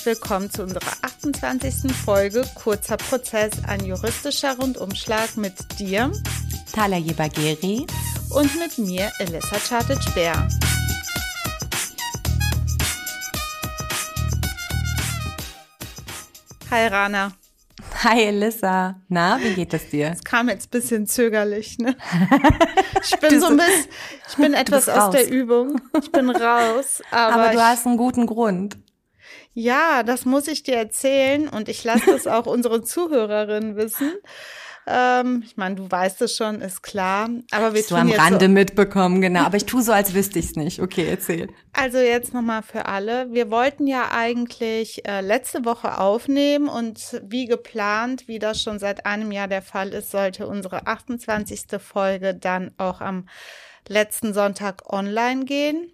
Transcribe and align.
Herzlich 0.00 0.18
willkommen 0.18 0.50
zu 0.50 0.62
unserer 0.62 0.80
28. 1.02 1.92
Folge 1.92 2.42
Kurzer 2.54 2.96
Prozess, 2.96 3.50
ein 3.66 3.84
juristischer 3.84 4.56
Rundumschlag 4.56 5.36
mit 5.36 5.52
dir, 5.78 6.10
Thala 6.72 6.96
Jebageri 6.96 7.86
und 8.30 8.58
mit 8.58 8.78
mir, 8.78 9.12
Elissa 9.18 9.58
Chartic-Bär. 9.58 10.48
Hi 16.70 16.86
Rana. 16.86 17.32
Hi 18.02 18.22
Elissa. 18.22 18.98
Na, 19.08 19.38
wie 19.42 19.52
geht 19.52 19.74
es 19.74 19.90
dir? 19.90 20.12
Es 20.12 20.24
kam 20.24 20.48
jetzt 20.48 20.68
ein 20.68 20.70
bisschen 20.70 21.06
zögerlich, 21.06 21.76
ne? 21.76 21.94
Ich 23.02 23.18
bin 23.18 23.40
so 23.40 23.46
ein 23.48 23.56
bisschen, 23.58 23.86
ich 24.30 24.36
bin 24.36 24.54
etwas 24.54 24.88
aus 24.88 25.10
der 25.10 25.30
Übung. 25.30 25.78
Ich 26.02 26.10
bin 26.10 26.30
raus. 26.30 27.02
Aber, 27.10 27.34
Aber 27.34 27.52
du 27.52 27.60
hast 27.62 27.86
einen 27.86 27.98
guten 27.98 28.26
Grund. 28.26 28.78
Ja, 29.52 30.02
das 30.02 30.24
muss 30.24 30.48
ich 30.48 30.62
dir 30.62 30.76
erzählen 30.76 31.48
und 31.48 31.68
ich 31.68 31.82
lasse 31.84 32.06
das 32.06 32.26
auch 32.26 32.46
unsere 32.46 32.82
Zuhörerinnen 32.82 33.76
wissen. 33.76 34.12
Ähm, 34.86 35.42
ich 35.44 35.56
meine, 35.56 35.74
du 35.74 35.90
weißt 35.90 36.22
es 36.22 36.34
schon, 36.36 36.60
ist 36.60 36.82
klar. 36.82 37.28
Aber 37.50 37.74
wir 37.74 37.80
Hast 37.80 37.90
du 37.90 37.94
tun 37.94 38.02
am 38.02 38.08
jetzt 38.08 38.20
Rande 38.20 38.46
so, 38.46 38.50
mitbekommen, 38.50 39.20
genau. 39.20 39.40
Aber 39.40 39.56
ich 39.56 39.66
tue 39.66 39.82
so, 39.82 39.92
als 39.92 40.14
wüsste 40.14 40.38
ich 40.38 40.46
es 40.46 40.56
nicht. 40.56 40.80
Okay, 40.80 41.06
erzähl. 41.08 41.48
Also 41.72 41.98
jetzt 41.98 42.32
nochmal 42.32 42.62
für 42.62 42.86
alle. 42.86 43.32
Wir 43.32 43.50
wollten 43.50 43.86
ja 43.86 44.10
eigentlich 44.12 45.06
äh, 45.06 45.20
letzte 45.20 45.64
Woche 45.64 45.98
aufnehmen 45.98 46.68
und 46.68 47.20
wie 47.24 47.46
geplant, 47.46 48.26
wie 48.26 48.38
das 48.38 48.62
schon 48.62 48.78
seit 48.78 49.06
einem 49.06 49.32
Jahr 49.32 49.48
der 49.48 49.62
Fall 49.62 49.90
ist, 49.90 50.10
sollte 50.10 50.46
unsere 50.46 50.86
28. 50.86 51.66
Folge 51.78 52.34
dann 52.34 52.72
auch 52.78 53.00
am 53.00 53.28
letzten 53.86 54.32
Sonntag 54.32 54.90
online 54.92 55.44
gehen. 55.44 55.92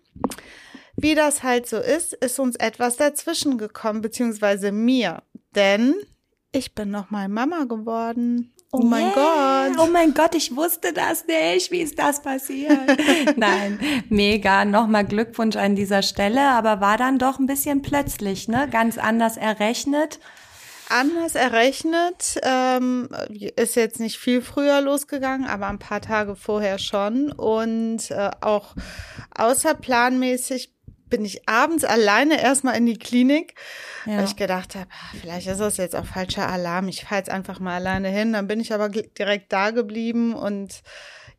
Wie 0.96 1.14
das 1.14 1.42
halt 1.42 1.68
so 1.68 1.76
ist, 1.78 2.14
ist 2.14 2.38
uns 2.38 2.56
etwas 2.56 2.96
dazwischen 2.96 3.58
gekommen, 3.58 4.00
beziehungsweise 4.00 4.72
mir. 4.72 5.22
Denn 5.54 5.94
ich 6.52 6.74
bin 6.74 6.90
nochmal 6.90 7.28
Mama 7.28 7.64
geworden. 7.64 8.52
Oh 8.72 8.78
mein 8.78 9.12
Yeah. 9.14 9.68
Gott. 9.74 9.78
Oh 9.78 9.90
mein 9.90 10.12
Gott, 10.14 10.34
ich 10.34 10.56
wusste 10.56 10.92
das 10.92 11.26
nicht. 11.26 11.70
Wie 11.70 11.80
ist 11.82 11.98
das 11.98 12.20
passiert? 12.22 12.98
Nein, 13.36 13.78
mega. 14.08 14.64
Nochmal 14.64 15.04
Glückwunsch 15.04 15.56
an 15.56 15.76
dieser 15.76 16.02
Stelle, 16.02 16.40
aber 16.50 16.80
war 16.80 16.96
dann 16.96 17.18
doch 17.18 17.38
ein 17.38 17.46
bisschen 17.46 17.82
plötzlich, 17.82 18.48
ne? 18.48 18.68
Ganz 18.70 18.98
anders 18.98 19.36
errechnet. 19.36 20.18
anders 20.88 21.34
errechnet. 21.34 22.38
Ähm, 22.42 23.08
ist 23.56 23.76
jetzt 23.76 24.00
nicht 24.00 24.18
viel 24.18 24.42
früher 24.42 24.80
losgegangen, 24.80 25.46
aber 25.46 25.68
ein 25.68 25.78
paar 25.78 26.00
Tage 26.00 26.36
vorher 26.36 26.78
schon. 26.78 27.32
Und 27.32 28.10
äh, 28.10 28.30
auch 28.40 28.74
außerplanmäßig 29.36 30.75
bin 31.08 31.24
ich 31.24 31.48
abends 31.48 31.84
alleine 31.84 32.40
erstmal 32.42 32.76
in 32.76 32.86
die 32.86 32.98
Klinik, 32.98 33.54
Ja. 34.06 34.18
weil 34.18 34.24
ich 34.24 34.36
gedacht 34.36 34.74
habe, 34.74 34.86
ah, 34.90 35.16
vielleicht 35.20 35.46
ist 35.46 35.60
das 35.60 35.76
jetzt 35.76 35.94
auch 35.96 36.06
falscher 36.06 36.48
Alarm. 36.48 36.88
Ich 36.88 37.04
fahre 37.04 37.20
jetzt 37.20 37.30
einfach 37.30 37.60
mal 37.60 37.76
alleine 37.76 38.08
hin. 38.08 38.32
Dann 38.32 38.46
bin 38.48 38.60
ich 38.60 38.72
aber 38.74 38.88
direkt 38.88 39.52
da 39.52 39.70
geblieben 39.70 40.34
und 40.34 40.82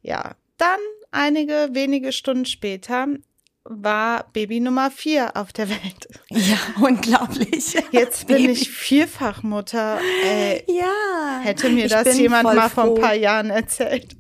ja, 0.02 0.36
dann 0.58 0.80
einige 1.12 1.70
wenige 1.74 2.12
Stunden 2.12 2.46
später 2.46 3.08
war 3.70 4.30
Baby 4.32 4.62
Nummer 4.62 4.90
vier 4.90 5.36
auf 5.36 5.52
der 5.52 5.70
Welt. 5.70 6.08
Ja, 6.30 6.58
unglaublich. 6.82 7.76
Jetzt 7.92 8.28
bin 8.28 8.38
Baby. 8.38 8.52
ich 8.54 8.70
Vierfachmutter. 8.72 10.00
Ey, 10.24 10.64
Ja. 10.68 11.40
Hätte 11.44 11.70
mir 11.70 11.90
das 11.90 12.18
jemand 12.18 12.44
mal 12.56 12.70
vor 12.70 12.84
ein 12.86 12.90
froh. 12.92 12.96
paar 12.96 13.14
Jahren 13.16 13.50
erzählt. 13.50 14.16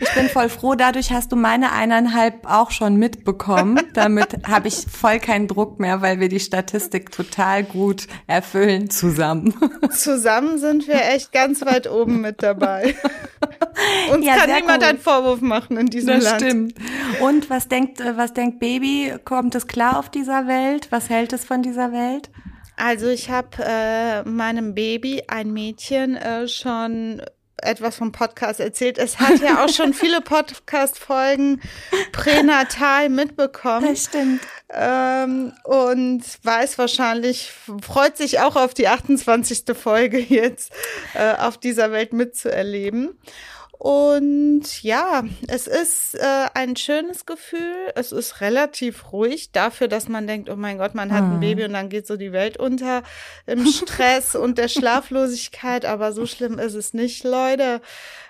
Ich 0.00 0.14
bin 0.14 0.28
voll 0.28 0.48
froh, 0.50 0.74
dadurch 0.74 1.12
hast 1.12 1.32
du 1.32 1.36
meine 1.36 1.72
eineinhalb 1.72 2.46
auch 2.46 2.70
schon 2.70 2.96
mitbekommen. 2.96 3.80
Damit 3.94 4.46
habe 4.46 4.68
ich 4.68 4.86
voll 4.90 5.18
keinen 5.18 5.48
Druck 5.48 5.80
mehr, 5.80 6.02
weil 6.02 6.20
wir 6.20 6.28
die 6.28 6.40
Statistik 6.40 7.10
total 7.10 7.64
gut 7.64 8.06
erfüllen 8.26 8.90
zusammen. 8.90 9.54
Zusammen 9.90 10.58
sind 10.58 10.86
wir 10.88 11.02
echt 11.08 11.32
ganz 11.32 11.64
weit 11.64 11.90
oben 11.90 12.20
mit 12.20 12.42
dabei. 12.42 12.94
Uns 14.12 14.26
Ja, 14.26 14.36
kann 14.36 14.50
niemand 14.54 14.82
cool. 14.82 14.88
einen 14.90 14.98
Vorwurf 14.98 15.40
machen 15.40 15.76
in 15.78 15.86
diesem 15.86 16.20
Land. 16.20 16.74
Und 17.20 17.48
was 17.50 17.68
denkt, 17.68 18.00
äh, 18.00 18.16
was 18.16 18.34
denkt 18.34 18.60
Baby? 18.60 19.14
Kommt 19.24 19.54
es 19.54 19.66
klar 19.66 19.98
auf 19.98 20.10
dieser 20.10 20.46
Welt? 20.46 20.88
Was 20.90 21.08
hält 21.08 21.32
es 21.32 21.44
von 21.44 21.62
dieser 21.62 21.92
Welt? 21.92 22.30
Also 22.76 23.08
ich 23.08 23.30
habe 23.30 23.48
äh, 23.64 24.22
meinem 24.28 24.74
Baby, 24.74 25.22
ein 25.28 25.52
Mädchen, 25.52 26.16
äh, 26.16 26.48
schon 26.48 27.22
etwas 27.56 27.96
vom 27.96 28.12
Podcast 28.12 28.60
erzählt. 28.60 28.98
Es 28.98 29.18
hat 29.20 29.40
ja 29.40 29.64
auch 29.64 29.68
schon 29.68 29.94
viele 29.94 30.20
Podcast-Folgen 30.22 31.60
pränatal 32.12 33.08
mitbekommen. 33.08 33.96
stimmt. 33.96 34.40
ähm, 34.70 35.52
und 35.64 36.22
weiß 36.42 36.78
wahrscheinlich, 36.78 37.52
freut 37.82 38.16
sich 38.16 38.40
auch 38.40 38.56
auf 38.56 38.74
die 38.74 38.88
28. 38.88 39.64
Folge 39.76 40.18
jetzt 40.18 40.72
äh, 41.14 41.34
auf 41.34 41.58
dieser 41.58 41.92
Welt 41.92 42.12
mitzuerleben. 42.12 43.18
Und 43.82 44.84
ja, 44.84 45.24
es 45.48 45.66
ist 45.66 46.14
äh, 46.14 46.46
ein 46.54 46.76
schönes 46.76 47.26
Gefühl. 47.26 47.74
Es 47.96 48.12
ist 48.12 48.40
relativ 48.40 49.10
ruhig 49.12 49.50
dafür, 49.50 49.88
dass 49.88 50.08
man 50.08 50.28
denkt, 50.28 50.48
oh 50.48 50.54
mein 50.54 50.78
Gott, 50.78 50.94
man 50.94 51.10
hat 51.12 51.24
ein 51.24 51.40
Baby 51.40 51.64
und 51.64 51.72
dann 51.72 51.88
geht 51.88 52.06
so 52.06 52.16
die 52.16 52.30
Welt 52.30 52.58
unter 52.58 53.02
im 53.44 53.66
Stress 53.72 54.36
und 54.36 54.56
der 54.58 54.68
Schlaflosigkeit. 54.68 55.84
Aber 55.84 56.12
so 56.12 56.26
schlimm 56.26 56.60
ist 56.60 56.74
es 56.74 56.94
nicht, 56.94 57.24
Leute. 57.24 57.80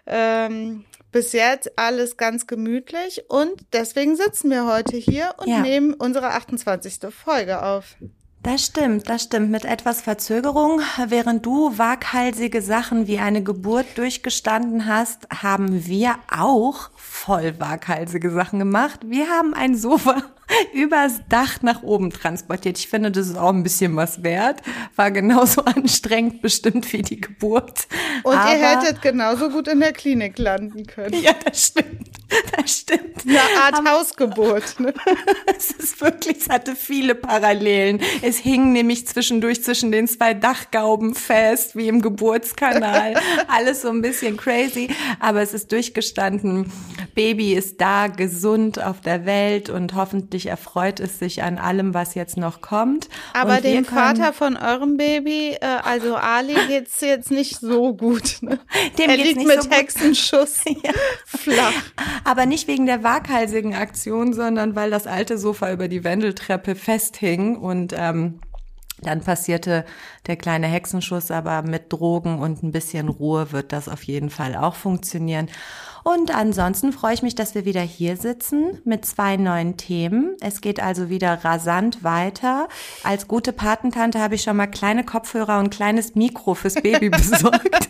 Ähm, 0.07 0.87
bis 1.11 1.35
jetzt 1.35 1.79
alles 1.79 2.17
ganz 2.17 2.47
gemütlich 2.47 3.25
und 3.29 3.53
deswegen 3.75 4.17
sitzen 4.17 4.49
wir 4.51 4.67
heute 4.67 4.97
hier 4.97 5.35
und 5.37 5.49
Ja. 5.49 5.61
nehmen 5.61 5.93
unsere 5.93 6.29
28. 6.29 7.13
Folge 7.13 7.63
auf. 7.63 7.97
Das 8.43 8.67
stimmt, 8.67 9.09
das 9.09 9.23
stimmt. 9.23 9.51
Mit 9.51 9.65
etwas 9.65 10.03
Verzögerung. 10.03 10.81
Während 11.07 11.47
du 11.47 11.79
waghalsige 11.79 12.61
Sachen 12.61 13.07
wie 13.07 13.21
eine 13.21 13.45
Geburt 13.45 13.87
durchgestanden 13.97 14.87
hast, 14.87 15.29
haben 15.31 15.87
wir 15.87 16.17
auch 16.29 16.91
voll 16.97 17.55
waghalsige 17.61 18.31
Sachen 18.31 18.59
gemacht. 18.59 19.01
Wir 19.07 19.29
haben 19.29 19.55
ein 19.55 19.77
Sofa 19.77 20.23
übers 20.73 21.21
Dach 21.29 21.63
nach 21.63 21.85
oben 21.85 22.11
transportiert. 22.11 22.79
Ich 22.79 22.89
finde, 22.89 23.13
das 23.13 23.29
ist 23.29 23.37
auch 23.37 23.51
ein 23.53 23.63
bisschen 23.63 23.95
was 23.95 24.25
wert. 24.25 24.61
War 24.97 25.13
genauso 25.13 25.63
anstrengend 25.65 26.43
bestimmt 26.43 26.93
wie 26.93 27.03
die 27.03 27.21
Geburt. 27.21 27.87
Und 28.25 28.35
Aber, 28.35 28.53
ihr 28.53 28.59
hättet 28.59 29.03
genauso 29.03 29.51
gut 29.51 29.69
in 29.69 29.79
der 29.79 29.93
Klinik 29.93 30.39
landen 30.39 30.87
können. 30.87 31.23
Ja, 31.23 31.33
das 31.45 31.69
stimmt. 31.69 32.11
Das 32.57 32.79
stimmt. 32.79 33.27
Eine 33.27 33.41
Art 33.63 33.89
Hausgeburt. 33.89 34.81
Ne? 34.81 34.93
Es 35.47 35.71
ist 35.71 36.01
wirklich, 36.01 36.39
es 36.39 36.49
hatte 36.49 36.75
viele 36.75 37.15
Parallelen. 37.15 38.01
Es 38.23 38.32
hing 38.39 38.73
nämlich 38.73 39.07
zwischendurch 39.07 39.63
zwischen 39.63 39.93
den 39.93 40.09
zwei 40.09 40.35
Dachgauben 40.35 41.15
fest, 41.15 41.77
wie 41.77 41.89
im 41.89 42.03
Geburtskanal. 42.03 43.15
Alles 43.49 43.83
so 43.83 43.89
ein 43.89 44.03
bisschen 44.03 44.37
crazy, 44.37 44.89
aber 45.21 45.43
es 45.43 45.55
ist 45.55 45.73
durchgestanden. 45.73 46.71
Baby 47.15 47.55
ist 47.55 47.81
da, 47.81 48.09
gesund 48.09 48.83
auf 48.83 49.01
der 49.01 49.27
Welt 49.27 49.69
und 49.69 49.95
hoffentlich 49.95 50.47
erfreut 50.47 51.01
es 51.01 51.19
sich 51.19 51.43
an 51.43 51.59
allem, 51.59 51.95
was 51.95 52.15
jetzt 52.15 52.37
noch 52.37 52.61
kommt. 52.61 53.09
Aber 53.35 53.57
und 53.57 53.65
dem 53.65 53.85
Vater 53.85 54.33
von 54.33 54.57
eurem 54.57 54.97
Baby, 54.97 55.57
äh, 55.61 55.67
also 55.83 56.17
Ali, 56.17 56.55
geht's 56.69 57.01
jetzt 57.01 57.31
nicht 57.31 57.61
so 57.61 57.95
gut. 57.95 58.39
Ne? 58.41 58.59
Dem 58.99 59.11
er 59.11 59.17
liegt 59.17 59.37
nicht 59.37 59.47
mit 59.47 59.63
so. 59.63 59.71
Hexenschuss 59.71 60.61
flach. 61.27 61.73
Aber 62.25 62.47
nicht 62.47 62.69
wegen 62.69 62.87
der 62.87 63.03
waghalsigen 63.03 63.75
Aktion, 63.75 64.33
sondern 64.33 64.75
weil 64.75 64.91
das 64.91 65.07
alte 65.07 65.39
Sofa 65.39 65.73
über 65.73 65.89
die 65.89 66.05
Wendeltreppe 66.05 66.75
festhing 66.75 67.57
und 67.57 67.95
ähm, 67.97 68.22
dann 69.03 69.21
passierte 69.21 69.85
der 70.27 70.37
kleine 70.37 70.67
Hexenschuss, 70.67 71.31
aber 71.31 71.63
mit 71.63 71.93
Drogen 71.93 72.39
und 72.39 72.63
ein 72.63 72.73
bisschen 72.73 73.09
Ruhe 73.09 73.53
wird 73.53 73.73
das 73.73 73.89
auf 73.89 74.03
jeden 74.05 74.31
Fall 74.31 74.57
auch 74.57 74.75
funktionieren. 74.75 75.49
Und 76.05 76.35
ansonsten 76.35 76.93
freue 76.93 77.15
ich 77.15 77.23
mich, 77.23 77.35
dass 77.35 77.55
wir 77.55 77.65
wieder 77.65 77.81
hier 77.81 78.17
sitzen 78.17 78.81
mit 78.85 79.05
zwei 79.05 79.37
neuen 79.37 79.77
Themen. 79.77 80.37
Es 80.41 80.61
geht 80.61 80.81
also 80.81 81.11
wieder 81.11 81.45
rasant 81.45 82.03
weiter. 82.03 82.69
Als 83.05 83.29
gute 83.29 83.53
Patentante 83.53 84.19
habe 84.19 84.35
ich 84.35 84.43
schon 84.43 84.57
mal 84.57 84.67
kleine 84.67 85.05
Kopfhörer 85.05 85.61
und 85.61 85.71
kleines 85.71 86.15
Mikro 86.15 86.55
fürs 86.55 86.75
Baby 86.75 87.09
besorgt. 87.11 87.89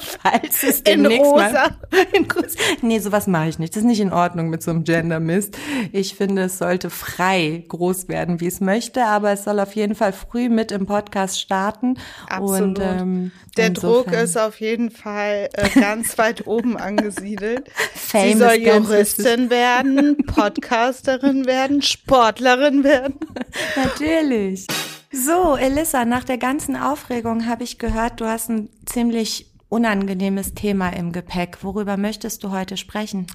Falls 0.00 0.62
es 0.62 0.80
In 0.80 1.06
rosa. 1.06 1.50
mal 1.50 1.76
in 2.12 2.24
rosa. 2.30 2.58
Nee, 2.82 2.98
sowas 2.98 3.26
mache 3.26 3.48
ich 3.48 3.58
nicht. 3.58 3.74
Das 3.74 3.82
ist 3.82 3.86
nicht 3.86 4.00
in 4.00 4.12
Ordnung 4.12 4.48
mit 4.50 4.62
so 4.62 4.70
einem 4.70 4.84
Gender-Mist. 4.84 5.56
Ich 5.92 6.14
finde, 6.14 6.42
es 6.42 6.58
sollte 6.58 6.90
frei 6.90 7.64
groß 7.68 8.08
werden, 8.08 8.40
wie 8.40 8.46
es 8.46 8.60
möchte, 8.60 9.04
aber 9.04 9.32
es 9.32 9.44
soll 9.44 9.60
auf 9.60 9.74
jeden 9.74 9.94
Fall 9.94 10.12
früh 10.12 10.48
mit 10.48 10.72
im 10.72 10.86
Podcast 10.86 11.40
starten. 11.40 11.96
Absolut. 12.28 12.78
Und, 12.78 12.80
ähm, 12.80 13.32
Der 13.56 13.70
Druck 13.70 14.06
insofern- 14.06 14.24
ist 14.24 14.38
auf 14.38 14.60
jeden 14.60 14.90
Fall 14.90 15.48
äh, 15.52 15.68
ganz 15.80 16.16
weit 16.18 16.46
oben 16.46 16.76
angesiedelt. 16.76 17.68
Fame 17.94 18.32
Sie 18.32 18.38
soll 18.38 18.54
Juristin 18.54 19.50
werden, 19.50 20.16
Podcasterin 20.26 21.46
werden, 21.46 21.82
Sportlerin 21.82 22.84
werden. 22.84 23.14
Natürlich. 23.76 24.66
So, 25.10 25.56
Elissa, 25.56 26.04
nach 26.04 26.24
der 26.24 26.36
ganzen 26.38 26.76
Aufregung 26.76 27.46
habe 27.46 27.64
ich 27.64 27.78
gehört, 27.78 28.20
du 28.20 28.26
hast 28.26 28.50
ein 28.50 28.68
ziemlich 28.84 29.46
unangenehmes 29.68 30.54
Thema 30.54 30.90
im 30.90 31.12
Gepäck. 31.12 31.62
Worüber 31.62 31.96
möchtest 31.96 32.42
du 32.44 32.50
heute 32.50 32.76
sprechen? 32.76 33.26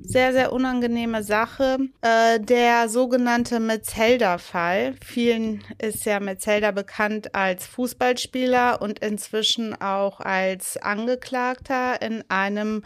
sehr, 0.00 0.32
sehr 0.32 0.52
unangenehme 0.52 1.22
Sache. 1.22 1.78
Äh, 2.00 2.40
der 2.40 2.88
sogenannte 2.88 3.60
Metzelder-Fall. 3.60 4.94
Vielen 5.04 5.64
ist 5.78 6.04
ja 6.04 6.20
Metzelder 6.20 6.72
bekannt 6.72 7.34
als 7.34 7.66
Fußballspieler 7.66 8.80
und 8.82 8.98
inzwischen 9.00 9.80
auch 9.80 10.20
als 10.20 10.76
Angeklagter 10.76 12.00
in 12.02 12.24
einem 12.28 12.82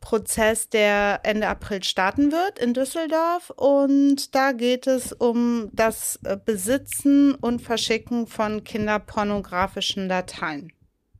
Prozess, 0.00 0.68
der 0.68 1.20
Ende 1.22 1.46
April 1.46 1.84
starten 1.84 2.32
wird 2.32 2.58
in 2.58 2.74
Düsseldorf. 2.74 3.50
Und 3.50 4.34
da 4.34 4.50
geht 4.50 4.88
es 4.88 5.12
um 5.12 5.70
das 5.72 6.18
Besitzen 6.44 7.34
und 7.36 7.62
Verschicken 7.62 8.26
von 8.26 8.64
kinderpornografischen 8.64 10.08
Dateien. 10.08 10.72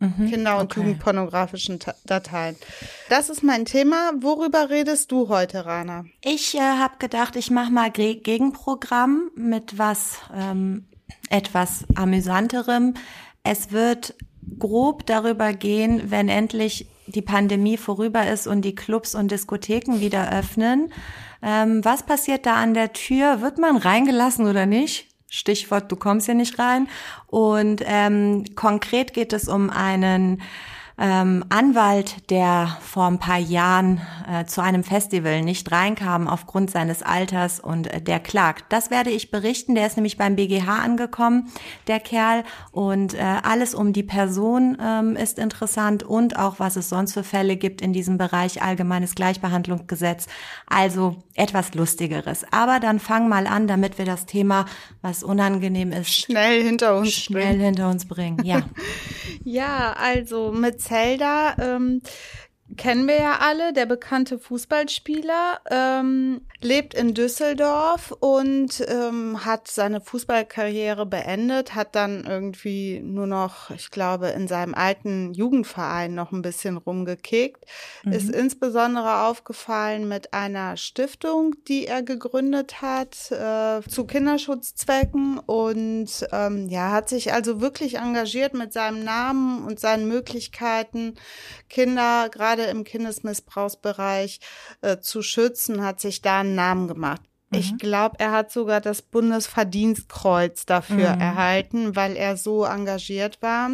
Mhm, 0.02 0.28
Kinder- 0.28 0.58
und 0.58 0.72
okay. 0.72 0.80
Jugendpornografischen 0.80 1.78
Dateien. 2.04 2.56
Das 3.08 3.30
ist 3.30 3.44
mein 3.44 3.64
Thema. 3.66 4.10
Worüber 4.20 4.68
redest 4.68 5.12
du 5.12 5.28
heute, 5.28 5.64
Rana? 5.64 6.06
Ich 6.24 6.56
äh, 6.56 6.60
habe 6.60 6.94
gedacht, 6.98 7.36
ich 7.36 7.52
mache 7.52 7.70
mal 7.70 7.92
Ge 7.92 8.16
Gegenprogramm 8.16 9.30
mit 9.36 9.78
was 9.78 10.18
ähm, 10.34 10.86
etwas 11.30 11.84
amüsanterem. 11.94 12.94
Es 13.44 13.70
wird 13.70 14.16
grob 14.58 15.06
darüber 15.06 15.52
gehen, 15.52 16.10
wenn 16.10 16.28
endlich 16.28 16.88
die 17.06 17.22
Pandemie 17.22 17.76
vorüber 17.76 18.28
ist 18.28 18.48
und 18.48 18.62
die 18.62 18.74
Clubs 18.74 19.14
und 19.14 19.30
Diskotheken 19.30 20.00
wieder 20.00 20.32
öffnen. 20.32 20.92
Ähm, 21.42 21.84
was 21.84 22.04
passiert 22.04 22.44
da 22.44 22.54
an 22.56 22.74
der 22.74 22.92
Tür? 22.92 23.40
Wird 23.40 23.58
man 23.58 23.76
reingelassen 23.76 24.48
oder 24.48 24.66
nicht? 24.66 25.11
Stichwort, 25.34 25.90
du 25.90 25.96
kommst 25.96 26.28
ja 26.28 26.34
nicht 26.34 26.58
rein. 26.58 26.88
Und 27.26 27.82
ähm, 27.86 28.44
konkret 28.54 29.14
geht 29.14 29.32
es 29.32 29.48
um 29.48 29.70
einen 29.70 30.42
ähm, 30.98 31.44
Anwalt, 31.48 32.30
der 32.30 32.76
vor 32.80 33.06
ein 33.06 33.18
paar 33.18 33.38
Jahren 33.38 34.00
äh, 34.28 34.44
zu 34.44 34.60
einem 34.62 34.84
Festival 34.84 35.42
nicht 35.42 35.70
reinkam 35.72 36.28
aufgrund 36.28 36.70
seines 36.70 37.02
Alters 37.02 37.60
und 37.60 37.86
äh, 37.86 38.00
der 38.00 38.20
klagt. 38.20 38.66
Das 38.68 38.90
werde 38.90 39.10
ich 39.10 39.30
berichten. 39.30 39.74
Der 39.74 39.86
ist 39.86 39.96
nämlich 39.96 40.16
beim 40.16 40.36
BGH 40.36 40.78
angekommen, 40.78 41.50
der 41.86 42.00
Kerl. 42.00 42.44
Und 42.70 43.14
äh, 43.14 43.20
alles 43.42 43.74
um 43.74 43.92
die 43.92 44.02
Person 44.02 44.76
ähm, 44.80 45.16
ist 45.16 45.38
interessant 45.38 46.02
und 46.02 46.38
auch 46.38 46.58
was 46.58 46.76
es 46.76 46.88
sonst 46.88 47.14
für 47.14 47.24
Fälle 47.24 47.56
gibt 47.56 47.80
in 47.80 47.92
diesem 47.92 48.18
Bereich 48.18 48.62
Allgemeines 48.62 49.14
Gleichbehandlungsgesetz. 49.14 50.26
Also 50.66 51.16
etwas 51.34 51.74
Lustigeres. 51.74 52.44
Aber 52.50 52.80
dann 52.80 52.98
fang 52.98 53.28
mal 53.28 53.46
an, 53.46 53.66
damit 53.66 53.98
wir 53.98 54.04
das 54.04 54.26
Thema, 54.26 54.66
was 55.00 55.22
unangenehm 55.22 55.92
ist, 55.92 56.12
schnell 56.12 56.62
hinter 56.62 56.98
uns 56.98 57.12
schnell 57.12 57.44
bringen. 57.44 57.60
hinter 57.60 57.88
uns 57.88 58.06
bringen. 58.06 58.44
Ja. 58.44 58.62
ja, 59.44 59.94
also 59.98 60.52
mit 60.52 60.81
Zelda 60.82 61.56
ähm, 61.58 62.02
kennen 62.76 63.06
wir 63.06 63.16
ja 63.16 63.38
alle, 63.40 63.72
der 63.72 63.86
bekannte 63.86 64.38
Fußballspieler, 64.38 65.60
ähm, 65.70 66.42
lebt 66.60 66.94
in 66.94 67.14
Düsseldorf 67.14 68.12
und 68.12 68.84
ähm, 68.88 69.44
hat 69.44 69.68
seine 69.68 70.00
Fußballkarriere 70.00 71.06
beendet, 71.06 71.74
hat 71.74 71.94
dann 71.94 72.24
irgendwie 72.24 73.00
nur 73.00 73.26
noch, 73.26 73.70
ich 73.70 73.90
glaube, 73.90 74.28
in 74.28 74.48
seinem 74.48 74.74
alten 74.74 75.34
Jugendverein 75.34 76.14
noch 76.14 76.32
ein 76.32 76.42
bisschen 76.42 76.76
rumgekickt, 76.76 77.64
mhm. 78.04 78.12
ist 78.12 78.30
insbesondere 78.30 79.22
aufgefallen 79.24 80.08
mit 80.08 80.32
einer 80.32 80.76
Stiftung, 80.76 81.54
die 81.68 81.86
er 81.86 82.02
gegründet 82.02 82.80
hat 82.80 83.30
äh, 83.32 83.86
zu 83.88 84.06
Kinderschutzzwecken 84.06 85.38
und 85.38 86.26
ähm, 86.32 86.68
ja, 86.68 86.90
hat 86.90 87.08
sich 87.08 87.32
also 87.32 87.60
wirklich 87.60 87.96
engagiert 87.96 88.54
mit 88.54 88.72
seinem 88.72 89.04
Namen 89.04 89.64
und 89.64 89.80
seinen 89.80 90.08
Möglichkeiten, 90.08 91.14
Kinder 91.68 92.28
gerade 92.30 92.61
im 92.64 92.84
Kindesmissbrauchsbereich 92.84 94.40
äh, 94.80 94.98
zu 94.98 95.22
schützen, 95.22 95.84
hat 95.84 96.00
sich 96.00 96.22
da 96.22 96.40
einen 96.40 96.54
Namen 96.54 96.88
gemacht. 96.88 97.22
Mhm. 97.50 97.58
Ich 97.58 97.78
glaube, 97.78 98.16
er 98.18 98.32
hat 98.32 98.50
sogar 98.50 98.80
das 98.80 99.02
Bundesverdienstkreuz 99.02 100.66
dafür 100.66 101.14
mhm. 101.14 101.20
erhalten, 101.20 101.96
weil 101.96 102.16
er 102.16 102.36
so 102.36 102.64
engagiert 102.64 103.40
war. 103.42 103.70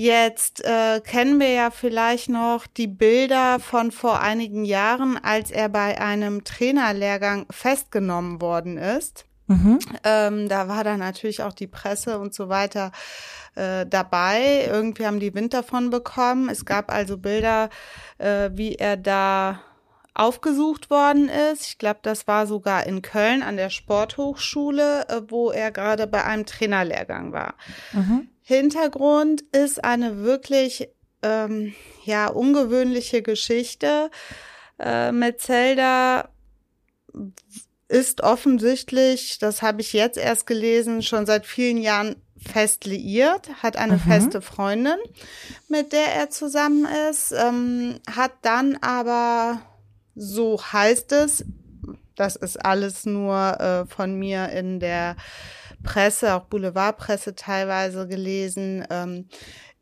Jetzt 0.00 0.64
äh, 0.64 1.00
kennen 1.00 1.40
wir 1.40 1.50
ja 1.50 1.70
vielleicht 1.72 2.28
noch 2.28 2.68
die 2.68 2.86
Bilder 2.86 3.58
von 3.58 3.90
vor 3.90 4.20
einigen 4.20 4.64
Jahren, 4.64 5.18
als 5.20 5.50
er 5.50 5.68
bei 5.68 6.00
einem 6.00 6.44
Trainerlehrgang 6.44 7.46
festgenommen 7.50 8.40
worden 8.40 8.78
ist. 8.78 9.27
Mhm. 9.48 9.78
Ähm, 10.04 10.48
da 10.48 10.68
war 10.68 10.84
dann 10.84 11.00
natürlich 11.00 11.42
auch 11.42 11.54
die 11.54 11.66
Presse 11.66 12.18
und 12.18 12.34
so 12.34 12.48
weiter 12.48 12.92
äh, 13.54 13.86
dabei. 13.86 14.66
Irgendwie 14.66 15.06
haben 15.06 15.20
die 15.20 15.34
Wind 15.34 15.54
davon 15.54 15.90
bekommen. 15.90 16.48
Es 16.48 16.64
gab 16.64 16.92
also 16.92 17.16
Bilder, 17.16 17.70
äh, 18.18 18.50
wie 18.52 18.76
er 18.76 18.96
da 18.96 19.60
aufgesucht 20.14 20.90
worden 20.90 21.28
ist. 21.28 21.66
Ich 21.66 21.78
glaube, 21.78 22.00
das 22.02 22.26
war 22.26 22.46
sogar 22.46 22.86
in 22.86 23.02
Köln 23.02 23.42
an 23.42 23.56
der 23.56 23.70
Sporthochschule, 23.70 25.08
äh, 25.08 25.22
wo 25.28 25.50
er 25.50 25.70
gerade 25.70 26.06
bei 26.06 26.24
einem 26.24 26.44
Trainerlehrgang 26.44 27.32
war. 27.32 27.54
Mhm. 27.92 28.28
Hintergrund 28.42 29.42
ist 29.52 29.82
eine 29.82 30.18
wirklich 30.18 30.88
ähm, 31.22 31.74
ja 32.04 32.28
ungewöhnliche 32.28 33.22
Geschichte. 33.22 34.10
Äh, 34.78 35.12
Metzelder 35.12 36.30
ist 37.88 38.22
offensichtlich, 38.22 39.38
das 39.38 39.62
habe 39.62 39.80
ich 39.80 39.92
jetzt 39.92 40.18
erst 40.18 40.46
gelesen, 40.46 41.02
schon 41.02 41.26
seit 41.26 41.46
vielen 41.46 41.78
Jahren 41.78 42.16
fest 42.36 42.84
liiert, 42.84 43.48
hat 43.62 43.76
eine 43.76 43.94
mhm. 43.94 44.00
feste 44.00 44.42
Freundin, 44.42 44.98
mit 45.68 45.92
der 45.92 46.14
er 46.14 46.30
zusammen 46.30 46.86
ist, 47.10 47.32
ähm, 47.32 47.98
hat 48.08 48.32
dann 48.42 48.76
aber, 48.80 49.60
so 50.14 50.60
heißt 50.60 51.12
es, 51.12 51.44
das 52.14 52.36
ist 52.36 52.64
alles 52.64 53.06
nur 53.06 53.60
äh, 53.60 53.86
von 53.86 54.14
mir 54.18 54.48
in 54.50 54.80
der 54.80 55.16
Presse, 55.82 56.34
auch 56.34 56.44
Boulevardpresse 56.44 57.34
teilweise 57.34 58.08
gelesen, 58.08 58.84
ähm, 58.90 59.28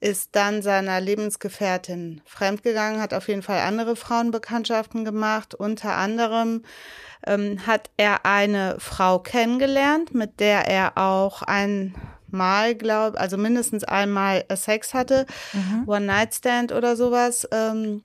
ist 0.01 0.31
dann 0.37 0.63
seiner 0.63 1.01
Lebensgefährtin 1.01 2.21
fremdgegangen, 2.25 3.01
hat 3.01 3.15
auf 3.15 3.29
jeden 3.29 3.43
Fall 3.43 3.61
andere 3.61 3.97
Frauenbekanntschaften 3.97 5.05
gemacht, 5.05 5.55
unter 5.55 5.97
anderem 5.97 6.65
ähm, 7.27 7.67
hat 7.67 7.91
er 7.97 8.27
eine 8.27 8.77
Frau 8.79 9.19
kennengelernt, 9.19 10.15
mit 10.15 10.41
der 10.41 10.69
er 10.69 10.99
auch 10.99 11.43
ein 11.43 11.95
Mal, 12.29 12.75
glaube 12.75 13.19
also 13.19 13.37
mindestens 13.37 13.85
einmal 13.85 14.45
Sex 14.55 14.95
hatte, 14.95 15.27
mhm. 15.53 15.85
One-Night-Stand 15.87 16.73
oder 16.73 16.97
sowas, 16.97 17.49
ähm, 17.53 18.03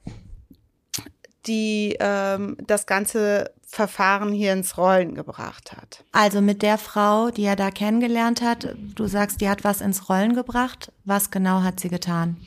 die 1.48 1.98
ähm, 2.00 2.56
das 2.66 2.86
ganze 2.86 3.52
Verfahren 3.72 4.34
hier 4.34 4.54
ins 4.54 4.78
Rollen 4.78 5.16
gebracht 5.16 5.72
hat. 5.72 6.04
Also 6.12 6.42
mit 6.42 6.62
der 6.62 6.78
Frau, 6.78 7.32
die 7.32 7.44
er 7.44 7.56
da 7.56 7.72
kennengelernt 7.72 8.42
hat, 8.42 8.76
du 8.96 9.08
sagst, 9.08 9.40
die 9.42 9.50
hat 9.50 9.64
was 9.64 9.82
ins 9.82 10.10
Rollen 10.10 10.36
gebracht. 10.36 10.92
Was 11.06 11.32
genau 11.32 11.64
hat 11.64 11.80
sie 11.80 11.90
getan? 11.90 12.38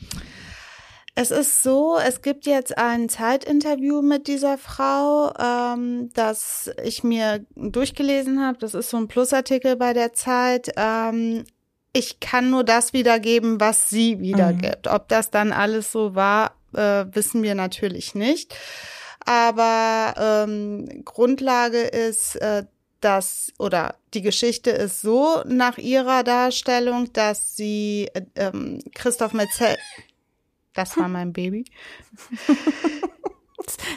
Es 1.17 1.31
ist 1.31 1.63
so, 1.63 1.97
es 1.97 2.21
gibt 2.21 2.45
jetzt 2.45 2.77
ein 2.77 3.07
Zeitinterview 3.07 4.01
mit 4.01 4.27
dieser 4.27 4.57
Frau, 4.57 5.33
ähm, 5.39 6.09
das 6.13 6.69
ich 6.83 7.03
mir 7.05 7.45
durchgelesen 7.55 8.45
habe. 8.45 8.57
Das 8.59 8.73
ist 8.73 8.89
so 8.89 8.97
ein 8.97 9.07
Plusartikel 9.07 9.77
bei 9.77 9.93
der 9.93 10.13
Zeit. 10.13 10.73
Ähm, 10.75 11.45
ich 11.93 12.19
kann 12.19 12.49
nur 12.49 12.65
das 12.65 12.91
wiedergeben, 12.91 13.61
was 13.61 13.89
sie 13.89 14.19
wiedergibt. 14.19 14.87
Mhm. 14.87 14.91
Ob 14.91 15.07
das 15.07 15.31
dann 15.31 15.53
alles 15.53 15.93
so 15.93 16.13
war, 16.13 16.51
äh, 16.73 17.05
wissen 17.13 17.41
wir 17.41 17.55
natürlich 17.55 18.13
nicht. 18.13 18.53
Aber 19.25 20.45
ähm, 20.47 21.03
Grundlage 21.03 21.81
ist, 21.81 22.35
äh, 22.37 22.65
dass, 23.01 23.53
oder 23.59 23.95
die 24.13 24.21
Geschichte 24.21 24.71
ist 24.71 25.01
so 25.01 25.43
nach 25.45 25.77
ihrer 25.77 26.23
Darstellung, 26.23 27.11
dass 27.13 27.55
sie 27.55 28.09
äh, 28.13 28.21
ähm, 28.35 28.79
Christoph 28.93 29.33
Metzel 29.33 29.75
das 30.75 30.97
war 30.97 31.07
mein 31.07 31.33
Baby. 31.33 31.65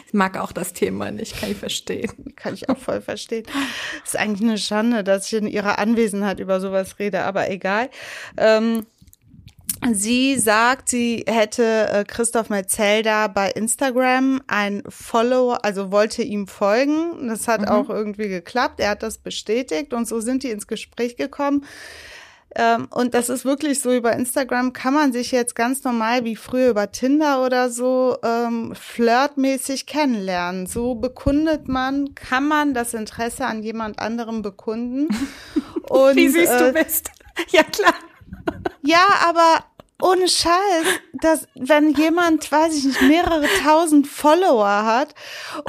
Ich 0.07 0.13
mag 0.13 0.35
auch 0.37 0.51
das 0.51 0.73
Thema 0.73 1.11
nicht, 1.11 1.39
kann 1.39 1.51
ich 1.51 1.57
verstehen. 1.57 2.33
Kann 2.35 2.55
ich 2.55 2.69
auch 2.69 2.77
voll 2.77 3.01
verstehen. 3.01 3.45
ist 4.03 4.17
eigentlich 4.17 4.49
eine 4.49 4.57
Schande, 4.57 5.03
dass 5.03 5.27
ich 5.27 5.37
in 5.37 5.45
ihrer 5.45 5.77
Anwesenheit 5.77 6.39
über 6.39 6.59
sowas 6.59 6.97
rede, 6.97 7.23
aber 7.23 7.51
egal. 7.51 7.91
Ähm, 8.35 8.87
Sie 9.93 10.37
sagt, 10.37 10.89
sie 10.89 11.23
hätte 11.27 11.89
äh, 11.89 12.03
Christoph 12.03 12.49
Metzelda 12.49 13.27
bei 13.27 13.49
Instagram 13.51 14.41
ein 14.47 14.83
Follower, 14.87 15.63
also 15.63 15.91
wollte 15.91 16.21
ihm 16.21 16.47
folgen. 16.47 17.27
Das 17.27 17.47
hat 17.47 17.61
mhm. 17.61 17.67
auch 17.67 17.89
irgendwie 17.89 18.27
geklappt. 18.27 18.79
Er 18.79 18.91
hat 18.91 19.03
das 19.03 19.17
bestätigt 19.17 19.93
und 19.93 20.07
so 20.07 20.19
sind 20.19 20.43
die 20.43 20.51
ins 20.51 20.67
Gespräch 20.67 21.15
gekommen. 21.15 21.65
Ähm, 22.55 22.87
und 22.91 23.13
das 23.13 23.29
ist 23.29 23.45
wirklich 23.45 23.79
so, 23.79 23.93
über 23.93 24.13
Instagram 24.13 24.73
kann 24.73 24.93
man 24.93 25.13
sich 25.13 25.31
jetzt 25.31 25.55
ganz 25.55 25.83
normal 25.83 26.25
wie 26.25 26.35
früher 26.35 26.71
über 26.71 26.91
Tinder 26.91 27.45
oder 27.45 27.69
so 27.69 28.17
ähm, 28.23 28.73
flirtmäßig 28.75 29.85
kennenlernen. 29.85 30.65
So 30.65 30.95
bekundet 30.95 31.67
man, 31.67 32.15
kann 32.15 32.47
man 32.47 32.73
das 32.73 32.93
Interesse 32.93 33.45
an 33.45 33.61
jemand 33.61 33.99
anderem 33.99 34.41
bekunden. 34.41 35.07
Und, 35.89 36.15
wie 36.15 36.29
siehst 36.29 36.51
äh, 36.51 36.71
du 36.71 36.73
bist. 36.73 37.11
Ja, 37.51 37.63
klar. 37.63 37.93
Ja, 38.81 39.03
aber 39.27 39.63
ohne 40.01 40.27
Scheiß, 40.27 40.85
dass 41.21 41.47
wenn 41.55 41.91
jemand, 41.91 42.49
weiß 42.51 42.75
ich 42.75 42.85
nicht, 42.85 43.01
mehrere 43.01 43.45
tausend 43.65 44.07
Follower 44.07 44.85
hat 44.85 45.13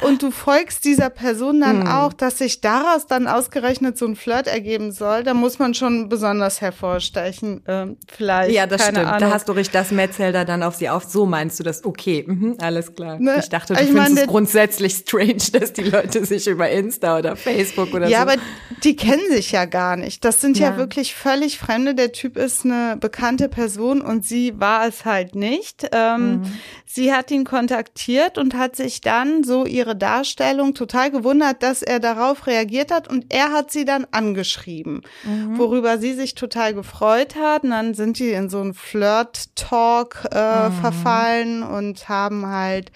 und 0.03 0.23
du 0.23 0.31
folgst 0.31 0.85
dieser 0.85 1.09
Person 1.09 1.59
dann 1.61 1.81
hm. 1.81 1.87
auch, 1.87 2.13
dass 2.13 2.37
sich 2.37 2.61
daraus 2.61 3.07
dann 3.07 3.27
ausgerechnet 3.27 3.97
so 3.97 4.05
ein 4.05 4.15
Flirt 4.15 4.47
ergeben 4.47 4.91
soll, 4.91 5.23
da 5.23 5.33
muss 5.33 5.59
man 5.59 5.73
schon 5.73 6.07
besonders 6.07 6.61
hervorstechen, 6.61 7.65
äh, 7.65 7.87
vielleicht. 8.07 8.55
Ja, 8.55 8.67
das 8.67 8.83
stimmt. 8.83 8.99
Ahnung. 8.99 9.19
Da 9.19 9.31
hast 9.31 9.49
du 9.49 9.53
richtig 9.53 9.73
das 9.73 9.91
Metzelder 9.91 10.45
dann 10.45 10.63
auf 10.63 10.75
sie 10.75 10.89
auf. 10.89 11.03
So 11.03 11.25
meinst 11.25 11.59
du 11.59 11.63
das? 11.63 11.83
Okay, 11.83 12.23
mhm, 12.27 12.55
alles 12.61 12.95
klar. 12.95 13.19
Ne? 13.19 13.37
Ich 13.39 13.49
dachte, 13.49 13.73
du 13.73 13.79
ich 13.79 13.87
findest 13.87 14.09
meine, 14.09 14.21
es 14.21 14.27
grundsätzlich 14.27 14.93
strange, 14.93 15.43
dass 15.53 15.73
die 15.73 15.83
Leute 15.83 16.25
sich 16.25 16.47
über 16.47 16.69
Insta 16.69 17.17
oder 17.17 17.35
Facebook 17.35 17.93
oder 17.93 18.07
ja, 18.07 18.07
so. 18.07 18.13
Ja, 18.13 18.21
aber 18.21 18.35
die 18.83 18.95
kennen 18.95 19.29
sich 19.29 19.51
ja 19.51 19.65
gar 19.65 19.97
nicht. 19.97 20.23
Das 20.23 20.41
sind 20.41 20.57
ja. 20.57 20.71
ja 20.71 20.77
wirklich 20.77 21.15
völlig 21.15 21.57
Fremde. 21.57 21.95
Der 21.95 22.11
Typ 22.11 22.37
ist 22.37 22.65
eine 22.65 22.97
bekannte 22.97 23.49
Person 23.49 24.01
und 24.01 24.20
sie 24.21 24.59
war 24.59 24.87
es 24.87 25.05
halt 25.05 25.35
nicht. 25.35 25.87
Ähm, 25.91 26.41
mhm. 26.41 26.53
Sie 26.85 27.13
hat 27.13 27.31
ihn 27.31 27.45
kontaktiert 27.45 28.37
und 28.37 28.55
hat 28.55 28.75
sich 28.75 29.01
dann 29.01 29.43
so 29.43 29.65
ihre 29.65 29.95
Darstellung 29.95 30.73
total 30.73 31.11
gewundert, 31.11 31.63
dass 31.63 31.81
er 31.81 31.99
darauf 31.99 32.47
reagiert 32.47 32.91
hat 32.91 33.07
und 33.07 33.25
er 33.29 33.51
hat 33.51 33.71
sie 33.71 33.85
dann 33.85 34.05
angeschrieben, 34.11 35.01
mhm. 35.23 35.57
worüber 35.57 35.97
sie 35.97 36.13
sich 36.13 36.35
total 36.35 36.73
gefreut 36.73 37.35
hat. 37.35 37.63
Und 37.63 37.71
dann 37.71 37.93
sind 37.93 38.19
die 38.19 38.31
in 38.31 38.49
so 38.49 38.59
einen 38.59 38.73
Flirt-Talk 38.73 40.27
äh, 40.31 40.69
mhm. 40.69 40.73
verfallen 40.73 41.63
und 41.63 42.09
haben 42.09 42.47
halt 42.47 42.91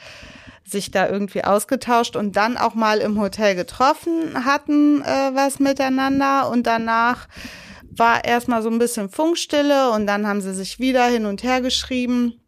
sich 0.67 0.89
da 0.89 1.07
irgendwie 1.07 1.43
ausgetauscht 1.43 2.15
und 2.15 2.35
dann 2.35 2.57
auch 2.57 2.73
mal 2.73 2.97
im 2.97 3.19
Hotel 3.19 3.55
getroffen 3.55 4.45
hatten 4.45 5.01
äh, 5.03 5.31
was 5.33 5.59
miteinander 5.59 6.49
und 6.49 6.65
danach 6.65 7.27
war 7.97 8.25
erstmal 8.25 8.61
so 8.61 8.69
ein 8.69 8.79
bisschen 8.79 9.09
Funkstille 9.09 9.91
und 9.91 10.07
dann 10.07 10.27
haben 10.27 10.41
sie 10.41 10.53
sich 10.53 10.79
wieder 10.79 11.05
hin 11.07 11.25
und 11.25 11.43
her 11.43 11.61
geschrieben. 11.61 12.39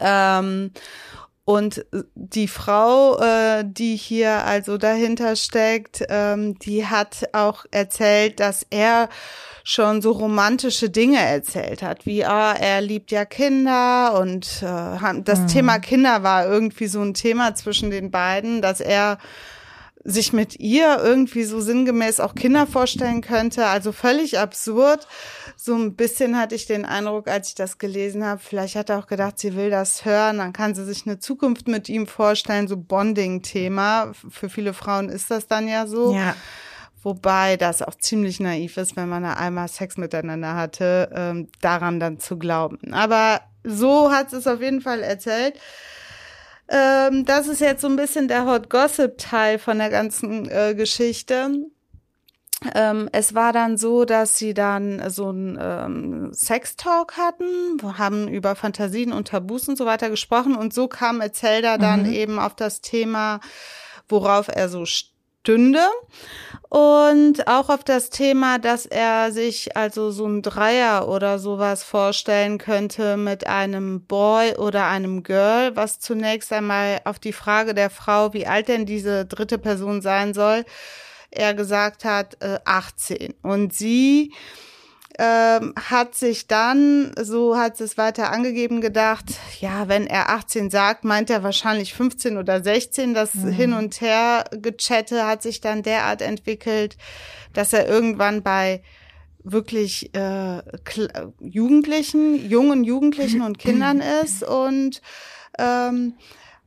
Ähm, 0.00 0.72
und 1.44 1.86
die 2.16 2.48
Frau, 2.48 3.20
äh, 3.20 3.64
die 3.64 3.94
hier 3.94 4.44
also 4.44 4.78
dahinter 4.78 5.36
steckt, 5.36 6.02
ähm, 6.08 6.58
die 6.58 6.86
hat 6.86 7.28
auch 7.32 7.64
erzählt, 7.70 8.40
dass 8.40 8.66
er 8.70 9.08
schon 9.62 10.02
so 10.02 10.10
romantische 10.10 10.90
Dinge 10.90 11.18
erzählt 11.18 11.82
hat, 11.82 12.04
wie 12.04 12.24
ah, 12.24 12.52
er 12.52 12.80
liebt 12.80 13.12
ja 13.12 13.24
Kinder 13.24 14.18
und 14.20 14.60
äh, 14.62 15.22
das 15.22 15.38
mhm. 15.40 15.46
Thema 15.46 15.78
Kinder 15.78 16.24
war 16.24 16.46
irgendwie 16.46 16.88
so 16.88 17.00
ein 17.00 17.14
Thema 17.14 17.54
zwischen 17.54 17.90
den 17.92 18.10
beiden, 18.10 18.60
dass 18.60 18.80
er 18.80 19.18
sich 20.06 20.32
mit 20.32 20.60
ihr 20.60 20.98
irgendwie 21.02 21.42
so 21.42 21.60
sinngemäß 21.60 22.20
auch 22.20 22.34
Kinder 22.34 22.66
vorstellen 22.66 23.20
könnte. 23.22 23.66
Also 23.66 23.90
völlig 23.90 24.38
absurd. 24.38 25.08
So 25.56 25.74
ein 25.74 25.96
bisschen 25.96 26.38
hatte 26.38 26.54
ich 26.54 26.66
den 26.66 26.84
Eindruck, 26.84 27.28
als 27.28 27.48
ich 27.48 27.54
das 27.56 27.78
gelesen 27.78 28.24
habe, 28.24 28.40
vielleicht 28.42 28.76
hat 28.76 28.88
er 28.88 29.00
auch 29.00 29.08
gedacht, 29.08 29.38
sie 29.38 29.56
will 29.56 29.70
das 29.70 30.04
hören, 30.04 30.38
dann 30.38 30.52
kann 30.52 30.74
sie 30.74 30.84
sich 30.84 31.06
eine 31.06 31.18
Zukunft 31.18 31.66
mit 31.66 31.88
ihm 31.88 32.06
vorstellen, 32.06 32.68
so 32.68 32.76
Bonding-Thema. 32.76 34.12
Für 34.28 34.48
viele 34.48 34.74
Frauen 34.74 35.08
ist 35.08 35.30
das 35.30 35.48
dann 35.48 35.66
ja 35.66 35.86
so. 35.86 36.14
Ja. 36.14 36.36
Wobei 37.02 37.56
das 37.56 37.82
auch 37.82 37.94
ziemlich 37.94 38.40
naiv 38.40 38.76
ist, 38.76 38.96
wenn 38.96 39.08
man 39.08 39.22
da 39.22 39.34
einmal 39.34 39.68
Sex 39.68 39.96
miteinander 39.96 40.54
hatte, 40.54 41.10
ähm, 41.14 41.48
daran 41.60 42.00
dann 42.00 42.18
zu 42.18 42.38
glauben. 42.38 42.92
Aber 42.92 43.40
so 43.64 44.12
hat 44.12 44.32
es 44.32 44.46
auf 44.46 44.60
jeden 44.60 44.80
Fall 44.80 45.02
erzählt. 45.02 45.54
Ähm, 46.68 47.24
das 47.24 47.46
ist 47.46 47.60
jetzt 47.60 47.80
so 47.80 47.88
ein 47.88 47.96
bisschen 47.96 48.28
der 48.28 48.46
Hot 48.46 48.70
Gossip 48.70 49.18
Teil 49.18 49.58
von 49.58 49.78
der 49.78 49.90
ganzen 49.90 50.48
äh, 50.50 50.74
Geschichte. 50.74 51.50
Ähm, 52.74 53.08
es 53.12 53.34
war 53.34 53.52
dann 53.52 53.76
so, 53.76 54.04
dass 54.04 54.38
sie 54.38 54.54
dann 54.54 55.10
so 55.10 55.28
einen 55.28 55.58
ähm, 55.60 56.32
Sex-Talk 56.32 57.16
hatten, 57.16 57.78
haben 57.98 58.28
über 58.28 58.56
Fantasien 58.56 59.12
und 59.12 59.28
Tabus 59.28 59.68
und 59.68 59.76
so 59.76 59.84
weiter 59.84 60.08
gesprochen 60.08 60.56
und 60.56 60.72
so 60.72 60.88
kam 60.88 61.22
Zelda 61.32 61.76
dann 61.76 62.04
mhm. 62.04 62.12
eben 62.12 62.38
auf 62.38 62.56
das 62.56 62.80
Thema, 62.80 63.40
worauf 64.08 64.48
er 64.48 64.68
so 64.68 64.86
stünde 64.86 65.86
und 66.68 67.46
auch 67.46 67.68
auf 67.68 67.84
das 67.84 68.10
Thema, 68.10 68.58
dass 68.58 68.86
er 68.86 69.30
sich 69.30 69.76
also 69.76 70.10
so 70.10 70.26
ein 70.26 70.42
Dreier 70.42 71.08
oder 71.08 71.38
sowas 71.38 71.84
vorstellen 71.84 72.58
könnte 72.58 73.16
mit 73.16 73.46
einem 73.46 74.04
Boy 74.04 74.56
oder 74.56 74.86
einem 74.86 75.22
Girl, 75.22 75.76
was 75.76 76.00
zunächst 76.00 76.52
einmal 76.52 77.00
auf 77.04 77.20
die 77.20 77.32
Frage 77.32 77.72
der 77.72 77.90
Frau, 77.90 78.32
wie 78.32 78.46
alt 78.46 78.68
denn 78.68 78.84
diese 78.84 79.26
dritte 79.26 79.58
Person 79.58 80.02
sein 80.02 80.34
soll, 80.34 80.64
er 81.30 81.54
gesagt 81.54 82.04
hat, 82.04 82.42
äh, 82.42 82.58
18. 82.64 83.34
Und 83.42 83.72
sie 83.72 84.32
ähm, 85.18 85.72
hat 85.76 86.14
sich 86.14 86.46
dann, 86.46 87.12
so 87.20 87.56
hat 87.56 87.80
es 87.80 87.96
weiter 87.96 88.30
angegeben, 88.32 88.80
gedacht, 88.80 89.24
ja, 89.60 89.88
wenn 89.88 90.06
er 90.06 90.30
18 90.30 90.70
sagt, 90.70 91.04
meint 91.04 91.30
er 91.30 91.42
wahrscheinlich 91.42 91.94
15 91.94 92.36
oder 92.36 92.62
16. 92.62 93.14
Das 93.14 93.34
mhm. 93.34 93.48
Hin 93.48 93.72
und 93.72 94.00
Her 94.00 94.44
gechatte 94.50 95.26
hat 95.26 95.42
sich 95.42 95.60
dann 95.60 95.82
derart 95.82 96.20
entwickelt, 96.20 96.96
dass 97.54 97.72
er 97.72 97.88
irgendwann 97.88 98.42
bei 98.42 98.82
wirklich 99.42 100.14
äh, 100.14 100.60
Jugendlichen, 101.40 102.48
jungen 102.48 102.84
Jugendlichen 102.84 103.40
und 103.40 103.58
Kindern 103.58 104.02
ist 104.24 104.42
und 104.42 105.00
ähm, 105.58 106.14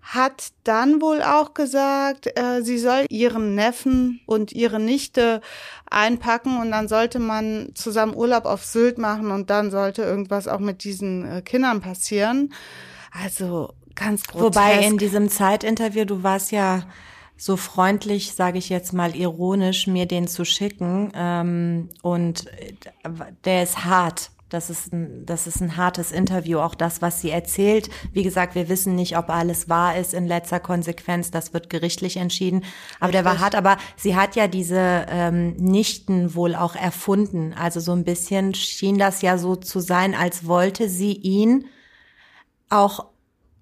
hat 0.09 0.53
dann 0.63 1.01
wohl 1.01 1.21
auch 1.21 1.53
gesagt, 1.53 2.27
äh, 2.35 2.63
sie 2.63 2.79
soll 2.79 3.05
ihren 3.09 3.53
Neffen 3.53 4.21
und 4.25 4.51
ihre 4.51 4.79
Nichte 4.79 5.39
einpacken 5.89 6.59
und 6.59 6.71
dann 6.71 6.87
sollte 6.87 7.19
man 7.19 7.69
zusammen 7.75 8.15
Urlaub 8.15 8.45
auf 8.45 8.65
Sylt 8.65 8.97
machen 8.97 9.29
und 9.29 9.51
dann 9.51 9.69
sollte 9.69 10.01
irgendwas 10.01 10.47
auch 10.47 10.59
mit 10.59 10.83
diesen 10.83 11.29
äh, 11.31 11.41
Kindern 11.43 11.81
passieren. 11.81 12.51
Also 13.11 13.75
ganz 13.93 14.23
grotesk. 14.23 14.43
Wobei 14.43 14.83
in 14.83 14.97
diesem 14.97 15.29
Zeitinterview, 15.29 16.05
du 16.05 16.23
warst 16.23 16.51
ja 16.51 16.87
so 17.37 17.55
freundlich, 17.55 18.33
sage 18.33 18.57
ich 18.57 18.69
jetzt 18.69 18.93
mal 18.93 19.15
ironisch, 19.15 19.85
mir 19.85 20.07
den 20.07 20.27
zu 20.27 20.43
schicken 20.43 21.11
ähm, 21.13 21.89
und 22.01 22.47
äh, 22.47 22.73
der 23.45 23.61
ist 23.61 23.85
hart. 23.85 24.31
Das 24.49 24.71
ist, 24.71 24.91
ein, 24.91 25.25
das 25.25 25.45
ist 25.45 25.61
ein 25.61 25.77
hartes 25.77 26.11
Interview, 26.11 26.59
auch 26.59 26.73
das, 26.73 27.01
was 27.01 27.21
sie 27.21 27.29
erzählt. 27.29 27.89
Wie 28.11 28.23
gesagt, 28.23 28.55
wir 28.55 28.67
wissen 28.67 28.95
nicht, 28.95 29.15
ob 29.15 29.29
alles 29.29 29.69
wahr 29.69 29.95
ist 29.95 30.13
in 30.13 30.25
letzter 30.25 30.59
Konsequenz. 30.59 31.29
Das 31.29 31.53
wird 31.53 31.69
gerichtlich 31.69 32.17
entschieden. 32.17 32.65
Aber 32.99 33.09
Richtig. 33.09 33.11
der 33.11 33.25
war 33.25 33.39
hart. 33.39 33.55
Aber 33.55 33.77
sie 33.95 34.15
hat 34.15 34.35
ja 34.35 34.47
diese 34.47 35.05
ähm, 35.09 35.53
Nichten 35.57 36.33
wohl 36.33 36.55
auch 36.55 36.75
erfunden. 36.75 37.53
Also 37.53 37.79
so 37.79 37.91
ein 37.91 38.03
bisschen 38.03 38.55
schien 38.55 38.97
das 38.97 39.21
ja 39.21 39.37
so 39.37 39.55
zu 39.55 39.79
sein, 39.79 40.15
als 40.15 40.47
wollte 40.47 40.89
sie 40.89 41.13
ihn 41.13 41.65
auch 42.69 43.05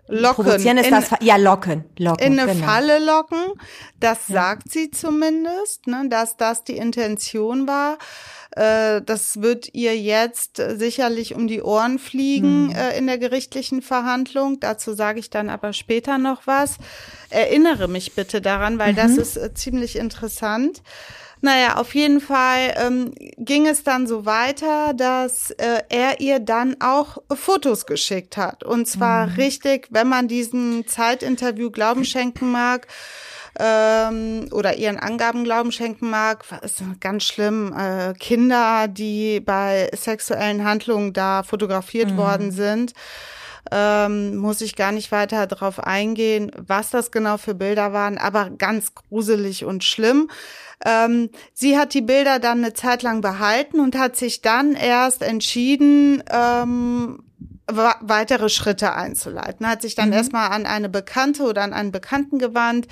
Locken. 0.07 0.45
Provozieren 0.45 0.77
ist 0.77 0.87
in, 0.87 0.91
das, 0.91 1.09
ja, 1.21 1.35
locken, 1.35 1.83
locken. 1.97 2.25
In 2.25 2.39
eine 2.39 2.53
genau. 2.53 2.65
Falle 2.65 2.99
locken. 2.99 3.39
Das 3.99 4.29
ja. 4.29 4.35
sagt 4.35 4.71
sie 4.71 4.89
zumindest, 4.89 5.87
ne, 5.87 6.07
dass 6.09 6.37
das 6.37 6.63
die 6.63 6.77
Intention 6.77 7.67
war. 7.67 7.97
Äh, 8.51 9.01
das 9.01 9.41
wird 9.41 9.73
ihr 9.73 9.97
jetzt 9.97 10.61
sicherlich 10.75 11.35
um 11.35 11.47
die 11.47 11.61
Ohren 11.61 11.99
fliegen 11.99 12.69
hm. 12.69 12.75
äh, 12.75 12.97
in 12.97 13.07
der 13.07 13.17
gerichtlichen 13.17 13.81
Verhandlung. 13.81 14.59
Dazu 14.59 14.93
sage 14.93 15.19
ich 15.19 15.29
dann 15.29 15.49
aber 15.49 15.73
später 15.73 16.17
noch 16.17 16.47
was. 16.47 16.77
Erinnere 17.29 17.87
mich 17.87 18.15
bitte 18.15 18.41
daran, 18.41 18.79
weil 18.79 18.93
mhm. 18.93 18.97
das 18.97 19.17
ist 19.17 19.37
äh, 19.37 19.53
ziemlich 19.53 19.97
interessant. 19.97 20.81
Naja, 21.41 21.75
auf 21.77 21.93
jeden 21.93 22.19
Fall 22.19 22.73
ähm, 22.77 23.13
ging 23.37 23.67
es 23.67 23.83
dann 23.83 24.07
so 24.07 24.25
weiter, 24.25 24.93
dass 24.93 25.51
äh, 25.51 25.83
er 25.89 26.19
ihr 26.19 26.39
dann 26.39 26.77
auch 26.79 27.19
Fotos 27.31 27.85
geschickt 27.85 28.37
hat. 28.37 28.63
Und 28.63 28.87
zwar 28.87 29.27
mhm. 29.27 29.33
richtig, 29.33 29.87
wenn 29.91 30.07
man 30.07 30.27
diesem 30.27 30.87
Zeitinterview 30.87 31.69
Glauben 31.69 32.05
schenken 32.05 32.51
mag, 32.51 32.87
ähm, 33.59 34.47
oder 34.51 34.77
ihren 34.77 34.97
Angaben 34.97 35.43
Glauben 35.43 35.71
schenken 35.71 36.09
mag, 36.09 36.45
ist 36.61 36.83
ganz 36.99 37.23
schlimm. 37.23 37.73
Äh, 37.75 38.13
Kinder, 38.13 38.87
die 38.87 39.39
bei 39.39 39.89
sexuellen 39.95 40.63
Handlungen 40.63 41.13
da 41.13 41.43
fotografiert 41.43 42.11
mhm. 42.11 42.17
worden 42.17 42.51
sind. 42.51 42.93
Ähm, 43.71 44.35
muss 44.37 44.61
ich 44.61 44.75
gar 44.75 44.91
nicht 44.91 45.11
weiter 45.11 45.47
darauf 45.47 45.79
eingehen, 45.79 46.51
was 46.57 46.89
das 46.89 47.11
genau 47.11 47.37
für 47.37 47.55
Bilder 47.55 47.93
waren, 47.93 48.17
aber 48.17 48.49
ganz 48.49 48.93
gruselig 48.95 49.65
und 49.65 49.83
schlimm. 49.83 50.29
Ähm, 50.85 51.29
sie 51.53 51.77
hat 51.77 51.93
die 51.93 52.01
Bilder 52.01 52.39
dann 52.39 52.63
eine 52.63 52.73
Zeit 52.73 53.03
lang 53.03 53.21
behalten 53.21 53.79
und 53.79 53.97
hat 53.97 54.15
sich 54.15 54.41
dann 54.41 54.73
erst 54.73 55.21
entschieden, 55.21 56.23
ähm, 56.29 57.23
weitere 57.69 58.49
Schritte 58.49 58.93
einzuleiten. 58.93 59.67
Hat 59.67 59.81
sich 59.81 59.95
dann 59.95 60.09
mhm. 60.09 60.13
erstmal 60.13 60.51
an 60.51 60.65
eine 60.65 60.89
Bekannte 60.89 61.43
oder 61.43 61.63
an 61.63 61.73
einen 61.73 61.91
Bekannten 61.91 62.39
gewandt. 62.39 62.87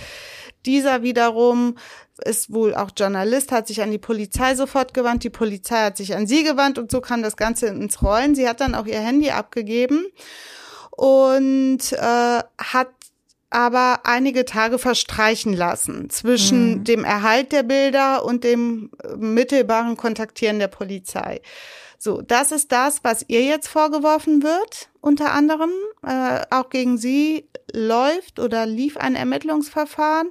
Dieser 0.66 1.02
wiederum 1.02 1.78
ist 2.24 2.52
wohl 2.52 2.76
auch 2.76 2.92
Journalist, 2.98 3.52
hat 3.52 3.68
sich 3.68 3.82
an 3.82 3.92
die 3.92 3.98
Polizei 3.98 4.56
sofort 4.56 4.94
gewandt. 4.94 5.24
Die 5.24 5.30
Polizei 5.30 5.78
hat 5.78 5.98
sich 5.98 6.16
an 6.16 6.28
sie 6.28 6.44
gewandt 6.44 6.78
und 6.78 6.92
so 6.92 7.02
kam 7.02 7.22
das 7.22 7.38
Ganze 7.38 7.68
ins 7.68 8.02
Rollen. 8.02 8.36
Sie 8.36 8.48
hat 8.48 8.62
dann 8.62 8.76
auch 8.76 8.86
ihr 8.86 9.00
Handy 9.00 9.32
abgegeben 9.32 10.06
und 10.96 11.92
äh, 11.92 12.40
hat 12.58 12.90
aber 13.50 14.02
einige 14.04 14.44
Tage 14.44 14.78
verstreichen 14.80 15.54
lassen 15.54 16.10
zwischen 16.10 16.80
mhm. 16.80 16.84
dem 16.84 17.04
Erhalt 17.04 17.52
der 17.52 17.64
Bilder 17.64 18.26
und 18.26 18.44
dem 18.44 18.92
mittelbaren 19.18 19.96
Kontaktieren 19.96 20.60
der 20.60 20.68
Polizei. 20.68 21.42
So, 21.98 22.22
das 22.22 22.52
ist 22.52 22.72
das, 22.72 23.04
was 23.04 23.26
ihr 23.30 23.44
jetzt 23.44 23.68
vorgeworfen 23.68 24.44
wird, 24.44 24.90
unter 25.00 25.32
anderem. 25.32 25.72
Äh, 26.06 26.42
auch 26.50 26.70
gegen 26.70 26.98
sie 26.98 27.48
läuft 27.74 28.40
oder 28.40 28.66
lief 28.66 28.98
ein 28.98 29.16
Ermittlungsverfahren 29.16 30.30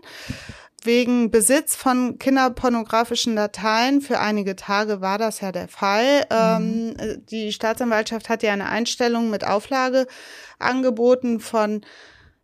wegen 0.84 1.30
Besitz 1.30 1.74
von 1.74 2.18
kinderpornografischen 2.18 3.36
Dateien. 3.36 4.00
Für 4.00 4.20
einige 4.20 4.56
Tage 4.56 5.00
war 5.00 5.18
das 5.18 5.40
ja 5.40 5.52
der 5.52 5.68
Fall. 5.68 6.26
Mhm. 6.30 6.94
Ähm, 6.98 7.22
die 7.30 7.52
Staatsanwaltschaft 7.52 8.28
hat 8.28 8.42
ja 8.42 8.52
eine 8.52 8.68
Einstellung 8.68 9.30
mit 9.30 9.46
Auflage 9.46 10.06
angeboten 10.58 11.40
von, 11.40 11.84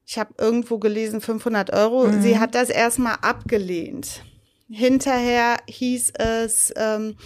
ich 0.07 0.19
habe 0.19 0.35
irgendwo 0.39 0.79
gelesen, 0.79 1.21
500 1.21 1.73
Euro. 1.73 2.07
Mhm. 2.07 2.23
Sie 2.23 2.39
hat 2.39 2.55
das 2.55 2.71
erstmal 2.71 3.17
abgelehnt. 3.23 4.25
Hinterher 4.69 5.57
hieß 5.67 6.13
es, 6.19 6.73
ähm, 6.77 7.17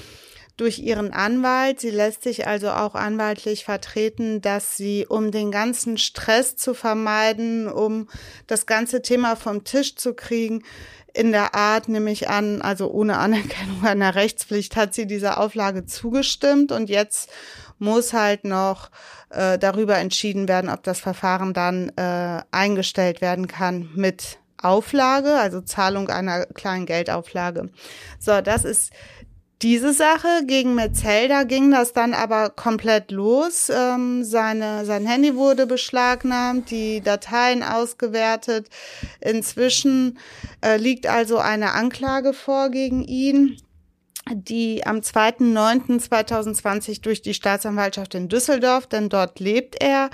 durch 0.57 0.79
ihren 0.79 1.13
Anwalt. 1.13 1.81
Sie 1.81 1.91
lässt 1.91 2.23
sich 2.23 2.47
also 2.47 2.71
auch 2.71 2.95
anwaltlich 2.95 3.65
vertreten, 3.65 4.41
dass 4.41 4.77
sie, 4.77 5.07
um 5.09 5.31
den 5.31 5.51
ganzen 5.51 5.99
Stress 5.99 6.57
zu 6.57 6.75
vermeiden, 6.75 7.69
um 7.69 8.09
das 8.47 8.67
ganze 8.67 9.03
Thema 9.03 9.37
vom 9.37 9.65
Tisch 9.65 9.97
zu 9.97 10.15
kriegen, 10.15 10.63
in 11.15 11.31
der 11.33 11.55
Art, 11.55 11.89
nämlich 11.89 12.29
an, 12.29 12.61
also 12.61 12.91
ohne 12.91 13.19
Anerkennung 13.19 13.83
einer 13.85 14.15
Rechtspflicht, 14.15 14.77
hat 14.77 14.95
sie 14.95 15.07
dieser 15.07 15.39
Auflage 15.39 15.87
zugestimmt 15.87 16.73
und 16.73 16.91
jetzt 16.91 17.31
muss 17.79 18.13
halt 18.13 18.45
noch 18.45 18.91
äh, 19.31 19.59
darüber 19.59 19.97
entschieden 19.97 20.49
werden, 20.49 20.71
ob 20.71 20.83
das 20.83 21.01
Verfahren 21.01 21.55
dann 21.55 21.91
äh, 21.97 22.43
eingestellt 22.51 23.21
werden 23.21 23.49
kann 23.49 23.91
mit 23.95 24.39
Auflage, 24.59 25.35
also 25.35 25.61
Zahlung 25.61 26.09
einer 26.09 26.47
kleinen 26.47 26.87
Geldauflage. 26.87 27.71
So, 28.19 28.41
das 28.41 28.65
ist 28.65 28.93
diese 29.65 29.93
Sache. 29.95 30.45
Gegen 30.47 30.75
Metzelder 30.75 31.47
ging 31.47 31.71
das 31.71 31.95
dann 31.95 32.15
aber 32.15 32.51
komplett 32.51 33.11
los. 33.11 33.73
Ähm, 33.75 34.23
seine, 34.23 34.85
sein 34.85 35.07
Handy 35.07 35.35
wurde 35.35 35.67
beschlagnahmt, 35.67 36.71
die 36.71 37.01
Dateien 37.01 37.63
ausgewertet. 37.63 38.69
Inzwischen 39.21 40.19
äh, 40.61 40.77
liegt 40.77 41.07
also 41.07 41.39
eine 41.39 41.73
Anklage 41.73 42.35
vor 42.35 42.69
gegen 42.71 43.03
ihn 43.03 43.57
die 44.33 44.87
am 44.87 45.01
2.9.2020 45.01 47.03
durch 47.03 47.21
die 47.21 47.35
Staatsanwaltschaft 47.35 48.15
in 48.15 48.31
Düsseldorf, 48.31 48.87
denn 48.87 49.11
dort 49.11 49.39
lebt 49.39 49.77
er. 49.83 50.09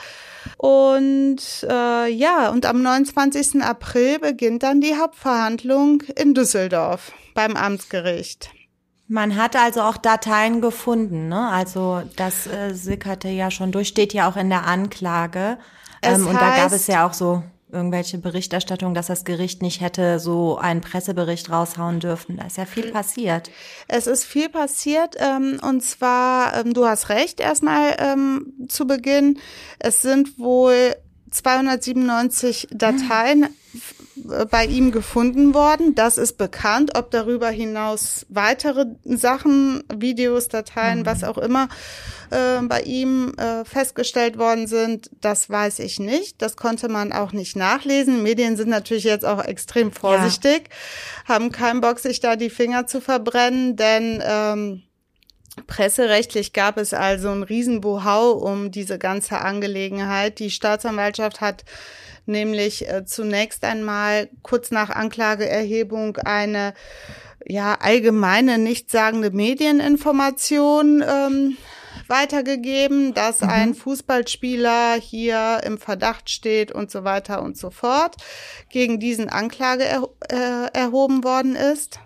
Und 0.57 1.41
äh, 1.63 2.09
ja, 2.09 2.51
und 2.51 2.67
am 2.67 2.83
29. 2.83 3.63
April 3.63 4.19
beginnt 4.19 4.65
dann 4.65 4.81
die 4.81 4.97
Hauptverhandlung 4.97 6.03
in 6.17 6.35
Düsseldorf 6.35 7.13
beim 7.35 7.55
Amtsgericht. 7.55 8.51
Man 9.13 9.35
hat 9.35 9.57
also 9.57 9.81
auch 9.81 9.97
Dateien 9.97 10.61
gefunden, 10.61 11.27
ne? 11.27 11.49
Also 11.49 12.03
das 12.15 12.47
äh, 12.47 12.73
sickerte 12.73 13.27
ja 13.27 13.51
schon 13.51 13.73
durch, 13.73 13.89
steht 13.89 14.15
ja 14.15 14.31
auch 14.31 14.37
in 14.37 14.51
der 14.51 14.69
Anklage. 14.69 15.59
Ähm, 16.01 16.29
und 16.29 16.41
da 16.41 16.55
gab 16.55 16.71
es 16.71 16.87
ja 16.87 17.09
auch 17.09 17.13
so 17.13 17.43
irgendwelche 17.73 18.19
Berichterstattungen, 18.19 18.95
dass 18.95 19.09
das 19.09 19.25
Gericht 19.25 19.63
nicht 19.63 19.81
hätte 19.81 20.21
so 20.21 20.59
einen 20.59 20.81
Pressebericht 20.81 21.51
raushauen 21.51 21.99
dürfen. 21.99 22.37
Da 22.37 22.47
ist 22.47 22.57
ja 22.57 22.67
viel 22.67 22.93
passiert. 22.93 23.51
Es 23.89 24.07
ist 24.07 24.23
viel 24.23 24.49
passiert 24.49 25.17
ähm, 25.19 25.59
und 25.61 25.83
zwar, 25.83 26.57
ähm, 26.57 26.73
du 26.73 26.87
hast 26.87 27.09
recht, 27.09 27.41
erstmal 27.41 27.97
ähm, 27.99 28.53
zu 28.69 28.87
Beginn. 28.87 29.41
Es 29.81 30.03
sind 30.03 30.39
wohl 30.39 30.95
297 31.33 32.69
Dateien 32.71 33.49
bei 34.51 34.67
ihm 34.67 34.93
gefunden 34.93 35.55
worden. 35.55 35.95
Das 35.95 36.19
ist 36.19 36.39
bekannt. 36.39 36.97
Ob 36.97 37.11
darüber 37.11 37.51
hinaus 37.51 38.27
weitere 38.29 38.87
Sachen, 39.05 39.83
Videos, 39.95 40.49
Dateien, 40.49 41.01
mhm. 41.01 41.07
was 41.07 41.25
auch 41.25 41.39
immer 41.39 41.69
äh, 42.31 42.61
bei 42.63 42.83
ihm 42.83 43.35
äh, 43.35 43.65
festgestellt 43.65 44.39
worden 44.39 44.67
sind, 44.67 45.11
das 45.21 45.51
weiß 45.51 45.81
ich 45.81 45.99
nicht. 45.99 46.41
Das 46.43 46.57
konnte 46.57 46.89
man 46.89 47.13
auch 47.13 47.33
nicht 47.33 47.57
nachlesen. 47.57 48.23
Medien 48.23 48.57
sind 48.57 48.69
natürlich 48.69 49.05
jetzt 49.05 49.25
auch 49.25 49.45
extrem 49.45 49.93
vorsichtig, 49.93 50.69
ja. 51.27 51.35
haben 51.35 51.53
keinen 51.53 51.81
Bock, 51.81 51.99
sich 51.99 52.21
da 52.21 52.37
die 52.37 52.51
Finger 52.51 52.87
zu 52.87 53.01
verbrennen, 53.01 53.77
denn 53.77 54.23
ähm, 54.25 54.83
Presserechtlich 55.67 56.53
gab 56.53 56.79
es 56.79 56.95
also 56.95 57.31
ein 57.31 57.43
Riesenbohau 57.43 58.33
um 58.33 58.71
diese 58.71 58.99
ganze 58.99 59.41
Angelegenheit. 59.41 60.39
Die 60.39 60.51
Staatsanwaltschaft 60.51 61.41
hat 61.41 61.65
nämlich 62.31 62.89
äh, 62.89 63.05
zunächst 63.05 63.65
einmal 63.65 64.29
kurz 64.43 64.71
nach 64.71 64.91
Anklageerhebung 64.91 66.17
eine 66.19 66.75
ja 67.47 67.77
allgemeine 67.81 68.59
nichtssagende 68.59 69.31
Medieninformation 69.31 71.05
ähm, 71.07 71.57
weitergegeben, 72.07 73.15
dass 73.15 73.41
mhm. 73.41 73.49
ein 73.49 73.75
Fußballspieler 73.75 74.95
hier 74.95 75.61
im 75.65 75.79
Verdacht 75.79 76.29
steht 76.29 76.73
und 76.73 76.91
so 76.91 77.05
weiter 77.05 77.43
und 77.43 77.57
so 77.57 77.71
fort, 77.71 78.17
gegen 78.69 79.01
diesen 79.01 79.29
Anklage 79.29 79.85
er, 79.85 80.09
äh, 80.29 80.77
erhoben 80.77 81.25
worden 81.25 81.57
ist. 81.57 82.01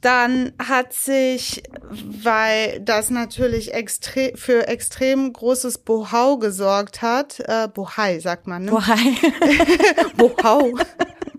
Dann 0.00 0.52
hat 0.58 0.92
sich, 0.92 1.62
weil 1.90 2.80
das 2.80 3.10
natürlich 3.10 3.74
extre 3.74 4.32
für 4.34 4.68
extrem 4.68 5.32
großes 5.32 5.78
Bohau 5.78 6.38
gesorgt 6.38 7.02
hat, 7.02 7.40
äh, 7.40 7.68
Bohai 7.72 8.18
sagt 8.20 8.46
man, 8.46 8.64
ne? 8.64 8.70
Bohai. 8.70 8.96
Bohau. 10.16 10.72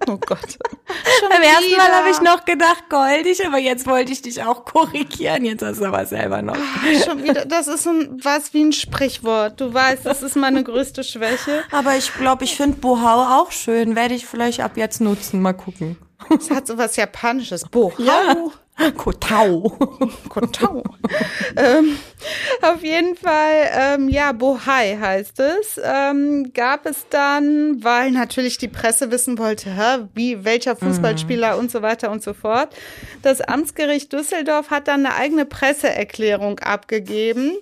Oh 0.10 0.18
Gott. 0.18 0.58
Schon 1.20 1.30
Beim 1.30 1.42
ersten 1.42 1.76
Mal 1.76 1.92
habe 1.92 2.10
ich 2.10 2.22
noch 2.22 2.46
gedacht 2.46 2.90
goldig, 2.90 3.46
aber 3.46 3.58
jetzt 3.58 3.86
wollte 3.88 4.12
ich 4.14 4.22
dich 4.22 4.42
auch 4.44 4.64
korrigieren. 4.64 5.44
Jetzt 5.44 5.64
hast 5.64 5.82
du 5.82 5.86
aber 5.86 6.06
selber 6.06 6.42
noch. 6.42 6.56
Ach, 6.58 7.04
schon 7.04 7.24
wieder. 7.24 7.46
Das 7.46 7.68
ist 7.68 7.88
ein, 7.88 8.20
was 8.24 8.54
wie 8.54 8.64
ein 8.64 8.72
Sprichwort. 8.72 9.60
Du 9.60 9.74
weißt, 9.74 10.06
das 10.06 10.24
ist 10.24 10.36
meine 10.36 10.64
größte 10.64 11.04
Schwäche. 11.04 11.64
Aber 11.72 11.96
ich 11.98 12.14
glaube, 12.14 12.46
ich 12.46 12.56
finde 12.56 12.78
Bohau 12.78 13.42
auch 13.42 13.52
schön. 13.52 13.96
Werde 13.96 14.14
ich 14.14 14.26
vielleicht 14.26 14.62
ab 14.62 14.78
jetzt 14.78 15.02
nutzen. 15.02 15.42
Mal 15.42 15.54
gucken. 15.54 15.98
Es 16.38 16.50
hat 16.50 16.68
so 16.68 16.78
was 16.78 16.96
Japanisches. 16.96 17.64
Bohau. 17.70 18.02
Ja. 18.02 18.36
Kotau. 18.96 19.76
Kotau. 20.30 20.84
ähm, 21.56 21.98
auf 22.62 22.84
jeden 22.84 23.16
Fall, 23.16 23.70
ähm, 23.72 24.08
ja, 24.08 24.34
Bohai 24.34 24.98
heißt 25.00 25.40
es. 25.40 25.82
Ähm, 25.84 26.52
gab 26.54 26.86
es 26.86 27.08
dann, 27.10 27.84
weil 27.84 28.12
natürlich 28.12 28.60
die 28.60 28.68
Presse 28.68 29.10
wissen 29.10 29.40
wollte, 29.40 29.72
hä, 29.72 30.08
wie, 30.14 30.46
welcher 30.46 30.76
Fußballspieler 30.76 31.56
mm. 31.56 31.60
und 31.60 31.72
so 31.72 31.82
weiter 31.82 32.12
und 32.12 32.22
so 32.22 32.34
fort. 32.34 32.76
Das 33.24 33.42
Amtsgericht 33.42 34.14
Düsseldorf 34.14 34.70
hat 34.70 34.88
dann 34.88 35.06
eine 35.06 35.16
eigene 35.16 35.46
Presseerklärung 35.46 36.60
abgegeben, 36.60 37.58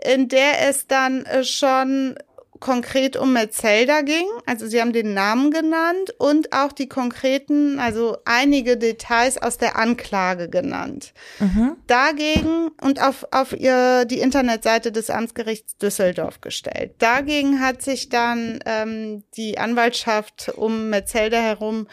in 0.00 0.28
der 0.28 0.68
es 0.68 0.86
dann 0.86 1.24
äh, 1.24 1.42
schon 1.42 2.14
konkret 2.62 3.16
um 3.16 3.32
Metzelda 3.32 4.00
ging. 4.00 4.24
Also 4.46 4.66
sie 4.66 4.80
haben 4.80 4.92
den 4.92 5.12
Namen 5.12 5.50
genannt 5.50 6.14
und 6.16 6.52
auch 6.52 6.72
die 6.72 6.88
konkreten, 6.88 7.78
also 7.78 8.16
einige 8.24 8.78
Details 8.78 9.36
aus 9.36 9.58
der 9.58 9.76
Anklage 9.76 10.48
genannt. 10.48 11.12
Mhm. 11.40 11.76
Dagegen 11.88 12.70
und 12.80 13.02
auf, 13.02 13.26
auf 13.32 13.52
ihr, 13.52 14.04
die 14.06 14.20
Internetseite 14.20 14.92
des 14.92 15.10
Amtsgerichts 15.10 15.76
Düsseldorf 15.76 16.40
gestellt. 16.40 16.94
Dagegen 16.98 17.60
hat 17.60 17.82
sich 17.82 18.08
dann 18.08 18.60
ähm, 18.64 19.24
die 19.36 19.58
Anwaltschaft 19.58 20.52
um 20.56 20.88
Metzelda 20.88 21.38
herum 21.38 21.88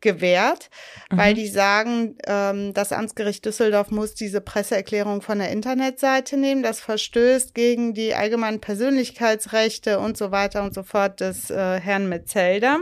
gewährt, 0.00 0.70
mhm. 1.10 1.16
weil 1.18 1.34
die 1.34 1.48
sagen, 1.48 2.16
ähm, 2.26 2.72
das 2.74 2.92
Amtsgericht 2.92 3.44
Düsseldorf 3.44 3.90
muss 3.90 4.14
diese 4.14 4.40
Presseerklärung 4.40 5.22
von 5.22 5.38
der 5.38 5.50
Internetseite 5.50 6.36
nehmen. 6.36 6.62
Das 6.62 6.80
verstößt 6.80 7.54
gegen 7.54 7.94
die 7.94 8.14
allgemeinen 8.14 8.60
Persönlichkeitsrechte 8.60 9.98
und 9.98 10.16
so 10.16 10.30
weiter 10.30 10.62
und 10.62 10.74
so 10.74 10.82
fort 10.82 11.20
des 11.20 11.50
äh, 11.50 11.80
Herrn 11.80 12.08
Metzelder. 12.08 12.78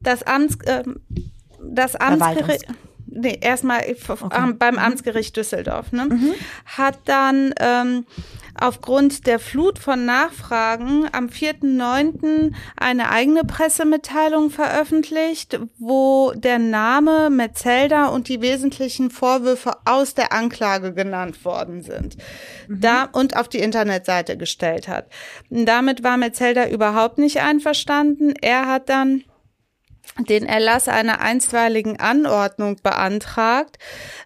Das 0.00 0.22
Amts, 0.22 0.56
äh, 0.66 0.82
das 1.62 1.96
Amtsgericht 1.96 2.66
nee, 3.10 3.38
erstmal 3.40 3.82
okay. 4.08 4.52
beim 4.58 4.78
Amtsgericht 4.78 5.36
Düsseldorf, 5.36 5.92
ne, 5.92 6.06
mhm. 6.06 6.34
hat 6.64 6.98
dann 7.04 7.52
ähm, 7.58 8.06
aufgrund 8.60 9.26
der 9.26 9.38
Flut 9.38 9.78
von 9.78 10.04
Nachfragen 10.04 11.06
am 11.12 11.26
4.9. 11.26 12.52
eine 12.76 13.10
eigene 13.10 13.44
Pressemitteilung 13.44 14.50
veröffentlicht, 14.50 15.58
wo 15.78 16.32
der 16.34 16.58
Name 16.58 17.30
Metzelda 17.30 18.06
und 18.06 18.28
die 18.28 18.40
wesentlichen 18.40 19.10
Vorwürfe 19.10 19.72
aus 19.84 20.14
der 20.14 20.32
Anklage 20.32 20.94
genannt 20.94 21.44
worden 21.44 21.82
sind. 21.82 22.16
Mhm. 22.68 22.80
Da 22.80 23.04
und 23.04 23.36
auf 23.36 23.48
die 23.48 23.58
Internetseite 23.58 24.36
gestellt 24.36 24.88
hat. 24.88 25.06
Damit 25.48 26.04
war 26.04 26.16
Metzelda 26.16 26.68
überhaupt 26.68 27.18
nicht 27.18 27.40
einverstanden. 27.40 28.34
Er 28.40 28.66
hat 28.66 28.88
dann 28.88 29.24
den 30.18 30.44
Erlass 30.46 30.88
einer 30.88 31.20
einstweiligen 31.20 31.98
Anordnung 31.98 32.76
beantragt, 32.82 33.78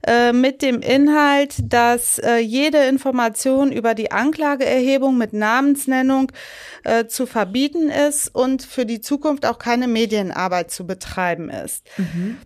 äh, 0.06 0.32
mit 0.32 0.62
dem 0.62 0.80
Inhalt, 0.80 1.54
dass 1.62 2.18
äh, 2.18 2.38
jede 2.38 2.84
Information 2.86 3.70
über 3.70 3.94
die 3.94 4.10
Anklageerhebung 4.10 5.16
mit 5.16 5.32
Namensnennung 5.32 6.32
äh, 6.84 7.06
zu 7.06 7.26
verbieten 7.26 7.90
ist 7.90 8.34
und 8.34 8.62
für 8.62 8.86
die 8.86 9.00
Zukunft 9.00 9.46
auch 9.46 9.58
keine 9.58 9.88
Medienarbeit 9.88 10.70
zu 10.70 10.86
betreiben 10.86 11.50
ist. 11.50 11.86
Mhm. 11.96 12.38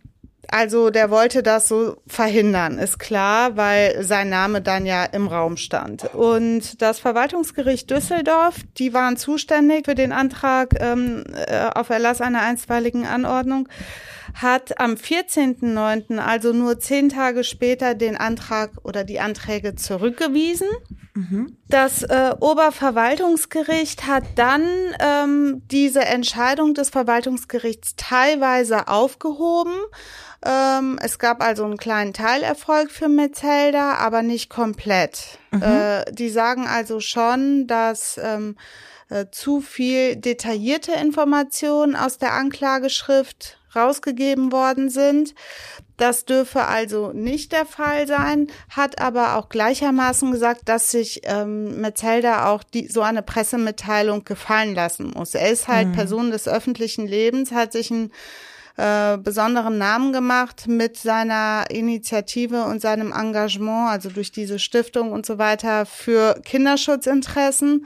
Also 0.51 0.89
der 0.89 1.11
wollte 1.11 1.43
das 1.43 1.69
so 1.69 1.99
verhindern, 2.07 2.79
ist 2.79 2.99
klar, 2.99 3.57
weil 3.57 4.03
sein 4.03 4.31
Name 4.31 4.63
dann 4.63 4.87
ja 4.87 5.05
im 5.05 5.29
Raum 5.29 5.59
stand. 5.59 6.15
Und 6.15 6.81
das 6.81 7.01
Verwaltungsgericht 7.01 7.91
Düsseldorf, 7.91 8.57
die 8.79 8.95
waren 8.95 9.19
zuständig 9.19 9.85
für 9.85 9.95
den 9.95 10.11
Antrag 10.11 10.75
ähm, 10.81 11.25
äh, 11.35 11.69
auf 11.75 11.91
Erlass 11.91 12.23
einer 12.23 12.41
einstweiligen 12.41 13.05
Anordnung, 13.07 13.69
hat 14.35 14.81
am 14.81 14.93
14.09., 14.95 16.19
also 16.19 16.53
nur 16.53 16.79
zehn 16.79 17.11
Tage 17.11 17.45
später, 17.45 17.95
den 17.95 18.17
Antrag 18.17 18.71
oder 18.85 19.05
die 19.05 19.21
Anträge 19.21 19.75
zurückgewiesen. 19.75 20.69
Mhm. 21.15 21.57
Das 21.69 22.05
äh, 22.05 22.35
Oberverwaltungsgericht 22.39 24.07
hat 24.07 24.25
dann 24.37 24.63
ähm, 25.01 25.63
diese 25.71 26.05
Entscheidung 26.05 26.75
des 26.75 26.91
Verwaltungsgerichts 26.91 27.97
teilweise 27.97 28.89
aufgehoben. 28.89 29.75
Ähm, 30.45 30.99
es 31.03 31.19
gab 31.19 31.43
also 31.43 31.65
einen 31.65 31.79
kleinen 31.79 32.13
Teilerfolg 32.13 32.91
für 32.91 33.09
Metzelder, 33.09 33.99
aber 33.99 34.23
nicht 34.23 34.51
komplett. 34.51 35.39
Mhm. 35.51 35.63
Äh, 35.63 36.13
die 36.13 36.31
sagen 36.31 36.67
also 36.67 37.01
schon, 37.01 37.67
dass 37.67 38.21
ähm, 38.23 38.57
äh, 39.09 39.27
zu 39.31 39.61
viel 39.61 40.17
detaillierte 40.17 40.93
Informationen 40.93 41.97
aus 41.97 42.19
der 42.19 42.35
Anklageschrift 42.35 43.59
rausgegeben 43.75 44.53
worden 44.53 44.91
sind. 44.91 45.35
Das 45.97 46.25
dürfe 46.25 46.65
also 46.67 47.13
nicht 47.13 47.53
der 47.53 47.67
Fall 47.67 48.07
sein, 48.07 48.49
hat 48.71 49.01
aber 49.01 49.37
auch 49.37 49.49
gleichermaßen 49.49 50.31
gesagt, 50.31 50.69
dass 50.69 50.91
sich 50.91 51.23
ähm, 51.25 51.81
Metzelder 51.81 52.49
auch 52.49 52.63
die, 52.63 52.87
so 52.87 53.03
eine 53.03 53.23
Pressemitteilung 53.23 54.25
gefallen 54.25 54.75
lassen 54.75 55.13
muss. 55.15 55.35
Er 55.35 55.51
ist 55.51 55.69
halt 55.69 55.89
mhm. 55.89 55.93
Person 55.93 56.31
des 56.31 56.47
öffentlichen 56.47 57.07
Lebens, 57.07 57.51
hat 57.51 57.73
sich 57.73 57.91
einen 57.91 58.13
äh, 58.79 59.19
besonderen 59.19 59.77
Namen 59.77 60.13
gemacht 60.13 60.67
mit 60.67 60.97
seiner 60.97 61.65
Initiative 61.71 62.65
und 62.65 62.81
seinem 62.81 63.13
Engagement, 63.13 63.91
also 63.91 64.09
durch 64.09 64.33
diese 64.33 64.59
Stiftung 64.59 65.13
und 65.13 65.27
so 65.27 65.39
weiter 65.39 65.85
für 65.85 66.41
Kinderschutzinteressen 66.45 67.85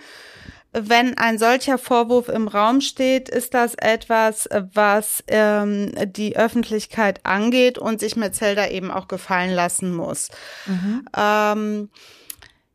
wenn 0.73 1.19
ein 1.19 1.39
solcher 1.39 1.77
Vorwurf 1.77 2.29
im 2.29 2.49
Raum 2.49 2.81
steht, 2.81 3.29
ist 3.29 3.53
das 3.53 3.75
etwas, 3.75 4.49
was 4.73 5.23
ähm, 5.29 5.93
die 6.07 6.37
Öffentlichkeit 6.37 7.21
angeht 7.25 7.77
und 7.77 8.01
sich 8.01 8.17
Metzelder 8.17 8.71
eben 8.71 8.91
auch 8.91 9.07
gefallen 9.07 9.51
lassen 9.51 9.95
muss. 9.95 10.31
Mhm. 10.65 11.05
Ähm, 11.15 11.91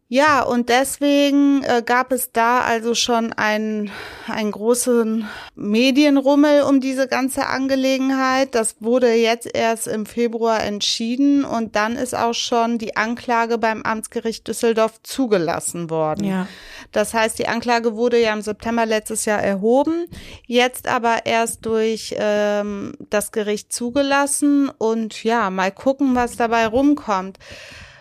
ja, 0.09 0.41
und 0.41 0.69
deswegen 0.69 1.63
äh, 1.63 1.83
gab 1.85 2.13
es 2.13 2.31
da 2.31 2.61
also 2.61 2.95
schon 2.95 3.33
einen, 3.33 3.91
einen 4.27 4.51
großen 4.51 5.27
Medienrummel 5.55 6.61
um 6.61 6.79
diese 6.79 7.09
ganze 7.09 7.47
Angelegenheit. 7.47 8.55
Das 8.55 8.77
wurde 8.79 9.11
jetzt 9.13 9.53
erst 9.53 9.85
im 9.85 10.05
Februar 10.05 10.63
entschieden 10.63 11.43
und 11.43 11.75
dann 11.75 11.97
ist 11.97 12.15
auch 12.15 12.33
schon 12.33 12.77
die 12.77 12.95
Anklage 12.95 13.57
beim 13.57 13.83
Amtsgericht 13.83 14.47
Düsseldorf 14.47 15.01
zugelassen 15.03 15.89
worden. 15.89 16.23
Ja. 16.23 16.47
Das 16.93 17.13
heißt, 17.13 17.37
die 17.37 17.49
Anklage 17.49 17.97
wurde 17.97 18.17
ja 18.17 18.31
im 18.31 18.41
September 18.41 18.85
letztes 18.85 19.25
Jahr 19.25 19.43
erhoben, 19.43 20.05
jetzt 20.45 20.87
aber 20.87 21.25
erst 21.25 21.65
durch 21.65 22.15
ähm, 22.17 22.93
das 23.09 23.33
Gericht 23.33 23.73
zugelassen 23.73 24.69
und 24.77 25.25
ja, 25.25 25.49
mal 25.49 25.71
gucken, 25.73 26.15
was 26.15 26.37
dabei 26.37 26.65
rumkommt. 26.65 27.39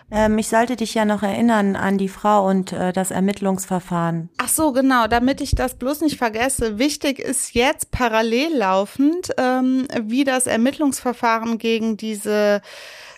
Ähm, 0.09 0.37
ich 0.37 0.47
sollte 0.47 0.75
dich 0.75 0.93
ja 0.93 1.05
noch 1.05 1.21
erinnern 1.21 1.75
an 1.75 1.97
die 1.97 2.07
Frau 2.07 2.47
und 2.47 2.71
äh, 2.71 2.93
das 2.93 3.11
Ermittlungsverfahren. 3.11 4.29
Ach 4.37 4.47
so, 4.47 4.71
genau, 4.71 5.07
damit 5.07 5.41
ich 5.41 5.51
das 5.51 5.75
bloß 5.75 6.01
nicht 6.01 6.17
vergesse. 6.17 6.79
Wichtig 6.79 7.19
ist 7.19 7.53
jetzt 7.53 7.91
parallel 7.91 8.55
laufend, 8.57 9.31
ähm, 9.37 9.87
wie 10.01 10.23
das 10.23 10.47
Ermittlungsverfahren 10.47 11.57
gegen 11.57 11.97
diese 11.97 12.61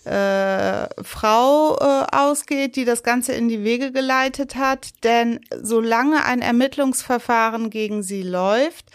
äh, 0.05 0.87
Frau 1.03 1.77
äh, 1.77 2.05
ausgeht, 2.11 2.75
die 2.75 2.85
das 2.85 3.03
Ganze 3.03 3.33
in 3.33 3.49
die 3.49 3.63
Wege 3.63 3.91
geleitet 3.91 4.55
hat. 4.55 4.89
Denn 5.03 5.41
solange 5.61 6.25
ein 6.25 6.41
Ermittlungsverfahren 6.41 7.69
gegen 7.69 8.01
sie 8.01 8.23
läuft, 8.23 8.85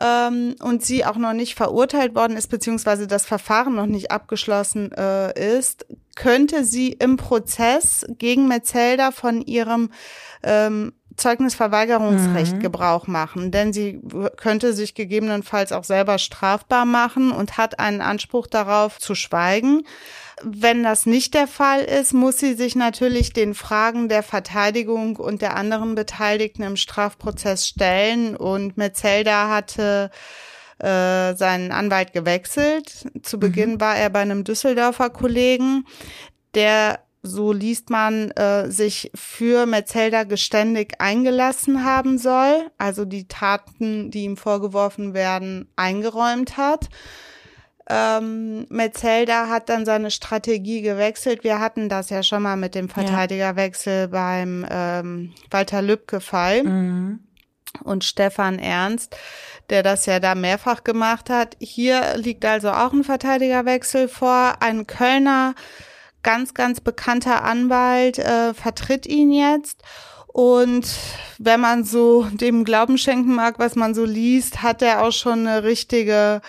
ähm, 0.00 0.56
und 0.60 0.84
sie 0.84 1.04
auch 1.04 1.16
noch 1.16 1.32
nicht 1.32 1.54
verurteilt 1.54 2.14
worden 2.14 2.36
ist, 2.36 2.48
beziehungsweise 2.48 3.06
das 3.06 3.26
Verfahren 3.26 3.74
noch 3.74 3.86
nicht 3.86 4.10
abgeschlossen 4.10 4.92
äh, 4.92 5.58
ist, 5.58 5.86
könnte 6.16 6.64
sie 6.64 6.92
im 6.92 7.16
Prozess 7.16 8.06
gegen 8.18 8.48
Metzelder 8.48 9.12
von 9.12 9.42
ihrem 9.42 9.90
ähm, 10.42 10.92
Zeugnisverweigerungsrecht 11.16 12.56
mhm. 12.56 12.60
Gebrauch 12.60 13.06
machen, 13.06 13.50
denn 13.50 13.72
sie 13.72 14.00
könnte 14.36 14.72
sich 14.72 14.94
gegebenenfalls 14.94 15.72
auch 15.72 15.84
selber 15.84 16.18
strafbar 16.18 16.86
machen 16.86 17.30
und 17.30 17.58
hat 17.58 17.78
einen 17.78 18.00
Anspruch 18.00 18.46
darauf 18.46 18.98
zu 18.98 19.14
schweigen. 19.14 19.82
Wenn 20.42 20.82
das 20.82 21.06
nicht 21.06 21.34
der 21.34 21.46
Fall 21.46 21.82
ist, 21.82 22.14
muss 22.14 22.38
sie 22.38 22.54
sich 22.54 22.74
natürlich 22.76 23.32
den 23.32 23.54
Fragen 23.54 24.08
der 24.08 24.22
Verteidigung 24.22 25.16
und 25.16 25.42
der 25.42 25.56
anderen 25.56 25.94
Beteiligten 25.94 26.62
im 26.62 26.76
Strafprozess 26.76 27.66
stellen. 27.66 28.36
Und 28.36 28.76
Metzelda 28.76 29.48
hatte 29.50 30.10
äh, 30.78 31.34
seinen 31.34 31.72
Anwalt 31.72 32.12
gewechselt. 32.12 33.06
Zu 33.22 33.36
mhm. 33.36 33.40
Beginn 33.40 33.70
mhm. 33.72 33.80
war 33.80 33.96
er 33.96 34.10
bei 34.10 34.20
einem 34.20 34.44
Düsseldorfer 34.44 35.10
Kollegen, 35.10 35.84
der 36.54 37.00
so 37.22 37.52
liest 37.52 37.90
man, 37.90 38.30
äh, 38.30 38.70
sich 38.70 39.10
für 39.14 39.66
Metzelda 39.66 40.24
geständig 40.24 40.94
eingelassen 41.00 41.84
haben 41.84 42.16
soll, 42.16 42.70
also 42.78 43.04
die 43.04 43.28
Taten, 43.28 44.10
die 44.10 44.24
ihm 44.24 44.36
vorgeworfen 44.36 45.12
werden, 45.12 45.70
eingeräumt 45.76 46.56
hat. 46.56 46.88
Ähm, 47.92 48.66
Metzelda 48.68 49.48
hat 49.48 49.68
dann 49.68 49.84
seine 49.84 50.12
Strategie 50.12 50.80
gewechselt. 50.80 51.42
Wir 51.42 51.58
hatten 51.58 51.88
das 51.88 52.08
ja 52.08 52.22
schon 52.22 52.44
mal 52.44 52.56
mit 52.56 52.76
dem 52.76 52.88
Verteidigerwechsel 52.88 54.02
ja. 54.02 54.06
beim 54.06 54.64
ähm, 54.70 55.34
Walter 55.50 55.82
Lübcke-Fall 55.82 56.62
mhm. 56.62 57.18
und 57.82 58.04
Stefan 58.04 58.60
Ernst, 58.60 59.16
der 59.70 59.82
das 59.82 60.06
ja 60.06 60.20
da 60.20 60.36
mehrfach 60.36 60.84
gemacht 60.84 61.30
hat. 61.30 61.56
Hier 61.58 62.16
liegt 62.16 62.44
also 62.44 62.70
auch 62.70 62.92
ein 62.92 63.02
Verteidigerwechsel 63.02 64.06
vor. 64.06 64.58
Ein 64.60 64.86
Kölner, 64.86 65.56
ganz, 66.22 66.54
ganz 66.54 66.80
bekannter 66.80 67.42
Anwalt 67.42 68.20
äh, 68.20 68.54
vertritt 68.54 69.06
ihn 69.06 69.32
jetzt. 69.32 69.82
Und 70.28 70.88
wenn 71.38 71.58
man 71.58 71.82
so 71.82 72.22
dem 72.30 72.62
Glauben 72.62 72.98
schenken 72.98 73.34
mag, 73.34 73.58
was 73.58 73.74
man 73.74 73.94
so 73.94 74.04
liest, 74.04 74.62
hat 74.62 74.80
er 74.80 75.02
auch 75.02 75.10
schon 75.10 75.44
eine 75.44 75.64
richtige 75.64 76.40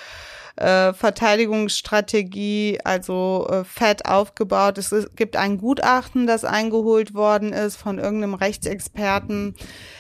äh, 0.55 0.93
Verteidigungsstrategie, 0.93 2.79
also 2.83 3.47
äh, 3.49 3.63
fett 3.63 4.05
aufgebaut. 4.05 4.77
Es 4.77 4.93
gibt 5.15 5.35
ein 5.35 5.57
Gutachten, 5.57 6.27
das 6.27 6.45
eingeholt 6.45 7.13
worden 7.13 7.53
ist 7.53 7.77
von 7.77 7.99
irgendeinem 7.99 8.33
Rechtsexperten 8.33 9.55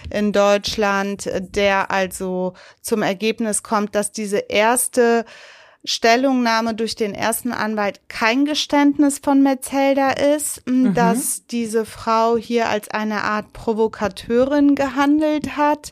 in 0.09 0.31
Deutschland, 0.31 1.29
der 1.39 1.91
also 1.91 2.53
zum 2.81 3.01
Ergebnis 3.01 3.63
kommt, 3.63 3.95
dass 3.95 4.11
diese 4.11 4.37
erste 4.37 5.25
Stellungnahme 5.83 6.75
durch 6.75 6.95
den 6.95 7.15
ersten 7.15 7.51
Anwalt 7.51 8.01
kein 8.07 8.45
Geständnis 8.45 9.17
von 9.17 9.41
Metzelder 9.41 10.35
ist, 10.35 10.67
mhm. 10.67 10.93
dass 10.93 11.47
diese 11.47 11.85
Frau 11.85 12.37
hier 12.37 12.69
als 12.69 12.89
eine 12.89 13.23
Art 13.23 13.51
Provokateurin 13.53 14.75
gehandelt 14.75 15.57
hat 15.57 15.91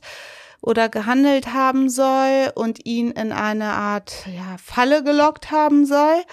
oder 0.62 0.90
gehandelt 0.90 1.54
haben 1.54 1.90
soll 1.90 2.52
und 2.56 2.86
ihn 2.86 3.12
in 3.12 3.32
eine 3.32 3.74
Art 3.74 4.26
ja, 4.28 4.58
Falle 4.64 5.04
gelockt 5.04 5.52
haben 5.52 5.86
soll 5.86 6.24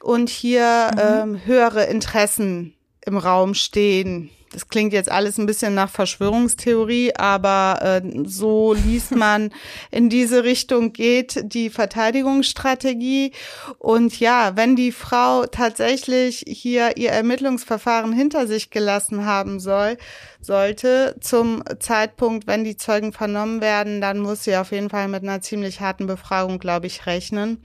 und 0.00 0.28
hier 0.28 0.90
mhm. 0.92 1.00
ähm, 1.00 1.40
höhere 1.44 1.84
Interessen 1.84 2.74
im 3.04 3.16
Raum 3.16 3.54
stehen. 3.54 4.30
Das 4.52 4.68
klingt 4.68 4.92
jetzt 4.92 5.10
alles 5.10 5.38
ein 5.38 5.46
bisschen 5.46 5.74
nach 5.74 5.90
Verschwörungstheorie, 5.90 7.14
aber 7.14 7.80
äh, 7.82 8.22
so 8.24 8.72
liest 8.72 9.10
man, 9.14 9.50
in 9.90 10.08
diese 10.08 10.44
Richtung 10.44 10.92
geht 10.92 11.52
die 11.52 11.70
Verteidigungsstrategie. 11.70 13.32
Und 13.78 14.18
ja, 14.20 14.56
wenn 14.56 14.76
die 14.76 14.92
Frau 14.92 15.46
tatsächlich 15.46 16.44
hier 16.46 16.96
ihr 16.96 17.10
Ermittlungsverfahren 17.10 18.12
hinter 18.12 18.46
sich 18.46 18.70
gelassen 18.70 19.24
haben 19.24 19.60
soll, 19.60 19.98
sollte 20.40 21.16
zum 21.20 21.62
Zeitpunkt, 21.80 22.46
wenn 22.46 22.64
die 22.64 22.76
Zeugen 22.76 23.12
vernommen 23.12 23.60
werden, 23.60 24.00
dann 24.00 24.18
muss 24.18 24.44
sie 24.44 24.56
auf 24.56 24.72
jeden 24.72 24.90
Fall 24.90 25.08
mit 25.08 25.22
einer 25.22 25.40
ziemlich 25.40 25.80
harten 25.80 26.06
Befragung, 26.06 26.58
glaube 26.58 26.86
ich, 26.86 27.06
rechnen. 27.06 27.62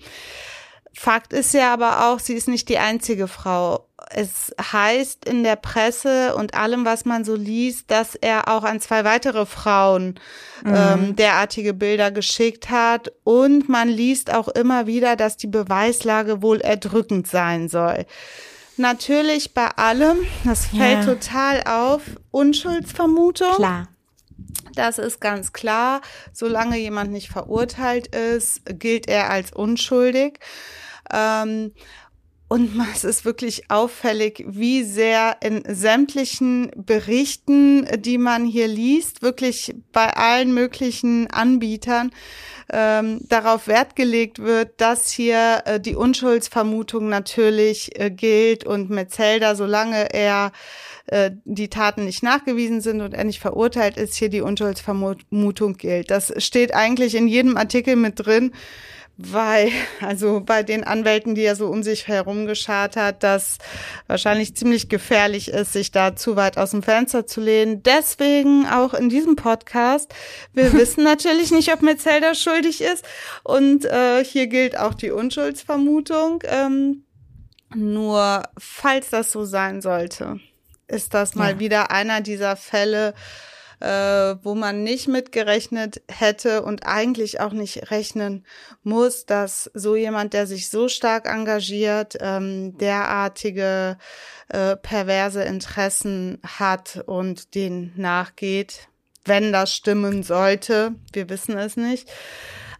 Fakt 0.95 1.33
ist 1.33 1.53
ja 1.53 1.73
aber 1.73 2.07
auch, 2.07 2.19
sie 2.19 2.33
ist 2.33 2.47
nicht 2.47 2.69
die 2.69 2.77
einzige 2.77 3.27
Frau. 3.27 3.87
Es 4.11 4.53
heißt 4.61 5.25
in 5.25 5.43
der 5.43 5.55
Presse 5.55 6.35
und 6.35 6.53
allem, 6.53 6.85
was 6.85 7.03
man 7.05 7.25
so 7.25 7.35
liest, 7.35 7.89
dass 7.89 8.13
er 8.15 8.47
auch 8.47 8.63
an 8.63 8.79
zwei 8.79 9.03
weitere 9.03 9.47
Frauen 9.47 10.19
mhm. 10.63 10.75
ähm, 10.75 11.15
derartige 11.15 11.73
Bilder 11.73 12.11
geschickt 12.11 12.69
hat. 12.69 13.11
Und 13.23 13.69
man 13.69 13.89
liest 13.89 14.31
auch 14.31 14.47
immer 14.49 14.85
wieder, 14.85 15.15
dass 15.15 15.35
die 15.35 15.47
Beweislage 15.47 16.43
wohl 16.43 16.61
erdrückend 16.61 17.27
sein 17.27 17.69
soll. 17.69 18.05
Natürlich 18.77 19.53
bei 19.53 19.69
allem, 19.69 20.17
das 20.43 20.67
fällt 20.67 21.05
ja. 21.05 21.13
total 21.13 21.63
auf, 21.63 22.01
Unschuldsvermutung. 22.31 23.55
Klar. 23.55 23.87
Das 24.75 24.97
ist 24.97 25.19
ganz 25.21 25.53
klar. 25.53 26.01
Solange 26.31 26.77
jemand 26.77 27.11
nicht 27.11 27.29
verurteilt 27.29 28.07
ist, 28.15 28.61
gilt 28.65 29.07
er 29.07 29.29
als 29.29 29.51
unschuldig. 29.51 30.39
Ähm, 31.13 31.71
und 32.53 32.69
es 32.93 33.03
ist 33.03 33.25
wirklich 33.25 33.71
auffällig, 33.71 34.43
wie 34.47 34.83
sehr 34.83 35.37
in 35.41 35.63
sämtlichen 35.67 36.71
Berichten, 36.75 37.87
die 37.99 38.17
man 38.17 38.45
hier 38.45 38.67
liest, 38.67 39.21
wirklich 39.21 39.73
bei 39.91 40.15
allen 40.15 40.53
möglichen 40.53 41.31
Anbietern, 41.31 42.11
ähm, 42.71 43.19
darauf 43.27 43.67
Wert 43.67 43.95
gelegt 43.95 44.39
wird, 44.39 44.79
dass 44.79 45.09
hier 45.09 45.63
äh, 45.65 45.79
die 45.79 45.95
Unschuldsvermutung 45.95 47.09
natürlich 47.09 47.99
äh, 47.99 48.09
gilt 48.09 48.65
und 48.65 48.89
Metzelder, 48.89 49.55
solange 49.55 50.13
er 50.13 50.51
äh, 51.07 51.31
die 51.43 51.69
Taten 51.69 52.05
nicht 52.05 52.23
nachgewiesen 52.23 52.81
sind 52.81 53.01
und 53.01 53.13
er 53.13 53.25
nicht 53.25 53.39
verurteilt 53.39 53.97
ist, 53.97 54.15
hier 54.15 54.29
die 54.29 54.41
Unschuldsvermutung 54.41 55.73
gilt. 55.77 56.09
Das 56.09 56.33
steht 56.37 56.73
eigentlich 56.73 57.15
in 57.15 57.27
jedem 57.27 57.57
Artikel 57.57 57.95
mit 57.95 58.25
drin 58.25 58.53
weil, 59.17 59.71
also 60.01 60.41
bei 60.43 60.63
den 60.63 60.83
Anwälten, 60.83 61.35
die 61.35 61.43
er 61.43 61.55
so 61.55 61.67
um 61.67 61.83
sich 61.83 62.07
herum 62.07 62.47
geschart 62.47 62.95
hat, 62.95 63.21
das 63.21 63.59
wahrscheinlich 64.07 64.55
ziemlich 64.55 64.89
gefährlich 64.89 65.49
ist, 65.49 65.73
sich 65.73 65.91
da 65.91 66.15
zu 66.15 66.35
weit 66.35 66.57
aus 66.57 66.71
dem 66.71 66.81
Fenster 66.81 67.27
zu 67.27 67.39
lehnen. 67.39 67.83
Deswegen 67.83 68.65
auch 68.65 68.93
in 68.95 69.09
diesem 69.09 69.35
Podcast. 69.35 70.13
Wir 70.53 70.73
wissen 70.73 71.03
natürlich 71.03 71.51
nicht, 71.51 71.71
ob 71.71 71.83
Metzelder 71.83 72.33
schuldig 72.33 72.81
ist. 72.81 73.05
Und 73.43 73.85
äh, 73.85 74.23
hier 74.23 74.47
gilt 74.47 74.77
auch 74.77 74.95
die 74.95 75.11
Unschuldsvermutung. 75.11 76.43
Ähm, 76.45 77.03
nur 77.75 78.43
falls 78.57 79.09
das 79.09 79.31
so 79.31 79.45
sein 79.45 79.81
sollte, 79.81 80.39
ist 80.87 81.13
das 81.13 81.35
mal 81.35 81.53
ja. 81.53 81.59
wieder 81.59 81.91
einer 81.91 82.21
dieser 82.21 82.55
Fälle, 82.55 83.13
äh, 83.79 84.35
wo 84.43 84.55
man 84.55 84.83
nicht 84.83 85.07
mitgerechnet 85.07 86.01
hätte 86.09 86.63
und 86.63 86.85
eigentlich 86.85 87.39
auch 87.39 87.53
nicht 87.53 87.91
rechnen 87.91 88.45
muss, 88.83 89.25
dass 89.25 89.69
so 89.73 89.95
jemand, 89.95 90.33
der 90.33 90.47
sich 90.47 90.69
so 90.69 90.87
stark 90.87 91.27
engagiert, 91.27 92.17
ähm, 92.19 92.77
derartige 92.77 93.97
äh, 94.49 94.75
perverse 94.77 95.43
Interessen 95.43 96.39
hat 96.45 97.03
und 97.05 97.55
den 97.55 97.93
nachgeht, 97.95 98.87
wenn 99.25 99.51
das 99.51 99.73
stimmen 99.73 100.23
sollte. 100.23 100.95
Wir 101.11 101.29
wissen 101.29 101.57
es 101.57 101.77
nicht. 101.77 102.09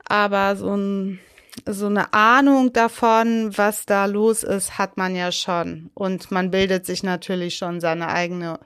Aber 0.05 0.55
so 0.55 0.75
ein 0.75 1.19
so 1.67 1.85
eine 1.85 2.13
Ahnung 2.13 2.73
davon, 2.73 3.55
was 3.55 3.85
da 3.85 4.05
los 4.05 4.43
ist, 4.43 4.77
hat 4.77 4.97
man 4.97 5.15
ja 5.15 5.31
schon. 5.31 5.91
Und 5.93 6.31
man 6.31 6.51
bildet 6.51 6.85
sich 6.85 7.03
natürlich 7.03 7.55
schon 7.55 7.79
seine 7.79 8.07
eigene 8.07 8.59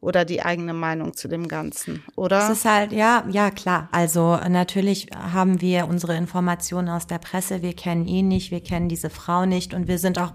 oder 0.00 0.24
die 0.24 0.42
eigene 0.42 0.74
Meinung 0.74 1.14
zu 1.14 1.28
dem 1.28 1.48
Ganzen, 1.48 2.04
oder? 2.14 2.44
Es 2.44 2.58
ist 2.58 2.64
halt, 2.64 2.92
ja, 2.92 3.24
ja, 3.30 3.50
klar. 3.50 3.88
Also 3.90 4.38
natürlich 4.48 5.08
haben 5.16 5.60
wir 5.60 5.88
unsere 5.88 6.16
Informationen 6.16 6.88
aus 6.88 7.06
der 7.06 7.18
Presse. 7.18 7.62
Wir 7.62 7.74
kennen 7.74 8.06
ihn 8.06 8.28
nicht, 8.28 8.50
wir 8.50 8.62
kennen 8.62 8.88
diese 8.88 9.10
Frau 9.10 9.44
nicht 9.44 9.74
und 9.74 9.88
wir 9.88 9.98
sind 9.98 10.18
auch 10.18 10.32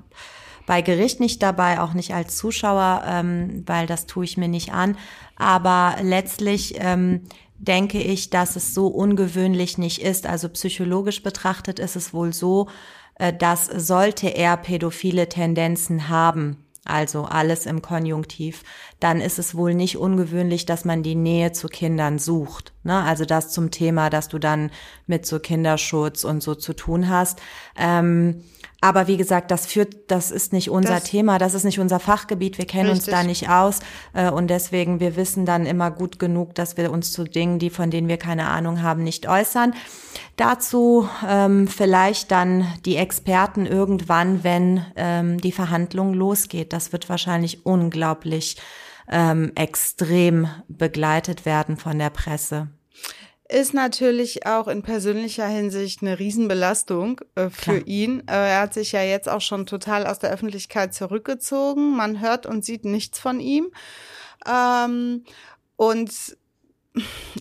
bei 0.65 0.81
Gericht 0.81 1.19
nicht 1.19 1.41
dabei, 1.41 1.79
auch 1.81 1.93
nicht 1.93 2.13
als 2.13 2.37
Zuschauer, 2.37 3.03
ähm, 3.05 3.63
weil 3.65 3.85
das 3.85 4.05
tue 4.05 4.25
ich 4.25 4.37
mir 4.37 4.47
nicht 4.47 4.73
an. 4.73 4.97
Aber 5.35 5.95
letztlich 6.01 6.75
ähm, 6.77 7.21
denke 7.57 8.01
ich, 8.01 8.29
dass 8.29 8.55
es 8.55 8.73
so 8.73 8.87
ungewöhnlich 8.87 9.77
nicht 9.77 10.01
ist. 10.01 10.25
Also 10.25 10.49
psychologisch 10.49 11.23
betrachtet 11.23 11.79
ist 11.79 11.95
es 11.95 12.13
wohl 12.13 12.33
so, 12.33 12.67
äh, 13.15 13.33
dass 13.33 13.65
sollte 13.65 14.27
er 14.27 14.57
pädophile 14.57 15.29
Tendenzen 15.29 16.09
haben, 16.09 16.62
also 16.85 17.23
alles 17.23 17.65
im 17.65 17.81
Konjunktiv, 17.81 18.63
dann 18.99 19.21
ist 19.21 19.39
es 19.39 19.55
wohl 19.55 19.73
nicht 19.73 19.97
ungewöhnlich, 19.97 20.65
dass 20.65 20.83
man 20.83 21.01
die 21.03 21.15
Nähe 21.15 21.53
zu 21.53 21.67
Kindern 21.67 22.19
sucht. 22.19 22.73
Ne? 22.83 23.01
Also 23.01 23.25
das 23.25 23.51
zum 23.51 23.71
Thema, 23.71 24.09
dass 24.09 24.27
du 24.27 24.39
dann 24.39 24.69
mit 25.07 25.25
so 25.25 25.39
Kinderschutz 25.39 26.23
und 26.23 26.43
so 26.43 26.55
zu 26.55 26.73
tun 26.73 27.09
hast. 27.09 27.41
Ähm, 27.77 28.43
aber 28.83 29.07
wie 29.07 29.15
gesagt, 29.15 29.49
das 29.49 29.65
führt, 29.65 30.11
das 30.11 30.29
ist 30.29 30.51
nicht 30.51 30.69
unser 30.69 30.95
das, 30.95 31.05
Thema, 31.05 31.39
das 31.39 31.53
ist 31.53 31.63
nicht 31.63 31.79
unser 31.79 32.01
Fachgebiet, 32.01 32.57
wir 32.57 32.65
kennen 32.65 32.89
richtig. 32.89 33.07
uns 33.07 33.17
da 33.17 33.23
nicht 33.23 33.49
aus 33.49 33.79
äh, 34.11 34.29
und 34.29 34.49
deswegen, 34.49 34.99
wir 34.99 35.15
wissen 35.15 35.45
dann 35.45 35.65
immer 35.65 35.89
gut 35.89 36.19
genug, 36.19 36.53
dass 36.53 36.75
wir 36.75 36.91
uns 36.91 37.13
zu 37.13 37.23
Dingen, 37.23 37.59
die 37.59 37.69
von 37.69 37.91
denen 37.91 38.09
wir 38.09 38.17
keine 38.17 38.49
Ahnung 38.49 38.81
haben, 38.81 39.01
nicht 39.01 39.29
äußern. 39.29 39.73
Dazu 40.35 41.07
ähm, 41.25 41.69
vielleicht 41.69 42.29
dann 42.31 42.67
die 42.85 42.97
Experten 42.97 43.65
irgendwann, 43.65 44.43
wenn 44.43 44.85
ähm, 44.97 45.39
die 45.39 45.53
Verhandlung 45.53 46.13
losgeht. 46.13 46.73
Das 46.73 46.91
wird 46.91 47.07
wahrscheinlich 47.07 47.65
unglaublich 47.65 48.57
ähm, 49.09 49.53
extrem 49.55 50.49
begleitet 50.67 51.45
werden 51.45 51.77
von 51.77 51.97
der 51.99 52.09
Presse 52.09 52.67
ist 53.49 53.73
natürlich 53.73 54.45
auch 54.45 54.67
in 54.67 54.81
persönlicher 54.83 55.47
Hinsicht 55.47 56.01
eine 56.01 56.17
Riesenbelastung 56.17 57.21
äh, 57.35 57.49
für 57.49 57.81
Klar. 57.81 57.87
ihn. 57.87 58.19
Äh, 58.27 58.51
er 58.51 58.61
hat 58.61 58.73
sich 58.73 58.93
ja 58.93 59.03
jetzt 59.03 59.29
auch 59.29 59.41
schon 59.41 59.65
total 59.65 60.07
aus 60.07 60.19
der 60.19 60.31
Öffentlichkeit 60.31 60.93
zurückgezogen. 60.93 61.95
Man 61.95 62.21
hört 62.21 62.45
und 62.45 62.63
sieht 62.63 62.85
nichts 62.85 63.19
von 63.19 63.39
ihm. 63.39 63.71
Ähm, 64.47 65.25
und 65.75 66.37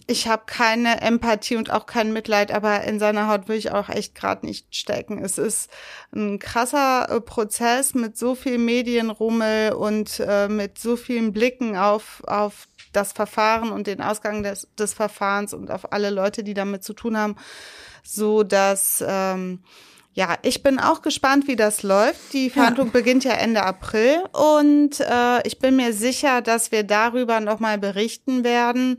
ich 0.06 0.28
habe 0.28 0.44
keine 0.46 1.02
Empathie 1.02 1.56
und 1.56 1.70
auch 1.70 1.84
kein 1.84 2.12
Mitleid, 2.12 2.52
aber 2.52 2.84
in 2.84 2.98
seiner 2.98 3.28
Haut 3.28 3.48
will 3.48 3.56
ich 3.56 3.70
auch 3.70 3.90
echt 3.90 4.14
gerade 4.14 4.46
nicht 4.46 4.74
stecken. 4.74 5.22
Es 5.22 5.36
ist 5.36 5.70
ein 6.14 6.38
krasser 6.38 7.08
äh, 7.10 7.20
Prozess 7.20 7.94
mit 7.94 8.16
so 8.16 8.34
viel 8.34 8.56
Medienrummel 8.56 9.72
und 9.74 10.20
äh, 10.20 10.48
mit 10.48 10.78
so 10.78 10.96
vielen 10.96 11.32
Blicken 11.32 11.76
auf, 11.76 12.22
auf 12.26 12.66
das 12.92 13.12
Verfahren 13.12 13.70
und 13.70 13.86
den 13.86 14.00
Ausgang 14.00 14.42
des, 14.42 14.68
des 14.78 14.94
Verfahrens 14.94 15.54
und 15.54 15.70
auf 15.70 15.92
alle 15.92 16.10
Leute, 16.10 16.44
die 16.44 16.54
damit 16.54 16.84
zu 16.84 16.92
tun 16.92 17.16
haben, 17.16 17.36
so 18.02 18.42
dass 18.42 19.02
ähm, 19.06 19.62
ja, 20.14 20.36
ich 20.42 20.62
bin 20.62 20.78
auch 20.78 21.00
gespannt, 21.00 21.48
wie 21.48 21.56
das 21.56 21.82
läuft. 21.82 22.34
Die 22.34 22.50
Verhandlung 22.50 22.88
ja. 22.88 22.92
beginnt 22.92 23.24
ja 23.24 23.32
Ende 23.32 23.62
April 23.62 24.22
und 24.32 25.00
äh, 25.00 25.46
ich 25.46 25.58
bin 25.58 25.76
mir 25.76 25.94
sicher, 25.94 26.42
dass 26.42 26.70
wir 26.70 26.82
darüber 26.82 27.40
nochmal 27.40 27.78
berichten 27.78 28.44
werden. 28.44 28.98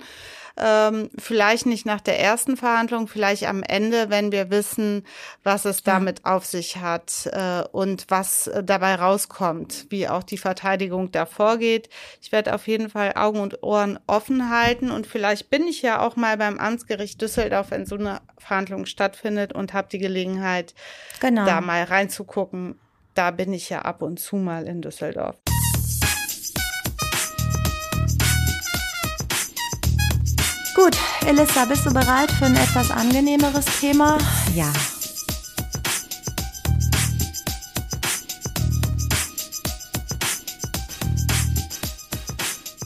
Ähm, 0.55 1.09
vielleicht 1.17 1.65
nicht 1.65 1.87
nach 1.87 2.01
der 2.01 2.19
ersten 2.19 2.57
Verhandlung, 2.57 3.07
vielleicht 3.07 3.47
am 3.47 3.63
Ende, 3.63 4.11
wenn 4.11 4.31
wir 4.31 4.51
wissen, 4.51 5.03
was 5.43 5.65
es 5.65 5.81
damit 5.81 6.25
auf 6.25 6.45
sich 6.45 6.77
hat 6.77 7.27
äh, 7.31 7.63
und 7.71 8.05
was 8.09 8.47
äh, 8.47 8.63
dabei 8.63 8.95
rauskommt, 8.95 9.87
wie 9.89 10.07
auch 10.07 10.21
die 10.21 10.37
Verteidigung 10.37 11.11
da 11.11 11.25
vorgeht. 11.25 11.89
Ich 12.21 12.31
werde 12.31 12.53
auf 12.53 12.67
jeden 12.67 12.89
Fall 12.89 13.13
Augen 13.15 13.39
und 13.39 13.63
Ohren 13.63 13.97
offen 14.05 14.51
halten 14.51 14.91
und 14.91 15.07
vielleicht 15.07 15.49
bin 15.49 15.67
ich 15.67 15.81
ja 15.81 15.99
auch 15.99 16.15
mal 16.15 16.37
beim 16.37 16.59
Amtsgericht 16.59 17.19
Düsseldorf, 17.19 17.71
wenn 17.71 17.87
so 17.87 17.95
eine 17.95 18.21
Verhandlung 18.37 18.85
stattfindet 18.85 19.53
und 19.53 19.73
habe 19.73 19.87
die 19.91 19.99
Gelegenheit, 19.99 20.75
genau. 21.19 21.45
da 21.45 21.61
mal 21.61 21.83
reinzugucken. 21.83 22.79
Da 23.15 23.31
bin 23.31 23.53
ich 23.53 23.69
ja 23.69 23.81
ab 23.83 24.01
und 24.03 24.19
zu 24.19 24.35
mal 24.35 24.67
in 24.67 24.81
Düsseldorf. 24.81 25.42
Gut, 30.75 30.97
Elissa, 31.27 31.65
bist 31.65 31.85
du 31.85 31.93
bereit 31.93 32.31
für 32.31 32.45
ein 32.45 32.55
etwas 32.55 32.89
angenehmeres 32.89 33.65
Thema? 33.79 34.17
Ja. 34.55 34.71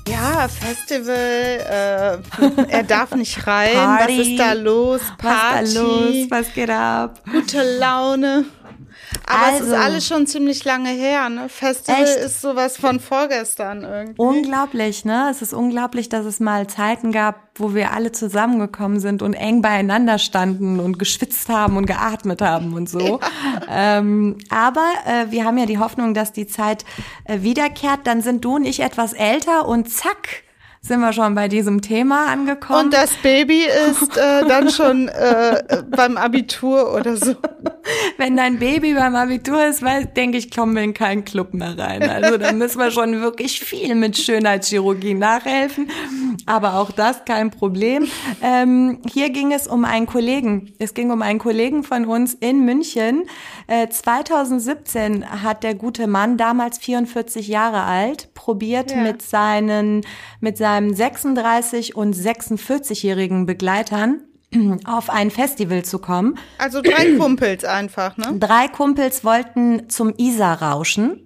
Ja, 0.07 0.47
Festival, 0.47 1.15
äh, 1.15 2.17
er 2.69 2.83
darf 2.83 3.13
nicht 3.13 3.45
rein. 3.47 3.73
Party. 3.73 4.19
Was 4.19 4.27
ist 4.27 4.39
da 4.39 4.53
los? 4.53 5.01
Party. 5.17 5.61
Was 5.61 5.69
ist 5.69 5.75
da 5.75 5.81
los? 5.81 6.15
Was 6.29 6.53
geht 6.53 6.69
ab? 6.69 7.21
Gute 7.29 7.77
Laune. 7.77 8.45
Aber 9.29 9.45
also, 9.45 9.57
es 9.57 9.67
ist 9.67 9.73
also. 9.73 9.83
alles 9.83 10.07
schon 10.07 10.25
ziemlich 10.25 10.63
lange 10.63 10.89
her, 10.89 11.27
ne? 11.27 11.49
Festival 11.49 12.03
echt? 12.03 12.15
ist 12.15 12.41
sowas 12.41 12.77
von 12.77 13.01
vorgestern 13.01 13.83
irgendwie. 13.83 14.21
Unglaublich, 14.21 15.03
ne? 15.03 15.27
Es 15.29 15.41
ist 15.41 15.53
unglaublich, 15.53 16.07
dass 16.07 16.25
es 16.25 16.39
mal 16.39 16.67
Zeiten 16.67 17.11
gab, 17.11 17.35
wo 17.55 17.75
wir 17.75 17.91
alle 17.91 18.13
zusammengekommen 18.13 19.01
sind 19.01 19.21
und 19.21 19.33
eng 19.33 19.61
beieinander 19.61 20.17
standen 20.17 20.79
und 20.79 20.97
geschwitzt 20.97 21.49
haben 21.49 21.75
und 21.75 21.87
geatmet 21.87 22.41
haben 22.41 22.73
und 22.73 22.89
so. 22.89 23.19
Ja. 23.19 23.97
Ähm, 23.97 24.37
aber 24.49 24.87
äh, 25.05 25.29
wir 25.29 25.43
haben 25.43 25.57
ja 25.57 25.65
die 25.65 25.77
Hoffnung, 25.77 26.13
dass 26.13 26.31
die 26.31 26.47
Zeit 26.47 26.85
äh, 27.25 27.41
wiederkehrt. 27.41 28.01
Dann 28.05 28.21
sind 28.21 28.45
du 28.45 28.55
und 28.55 28.65
ich 28.65 28.79
etwas 28.79 29.11
älter 29.11 29.67
und 29.67 29.91
zack, 29.91 30.43
sind 30.87 31.01
wir 31.01 31.13
schon 31.13 31.35
bei 31.35 31.47
diesem 31.47 31.81
Thema 31.81 32.27
angekommen. 32.27 32.85
Und 32.85 32.93
das 32.93 33.11
Baby 33.21 33.65
ist 33.89 34.17
äh, 34.17 34.47
dann 34.47 34.69
schon 34.69 35.07
äh, 35.07 35.83
beim 35.89 36.17
Abitur 36.17 36.93
oder 36.93 37.17
so. 37.17 37.35
Wenn 38.17 38.35
dein 38.35 38.59
Baby 38.59 38.93
beim 38.93 39.15
Abitur 39.15 39.65
ist, 39.65 39.81
weil, 39.81 40.05
denke 40.05 40.37
ich, 40.37 40.51
kommen 40.51 40.75
wir 40.75 40.83
in 40.83 40.93
keinen 40.93 41.23
Club 41.23 41.53
mehr 41.53 41.77
rein. 41.77 42.03
Also 42.03 42.37
da 42.37 42.51
müssen 42.51 42.79
wir 42.79 42.91
schon 42.91 43.21
wirklich 43.21 43.59
viel 43.59 43.95
mit 43.95 44.17
Schönheitschirurgie 44.17 45.13
nachhelfen. 45.13 45.89
Aber 46.45 46.75
auch 46.75 46.91
das 46.91 47.23
kein 47.25 47.51
Problem. 47.51 48.07
Ähm, 48.41 48.99
hier 49.09 49.29
ging 49.29 49.51
es 49.53 49.67
um 49.67 49.85
einen 49.85 50.05
Kollegen. 50.05 50.73
Es 50.79 50.93
ging 50.93 51.11
um 51.11 51.21
einen 51.21 51.39
Kollegen 51.39 51.83
von 51.83 52.05
uns 52.05 52.33
in 52.33 52.65
München. 52.65 53.23
Äh, 53.67 53.87
2017 53.89 55.43
hat 55.43 55.63
der 55.63 55.75
gute 55.75 56.07
Mann, 56.07 56.37
damals 56.37 56.77
44 56.77 57.47
Jahre 57.47 57.83
alt, 57.83 58.33
probiert 58.33 58.91
ja. 58.91 58.97
mit 58.97 59.21
seinen, 59.21 60.01
mit 60.39 60.57
seinen 60.57 60.76
seinem 60.77 60.93
36 60.93 61.95
und 61.95 62.15
46-jährigen 62.15 63.45
Begleitern 63.45 64.21
auf 64.85 65.09
ein 65.09 65.31
Festival 65.31 65.83
zu 65.83 65.99
kommen. 65.99 66.37
Also 66.59 66.81
drei 66.81 67.15
Kumpels 67.17 67.65
einfach, 67.65 68.15
ne? 68.17 68.37
Drei 68.39 68.67
Kumpels 68.67 69.23
wollten 69.23 69.89
zum 69.89 70.13
Isar 70.17 70.61
rauschen. 70.61 71.23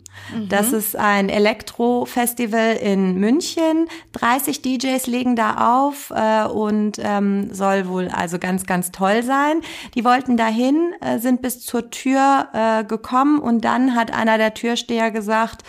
Das 0.50 0.74
ist 0.74 0.98
ein 0.98 1.30
Elektro-Festival 1.30 2.76
in 2.76 3.16
München. 3.16 3.88
30 4.12 4.62
DJs 4.62 5.08
legen 5.08 5.36
da 5.36 5.82
auf 5.82 6.12
äh, 6.14 6.46
und 6.46 7.00
ähm, 7.02 7.54
soll 7.54 7.88
wohl 7.88 8.10
also 8.10 8.38
ganz, 8.38 8.66
ganz 8.66 8.92
toll 8.92 9.24
sein. 9.24 9.62
Die 9.96 10.04
wollten 10.04 10.38
dahin, 10.38 10.94
äh, 11.02 11.20
sind 11.20 11.42
bis 11.42 11.62
zur 11.62 11.90
Tür 11.92 12.50
äh, 12.54 12.84
gekommen 12.84 13.40
und 13.40 13.64
dann 13.64 13.96
hat 13.96 14.14
einer 14.14 14.38
der 14.38 14.54
Türsteher 14.54 15.12
gesagt, 15.12 15.64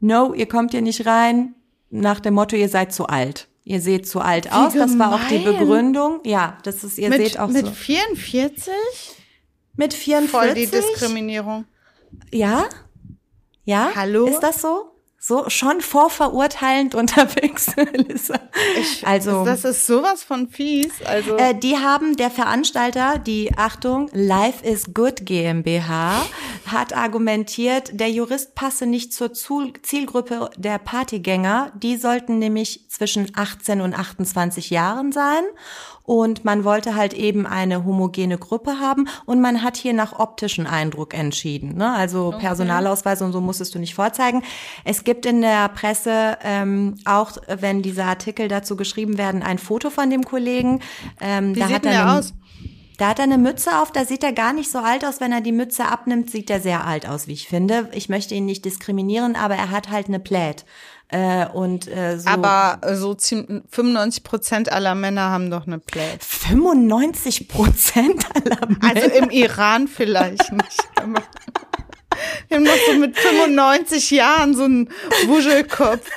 no, 0.00 0.32
ihr 0.32 0.48
kommt 0.48 0.72
hier 0.72 0.82
nicht 0.82 1.06
rein, 1.06 1.54
nach 1.90 2.20
dem 2.20 2.34
Motto, 2.34 2.56
ihr 2.56 2.68
seid 2.68 2.92
zu 2.92 3.06
alt. 3.06 3.48
Ihr 3.64 3.80
seht 3.80 4.06
zu 4.08 4.20
alt 4.20 4.52
aus. 4.52 4.74
Das 4.74 4.96
war 4.98 5.14
auch 5.14 5.28
die 5.28 5.42
gemein. 5.42 5.58
Begründung. 5.58 6.20
Ja, 6.24 6.58
das 6.62 6.84
ist, 6.84 6.98
ihr 6.98 7.08
Mit, 7.08 7.18
seht 7.18 7.38
auch 7.38 7.48
mit 7.48 7.66
so. 7.66 7.72
44? 7.72 8.72
Mit 9.74 9.92
44. 9.92 10.30
Voll 10.30 10.54
die 10.54 10.66
Diskriminierung. 10.66 11.64
Ja? 12.32 12.68
Ja? 13.64 13.90
Hallo? 13.94 14.26
Ist 14.26 14.40
das 14.40 14.62
so? 14.62 14.95
So 15.26 15.48
schon 15.50 15.80
vorverurteilend 15.80 16.94
unterwegs, 17.02 17.66
Lisa. 17.94 18.38
also 19.02 19.44
Das 19.44 19.64
ist 19.64 19.84
sowas 19.84 20.22
von 20.22 20.48
fies. 20.48 20.92
Also, 21.04 21.36
äh, 21.36 21.52
die 21.52 21.76
haben 21.78 22.16
der 22.16 22.30
Veranstalter, 22.30 23.18
die 23.18 23.50
Achtung, 23.56 24.08
Life 24.12 24.64
is 24.64 24.94
Good 24.94 25.26
GmbH, 25.26 26.24
hat 26.66 26.96
argumentiert, 26.96 27.90
der 27.98 28.08
Jurist 28.10 28.54
passe 28.54 28.86
nicht 28.86 29.12
zur 29.12 29.32
Zu- 29.32 29.72
Zielgruppe 29.82 30.48
der 30.56 30.78
Partygänger. 30.78 31.72
Die 31.74 31.96
sollten 31.96 32.38
nämlich 32.38 32.88
zwischen 32.88 33.32
18 33.34 33.80
und 33.80 33.98
28 33.98 34.70
Jahren 34.70 35.10
sein. 35.10 35.42
Und 36.06 36.44
man 36.44 36.64
wollte 36.64 36.94
halt 36.94 37.12
eben 37.12 37.46
eine 37.46 37.84
homogene 37.84 38.38
Gruppe 38.38 38.78
haben 38.80 39.08
und 39.26 39.40
man 39.40 39.62
hat 39.62 39.76
hier 39.76 39.92
nach 39.92 40.18
optischen 40.18 40.66
Eindruck 40.66 41.14
entschieden. 41.14 41.76
Ne? 41.76 41.92
Also 41.92 42.32
Personalausweise 42.38 43.24
und 43.24 43.32
so 43.32 43.40
musstest 43.40 43.74
du 43.74 43.78
nicht 43.78 43.94
vorzeigen. 43.94 44.42
Es 44.84 45.04
gibt 45.04 45.26
in 45.26 45.40
der 45.42 45.68
Presse 45.68 46.38
ähm, 46.42 46.94
auch, 47.04 47.32
wenn 47.48 47.82
diese 47.82 48.04
Artikel 48.04 48.48
dazu 48.48 48.76
geschrieben 48.76 49.18
werden, 49.18 49.42
ein 49.42 49.58
Foto 49.58 49.90
von 49.90 50.08
dem 50.08 50.24
Kollegen. 50.24 50.80
Ähm, 51.20 51.54
wie 51.54 51.60
da 51.60 51.66
sieht 51.66 51.76
hat 51.76 51.84
denn 51.84 51.92
er 51.92 52.18
aus? 52.18 52.34
Da 52.98 53.08
hat 53.08 53.18
er 53.18 53.24
eine 53.24 53.36
Mütze 53.36 53.82
auf, 53.82 53.92
da 53.92 54.06
sieht 54.06 54.24
er 54.24 54.32
gar 54.32 54.54
nicht 54.54 54.70
so 54.70 54.78
alt 54.78 55.04
aus. 55.04 55.20
Wenn 55.20 55.32
er 55.32 55.42
die 55.42 55.52
Mütze 55.52 55.86
abnimmt, 55.86 56.30
sieht 56.30 56.48
er 56.48 56.60
sehr 56.60 56.86
alt 56.86 57.06
aus, 57.06 57.26
wie 57.26 57.34
ich 57.34 57.46
finde. 57.46 57.90
Ich 57.92 58.08
möchte 58.08 58.34
ihn 58.34 58.46
nicht 58.46 58.64
diskriminieren, 58.64 59.36
aber 59.36 59.54
er 59.54 59.70
hat 59.70 59.90
halt 59.90 60.08
eine 60.08 60.18
Plät. 60.18 60.64
Äh, 61.08 61.46
und 61.46 61.86
äh, 61.86 62.18
so 62.18 62.28
Aber 62.28 62.78
äh, 62.82 62.96
so 62.96 63.14
ziemlich 63.14 63.62
95 63.70 64.24
Prozent 64.24 64.72
aller 64.72 64.94
Männer 64.96 65.30
haben 65.30 65.50
doch 65.50 65.66
eine 65.66 65.78
Plate. 65.78 66.18
95 66.20 67.48
Prozent 67.48 68.24
aller 68.34 68.66
Männer. 68.66 68.94
Also 68.94 69.08
im 69.10 69.30
Iran 69.30 69.86
vielleicht 69.86 70.52
nicht. 70.52 70.88
Wir 72.48 72.56
haben 72.56 72.64
noch 72.64 72.72
so 72.86 72.94
mit 72.94 73.18
95 73.18 74.10
Jahren 74.10 74.54
so 74.54 74.64
einen 74.64 74.88
Wuschelkopf. 75.26 76.08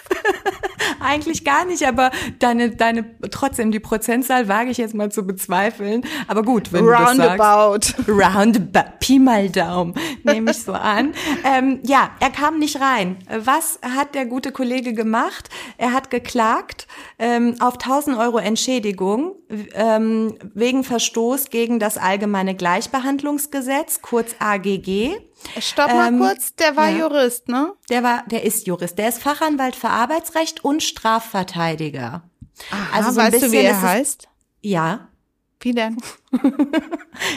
Eigentlich 0.99 1.43
gar 1.43 1.65
nicht, 1.65 1.85
aber 1.87 2.11
deine, 2.39 2.71
deine, 2.71 3.05
trotzdem 3.31 3.71
die 3.71 3.79
Prozentzahl 3.79 4.47
wage 4.47 4.69
ich 4.71 4.77
jetzt 4.77 4.93
mal 4.93 5.11
zu 5.11 5.25
bezweifeln. 5.25 6.03
Aber 6.27 6.43
gut, 6.43 6.71
wenn 6.71 6.85
du 6.85 6.91
das 6.91 7.15
sagst. 7.15 7.39
Roundabout. 7.39 8.11
Roundabout, 8.11 8.91
Pi 8.99 9.19
mal 9.19 9.49
Daumen, 9.49 9.93
nehme 10.23 10.51
ich 10.51 10.63
so 10.63 10.73
an. 10.73 11.13
Ähm, 11.43 11.79
ja, 11.83 12.11
er 12.19 12.31
kam 12.31 12.59
nicht 12.59 12.81
rein. 12.81 13.17
Was 13.29 13.79
hat 13.81 14.13
der 14.13 14.25
gute 14.25 14.51
Kollege 14.51 14.93
gemacht? 14.93 15.49
Er 15.77 15.93
hat 15.93 16.09
geklagt 16.09 16.87
ähm, 17.17 17.55
auf 17.59 17.75
1000 17.75 18.17
Euro 18.17 18.39
Entschädigung 18.39 19.35
ähm, 19.73 20.35
wegen 20.53 20.83
Verstoß 20.83 21.49
gegen 21.49 21.79
das 21.79 21.97
Allgemeine 21.97 22.55
Gleichbehandlungsgesetz, 22.55 24.01
kurz 24.01 24.35
AGG. 24.39 25.17
Stopp 25.59 25.87
mal 25.87 26.07
Ähm, 26.09 26.19
kurz, 26.19 26.55
der 26.55 26.75
war 26.75 26.89
ja. 26.89 26.99
Jurist, 26.99 27.47
ne? 27.47 27.73
Der 27.89 28.03
war, 28.03 28.23
der 28.27 28.43
ist 28.43 28.67
Jurist. 28.67 28.97
Der 28.97 29.09
ist 29.09 29.21
Fachanwalt 29.21 29.75
für 29.75 29.89
Arbeitsrecht 29.89 30.63
und 30.63 30.83
Strafverteidiger. 30.83 32.23
also 32.93 33.11
so 33.11 33.19
ein 33.19 33.31
weißt 33.33 33.43
du, 33.43 33.51
wie 33.51 33.57
er 33.57 33.81
heißt? 33.81 34.27
Ja. 34.61 35.07
Wie 35.61 35.73
denn? 35.73 35.97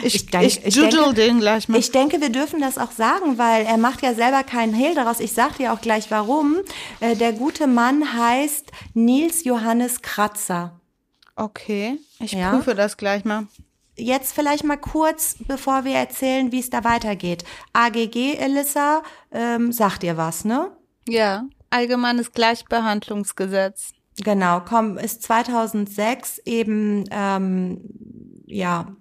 Ich, 0.01 0.15
Ich 0.15 0.25
denk- 0.27 0.45
ich 0.45 0.65
ich 0.65 0.73
denke- 0.75 1.13
den 1.13 1.39
gleich 1.41 1.67
mal. 1.67 1.77
Ich 1.77 1.91
denke, 1.91 2.21
wir 2.21 2.29
dürfen 2.29 2.61
das 2.61 2.77
auch 2.77 2.91
sagen, 2.91 3.37
weil 3.37 3.65
er 3.65 3.77
macht 3.77 4.01
ja 4.01 4.13
selber 4.13 4.43
keinen 4.43 4.73
Hehl 4.73 4.95
daraus. 4.95 5.19
Ich 5.19 5.33
sag 5.33 5.57
dir 5.57 5.73
auch 5.73 5.81
gleich 5.81 6.09
warum. 6.09 6.55
Äh, 7.01 7.15
Der 7.17 7.33
gute 7.33 7.67
Mann 7.67 8.13
heißt 8.17 8.71
Nils 8.93 9.43
Johannes 9.43 10.01
Kratzer. 10.01 10.79
okay, 11.35 11.99
ich 12.19 12.31
Ja. 12.31 12.51
prüfe 12.51 12.75
das 12.75 12.95
gleich 12.95 13.25
mal. 13.25 13.47
Jetzt 13.95 14.33
vielleicht 14.33 14.63
mal 14.63 14.77
kurz, 14.77 15.35
bevor 15.47 15.85
wir 15.85 15.95
erzählen, 15.95 16.51
wie 16.51 16.59
es 16.59 16.69
da 16.69 16.83
weitergeht. 16.83 17.43
AGG, 17.73 18.37
Elissa, 18.37 19.03
ähm, 19.31 19.71
sagt 19.71 20.03
dir 20.03 20.17
was, 20.17 20.45
ne? 20.45 20.71
Ja, 21.07 21.45
allgemeines 21.69 22.31
Gleichbehandlungsgesetz. 22.31 23.91
Genau, 24.17 24.61
komm, 24.61 24.97
ist 24.97 25.23
2006 25.23 26.39
eben 26.45 27.03
ähm, 27.11 27.81
ja 28.45 28.95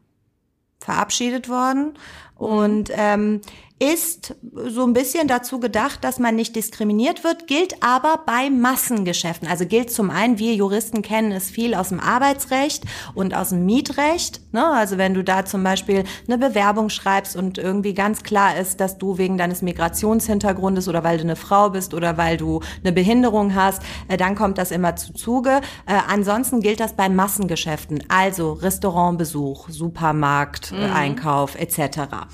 verabschiedet 0.80 1.48
worden 1.48 1.94
und 2.34 2.90
ähm, 2.92 3.40
ist 3.82 4.36
so 4.68 4.84
ein 4.84 4.92
bisschen 4.92 5.26
dazu 5.26 5.58
gedacht, 5.58 6.04
dass 6.04 6.20
man 6.20 6.36
nicht 6.36 6.54
diskriminiert 6.54 7.24
wird, 7.24 7.48
gilt 7.48 7.82
aber 7.82 8.20
bei 8.24 8.48
Massengeschäften. 8.48 9.48
Also 9.48 9.66
gilt 9.66 9.90
zum 9.90 10.08
einen, 10.08 10.38
wir 10.38 10.54
Juristen 10.54 11.02
kennen 11.02 11.32
es 11.32 11.50
viel 11.50 11.74
aus 11.74 11.88
dem 11.88 11.98
Arbeitsrecht 11.98 12.84
und 13.14 13.34
aus 13.34 13.48
dem 13.48 13.66
Mietrecht. 13.66 14.40
Ne? 14.52 14.64
Also 14.64 14.98
wenn 14.98 15.14
du 15.14 15.24
da 15.24 15.44
zum 15.44 15.64
Beispiel 15.64 16.04
eine 16.28 16.38
Bewerbung 16.38 16.90
schreibst 16.90 17.34
und 17.34 17.58
irgendwie 17.58 17.92
ganz 17.92 18.22
klar 18.22 18.56
ist, 18.56 18.80
dass 18.80 18.98
du 18.98 19.18
wegen 19.18 19.36
deines 19.36 19.62
Migrationshintergrundes 19.62 20.86
oder 20.86 21.02
weil 21.02 21.16
du 21.16 21.24
eine 21.24 21.34
Frau 21.36 21.70
bist 21.70 21.92
oder 21.92 22.16
weil 22.16 22.36
du 22.36 22.60
eine 22.84 22.92
Behinderung 22.92 23.56
hast, 23.56 23.82
äh, 24.06 24.16
dann 24.16 24.36
kommt 24.36 24.58
das 24.58 24.70
immer 24.70 24.94
zu 24.94 25.12
Zuge. 25.12 25.60
Äh, 25.86 25.94
ansonsten 26.08 26.60
gilt 26.60 26.78
das 26.78 26.92
bei 26.92 27.08
Massengeschäften, 27.08 28.04
also 28.06 28.52
Restaurantbesuch, 28.52 29.70
Supermarkt, 29.70 30.70
äh, 30.70 30.84
Einkauf 30.84 31.56
etc. 31.56 32.28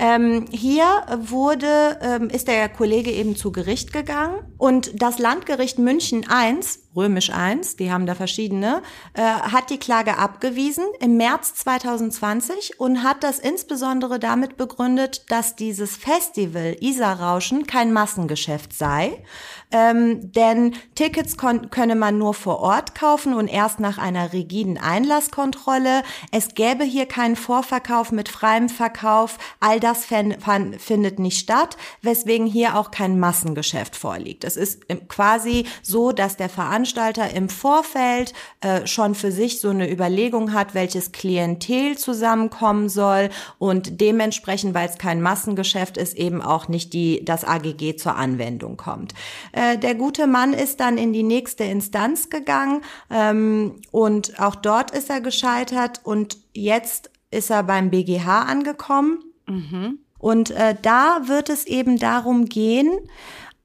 Ähm, 0.00 0.46
hier 0.50 0.87
wurde, 1.30 1.98
ähm, 2.02 2.30
ist 2.30 2.48
der 2.48 2.68
Kollege 2.68 3.10
eben 3.10 3.36
zu 3.36 3.52
Gericht 3.52 3.92
gegangen. 3.92 4.40
Und 4.58 5.02
das 5.02 5.18
Landgericht 5.18 5.78
München 5.78 6.24
I, 6.30 6.60
römisch 6.98 7.30
I, 7.30 7.60
die 7.78 7.90
haben 7.90 8.06
da 8.06 8.14
verschiedene, 8.14 8.82
äh, 9.14 9.22
hat 9.22 9.70
die 9.70 9.78
Klage 9.78 10.18
abgewiesen 10.18 10.84
im 11.00 11.16
März 11.16 11.54
2020 11.54 12.78
und 12.78 13.02
hat 13.02 13.22
das 13.22 13.38
insbesondere 13.38 14.18
damit 14.18 14.56
begründet, 14.56 15.30
dass 15.30 15.56
dieses 15.56 15.96
Festival 15.96 16.76
Isar-Rauschen 16.80 17.66
kein 17.66 17.92
Massengeschäft 17.92 18.72
sei, 18.74 19.22
ähm, 19.70 20.32
denn 20.32 20.74
Tickets 20.94 21.36
könne 21.36 21.94
man 21.94 22.18
nur 22.18 22.34
vor 22.34 22.60
Ort 22.60 22.94
kaufen 22.94 23.34
und 23.34 23.48
erst 23.48 23.80
nach 23.80 23.98
einer 23.98 24.32
rigiden 24.32 24.78
Einlasskontrolle. 24.78 26.02
Es 26.32 26.54
gäbe 26.54 26.84
hier 26.84 27.06
keinen 27.06 27.36
Vorverkauf 27.36 28.10
mit 28.10 28.28
freiem 28.28 28.68
Verkauf. 28.68 29.38
All 29.60 29.78
das 29.78 30.04
findet 30.04 31.18
nicht 31.18 31.38
statt, 31.38 31.76
weswegen 32.02 32.46
hier 32.46 32.76
auch 32.76 32.90
kein 32.90 33.20
Massengeschäft 33.20 33.94
vorliegt. 33.94 34.44
Es 34.44 34.56
ist 34.56 34.82
quasi 35.08 35.66
so, 35.82 36.12
dass 36.12 36.36
der 36.36 36.48
Veranstalter 36.48 36.87
im 36.96 37.48
Vorfeld 37.48 38.32
äh, 38.60 38.86
schon 38.86 39.14
für 39.14 39.32
sich 39.32 39.60
so 39.60 39.70
eine 39.70 39.90
Überlegung 39.90 40.52
hat, 40.52 40.74
welches 40.74 41.12
Klientel 41.12 41.96
zusammenkommen 41.96 42.88
soll 42.88 43.30
und 43.58 44.00
dementsprechend, 44.00 44.74
weil 44.74 44.88
es 44.88 44.98
kein 44.98 45.20
Massengeschäft 45.20 45.96
ist, 45.96 46.16
eben 46.16 46.42
auch 46.42 46.68
nicht 46.68 46.92
die, 46.92 47.24
das 47.24 47.44
AGG 47.44 47.96
zur 47.96 48.16
Anwendung 48.16 48.76
kommt. 48.76 49.14
Äh, 49.52 49.78
der 49.78 49.94
gute 49.94 50.26
Mann 50.26 50.52
ist 50.52 50.80
dann 50.80 50.98
in 50.98 51.12
die 51.12 51.22
nächste 51.22 51.64
Instanz 51.64 52.30
gegangen 52.30 52.82
ähm, 53.10 53.76
und 53.90 54.40
auch 54.40 54.54
dort 54.54 54.90
ist 54.90 55.10
er 55.10 55.20
gescheitert 55.20 56.00
und 56.04 56.38
jetzt 56.54 57.10
ist 57.30 57.50
er 57.50 57.62
beim 57.62 57.90
BGH 57.90 58.42
angekommen. 58.42 59.18
Und 60.18 60.50
äh, 60.50 60.74
da 60.80 61.20
wird 61.26 61.48
es 61.48 61.66
eben 61.66 61.98
darum 61.98 62.46
gehen, 62.46 62.90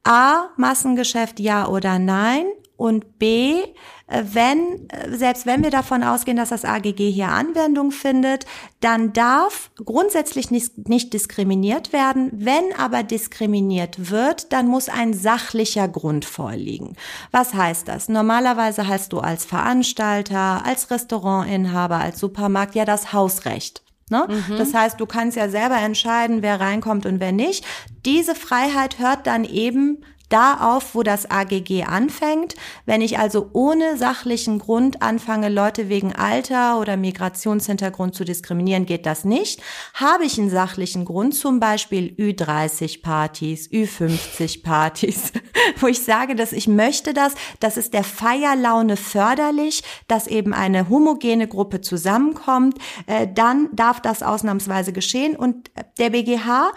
A, 0.03 0.49
Massengeschäft 0.57 1.39
ja 1.39 1.67
oder 1.67 1.99
nein 1.99 2.45
und 2.75 3.19
B, 3.19 3.61
äh, 4.07 4.23
wenn, 4.31 4.89
äh, 4.89 5.15
selbst 5.15 5.45
wenn 5.45 5.63
wir 5.63 5.69
davon 5.69 6.03
ausgehen, 6.03 6.37
dass 6.37 6.49
das 6.49 6.65
AGG 6.65 7.11
hier 7.11 7.29
Anwendung 7.29 7.91
findet, 7.91 8.45
dann 8.79 9.13
darf 9.13 9.71
grundsätzlich 9.83 10.51
nicht, 10.51 10.89
nicht 10.89 11.13
diskriminiert 11.13 11.93
werden. 11.93 12.29
Wenn 12.33 12.73
aber 12.77 13.03
diskriminiert 13.03 14.11
wird, 14.11 14.51
dann 14.51 14.67
muss 14.67 14.89
ein 14.89 15.13
sachlicher 15.13 15.87
Grund 15.87 16.25
vorliegen. 16.25 16.95
Was 17.31 17.53
heißt 17.53 17.87
das? 17.87 18.09
Normalerweise 18.09 18.87
hast 18.87 19.13
du 19.13 19.19
als 19.19 19.45
Veranstalter, 19.45 20.65
als 20.65 20.91
Restaurantinhaber, 20.91 21.97
als 21.97 22.19
Supermarkt 22.19 22.75
ja 22.75 22.85
das 22.85 23.13
Hausrecht. 23.13 23.83
Ne? 24.09 24.27
Das 24.57 24.73
heißt, 24.73 24.99
du 24.99 25.05
kannst 25.05 25.37
ja 25.37 25.49
selber 25.49 25.77
entscheiden, 25.77 26.41
wer 26.41 26.59
reinkommt 26.59 27.05
und 27.05 27.19
wer 27.19 27.31
nicht. 27.31 27.65
Diese 28.05 28.35
Freiheit 28.35 28.99
hört 28.99 29.25
dann 29.27 29.45
eben 29.45 30.03
da 30.33 30.75
auf, 30.75 30.95
wo 30.95 31.03
das 31.03 31.29
AGG 31.29 31.83
anfängt. 31.83 32.55
Wenn 32.85 33.01
ich 33.01 33.19
also 33.19 33.51
ohne 33.53 33.97
sachlichen 33.97 34.57
Grund 34.57 35.03
anfange, 35.03 35.47
Leute 35.47 35.89
wegen 35.89 36.13
Alter 36.15 36.79
oder 36.79 36.97
Migrationshintergrund 36.97 38.15
zu 38.15 38.25
diskriminieren, 38.25 38.87
geht 38.87 39.05
das 39.05 39.25
nicht. 39.25 39.61
Habe 39.93 40.25
ich 40.25 40.39
einen 40.39 40.49
sachlichen 40.49 41.05
Grund, 41.05 41.35
zum 41.35 41.59
Beispiel 41.59 42.15
Ü30-Partys, 42.17 43.69
Ü50-Partys, 43.69 45.33
wo 45.79 45.87
ich 45.87 46.03
sage, 46.03 46.35
dass 46.35 46.51
ich 46.51 46.67
möchte 46.67 47.13
das, 47.13 47.35
das 47.59 47.77
ist 47.77 47.93
der 47.93 48.03
Feierlaune 48.03 48.97
förderlich, 48.97 49.83
dass 50.07 50.25
eben 50.25 50.53
eine 50.53 50.89
homogene 50.89 51.47
Gruppe 51.47 51.81
zusammenkommt, 51.81 52.79
äh, 53.05 53.27
dann 53.31 53.69
darf 53.73 54.01
das 54.01 54.23
ausnahmsweise 54.23 54.93
geschehen 54.93 55.35
und 55.35 55.69
der 55.99 56.09
BGH 56.09 56.71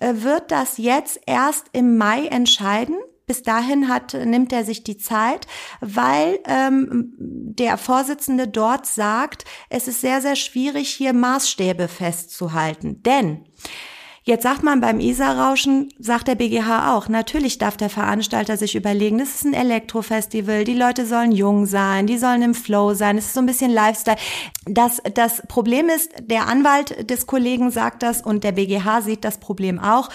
wird 0.00 0.50
das 0.50 0.78
jetzt 0.78 1.20
erst 1.26 1.66
im 1.72 1.96
Mai 1.96 2.26
entscheiden. 2.26 2.96
Bis 3.26 3.42
dahin 3.42 3.88
hat, 3.88 4.14
nimmt 4.14 4.52
er 4.52 4.64
sich 4.64 4.82
die 4.82 4.96
Zeit, 4.96 5.46
weil 5.80 6.40
ähm, 6.46 7.14
der 7.16 7.78
Vorsitzende 7.78 8.48
dort 8.48 8.86
sagt, 8.86 9.44
es 9.68 9.86
ist 9.86 10.00
sehr, 10.00 10.20
sehr 10.20 10.34
schwierig, 10.34 10.88
hier 10.90 11.12
Maßstäbe 11.12 11.86
festzuhalten. 11.86 13.04
Denn 13.04 13.44
Jetzt 14.22 14.42
sagt 14.42 14.62
man 14.62 14.82
beim 14.82 15.00
Isar-Rauschen, 15.00 15.88
sagt 15.98 16.28
der 16.28 16.34
BGH 16.34 16.94
auch, 16.94 17.08
natürlich 17.08 17.56
darf 17.56 17.78
der 17.78 17.88
Veranstalter 17.88 18.58
sich 18.58 18.76
überlegen, 18.76 19.16
das 19.16 19.34
ist 19.34 19.46
ein 19.46 19.54
Elektrofestival, 19.54 20.64
die 20.64 20.74
Leute 20.74 21.06
sollen 21.06 21.32
jung 21.32 21.64
sein, 21.64 22.06
die 22.06 22.18
sollen 22.18 22.42
im 22.42 22.54
Flow 22.54 22.92
sein, 22.92 23.16
es 23.16 23.26
ist 23.26 23.34
so 23.34 23.40
ein 23.40 23.46
bisschen 23.46 23.70
Lifestyle. 23.70 24.18
Das, 24.66 25.00
das 25.14 25.42
Problem 25.48 25.88
ist, 25.88 26.12
der 26.20 26.48
Anwalt 26.48 27.08
des 27.08 27.26
Kollegen 27.26 27.70
sagt 27.70 28.02
das 28.02 28.20
und 28.20 28.44
der 28.44 28.52
BGH 28.52 29.00
sieht 29.00 29.24
das 29.24 29.38
Problem 29.38 29.78
auch. 29.78 30.10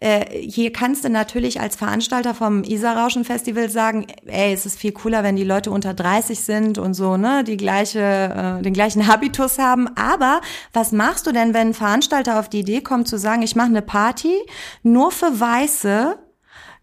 Äh, 0.00 0.26
hier 0.42 0.72
kannst 0.72 1.04
du 1.04 1.08
natürlich 1.08 1.60
als 1.60 1.74
Veranstalter 1.74 2.32
vom 2.32 2.62
Isar-Rauschen 2.62 3.24
Festival 3.24 3.68
sagen, 3.68 4.06
ey, 4.26 4.52
es 4.52 4.64
ist 4.64 4.78
viel 4.78 4.92
cooler, 4.92 5.24
wenn 5.24 5.34
die 5.34 5.42
Leute 5.42 5.72
unter 5.72 5.92
30 5.92 6.38
sind 6.38 6.78
und 6.78 6.94
so, 6.94 7.16
ne, 7.16 7.42
die 7.42 7.56
gleiche, 7.56 7.98
äh, 8.60 8.62
den 8.62 8.72
gleichen 8.72 9.08
Habitus 9.08 9.58
haben. 9.58 9.88
Aber 9.96 10.40
was 10.72 10.92
machst 10.92 11.26
du 11.26 11.32
denn, 11.32 11.52
wenn 11.52 11.68
ein 11.68 11.74
Veranstalter 11.74 12.38
auf 12.38 12.48
die 12.48 12.60
Idee 12.60 12.80
kommt 12.80 13.08
zu 13.08 13.18
sagen, 13.18 13.42
ich 13.42 13.56
mache 13.58 13.68
eine 13.68 13.82
Party 13.82 14.34
nur 14.82 15.10
für 15.10 15.38
Weiße, 15.38 16.18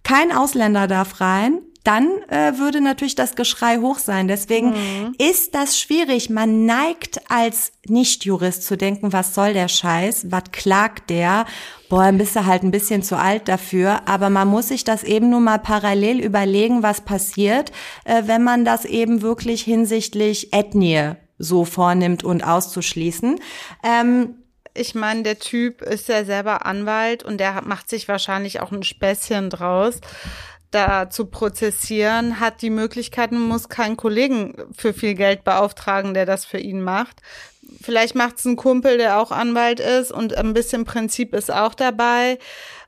kein 0.04 0.32
Ausländer 0.32 0.86
darf 0.86 1.20
rein, 1.22 1.62
dann 1.86 2.08
äh, 2.30 2.58
würde 2.58 2.82
natürlich 2.82 3.16
das 3.16 3.36
Geschrei 3.36 3.78
hoch 3.78 4.00
sein. 4.00 4.28
Deswegen 4.28 4.70
mhm. 4.72 5.16
ist 5.20 5.54
das 5.54 5.80
schwierig. 5.80 6.32
Man 6.32 6.66
neigt 6.66 7.22
als 7.30 7.74
Nichtjurist 7.88 8.64
zu 8.64 8.76
denken, 8.76 9.14
was 9.14 9.36
soll 9.36 9.54
der 9.54 9.68
Scheiß? 9.68 10.32
Was 10.32 10.46
klagt 10.52 11.12
der? 11.12 11.46
Boah, 11.88 12.06
dann 12.06 12.18
bist 12.18 12.36
du 12.36 12.46
halt 12.46 12.64
ein 12.64 12.72
bisschen 12.72 13.04
zu 13.04 13.18
alt 13.18 13.48
dafür. 13.48 14.02
Aber 14.08 14.32
man 14.32 14.48
muss 14.48 14.70
sich 14.70 14.84
das 14.84 15.04
eben 15.04 15.30
nur 15.30 15.42
mal 15.42 15.60
parallel 15.60 16.20
überlegen, 16.20 16.82
was 16.82 17.02
passiert, 17.02 17.72
äh, 18.04 18.24
wenn 18.26 18.44
man 18.44 18.66
das 18.66 18.86
eben 18.86 19.22
wirklich 19.22 19.62
hinsichtlich 19.62 20.54
Ethnie 20.54 21.14
so 21.38 21.66
vornimmt 21.66 22.24
und 22.24 22.44
auszuschließen. 22.44 23.40
Ähm, 23.84 24.36
ich 24.76 24.94
meine, 24.94 25.24
der 25.24 25.40
Typ 25.40 25.82
ist 25.82 26.10
ja 26.10 26.24
selber 26.26 26.66
Anwalt 26.66 27.24
und 27.24 27.40
der 27.40 27.62
macht 27.64 27.90
sich 27.90 28.08
wahrscheinlich 28.08 28.60
auch 28.60 28.72
ein 28.72 28.84
Späßchen 28.84 29.50
draus 29.50 30.02
da 30.76 31.10
zu 31.10 31.28
prozessieren, 31.28 32.42
hat 32.42 32.62
die 32.62 32.70
Möglichkeiten, 32.70 33.40
muss 33.40 33.70
keinen 33.70 33.96
Kollegen 33.96 34.56
für 34.78 34.94
viel 34.94 35.14
Geld 35.14 35.46
beauftragen, 35.46 36.14
der 36.14 36.26
das 36.26 36.44
für 36.44 36.58
ihn 36.58 36.82
macht. 36.82 37.22
Vielleicht 37.82 38.14
macht 38.14 38.38
es 38.38 38.46
ein 38.46 38.58
Kumpel, 38.58 38.98
der 38.98 39.20
auch 39.20 39.32
Anwalt 39.32 39.80
ist 39.80 40.12
und 40.12 40.38
ein 40.38 40.54
bisschen 40.54 40.84
Prinzip 40.84 41.34
ist 41.34 41.52
auch 41.52 41.76
dabei 41.76 42.38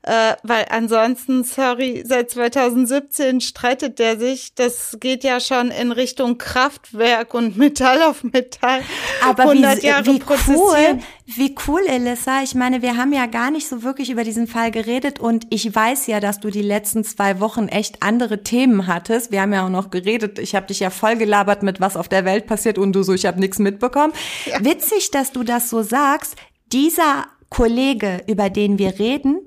äh, 0.02 0.34
weil 0.42 0.66
ansonsten, 0.70 1.44
sorry, 1.44 2.04
seit 2.06 2.30
2017 2.30 3.40
streitet 3.40 3.98
der 3.98 4.18
sich. 4.18 4.54
Das 4.54 4.96
geht 5.00 5.24
ja 5.24 5.40
schon 5.40 5.70
in 5.70 5.92
Richtung 5.92 6.38
Kraftwerk 6.38 7.34
und 7.34 7.56
Metall 7.56 8.02
auf 8.02 8.22
Metall. 8.22 8.80
Aber 9.24 9.52
wie, 9.52 9.62
wie 9.62 10.22
cool, 10.54 10.98
wie 11.26 11.54
cool, 11.66 11.82
Elissa. 11.86 12.42
Ich 12.42 12.54
meine, 12.54 12.80
wir 12.80 12.96
haben 12.96 13.12
ja 13.12 13.26
gar 13.26 13.50
nicht 13.50 13.68
so 13.68 13.82
wirklich 13.82 14.10
über 14.10 14.24
diesen 14.24 14.46
Fall 14.46 14.70
geredet 14.70 15.18
und 15.18 15.46
ich 15.50 15.74
weiß 15.74 16.06
ja, 16.06 16.20
dass 16.20 16.40
du 16.40 16.50
die 16.50 16.62
letzten 16.62 17.04
zwei 17.04 17.40
Wochen 17.40 17.68
echt 17.68 18.02
andere 18.02 18.42
Themen 18.42 18.86
hattest. 18.86 19.32
Wir 19.32 19.42
haben 19.42 19.52
ja 19.52 19.66
auch 19.66 19.70
noch 19.70 19.90
geredet. 19.90 20.38
Ich 20.38 20.54
habe 20.54 20.66
dich 20.66 20.80
ja 20.80 20.90
voll 20.90 21.16
gelabert 21.16 21.62
mit 21.62 21.80
was 21.80 21.96
auf 21.96 22.08
der 22.08 22.24
Welt 22.24 22.46
passiert 22.46 22.78
und 22.78 22.92
du 22.92 23.02
so, 23.02 23.14
ich 23.14 23.26
habe 23.26 23.40
nichts 23.40 23.58
mitbekommen. 23.58 24.12
Ja. 24.46 24.64
Witzig, 24.64 25.10
dass 25.10 25.32
du 25.32 25.42
das 25.42 25.70
so 25.70 25.82
sagst. 25.82 26.36
Dieser 26.72 27.26
Kollege, 27.50 28.22
über 28.26 28.50
den 28.50 28.78
wir 28.78 28.98
reden, 28.98 29.40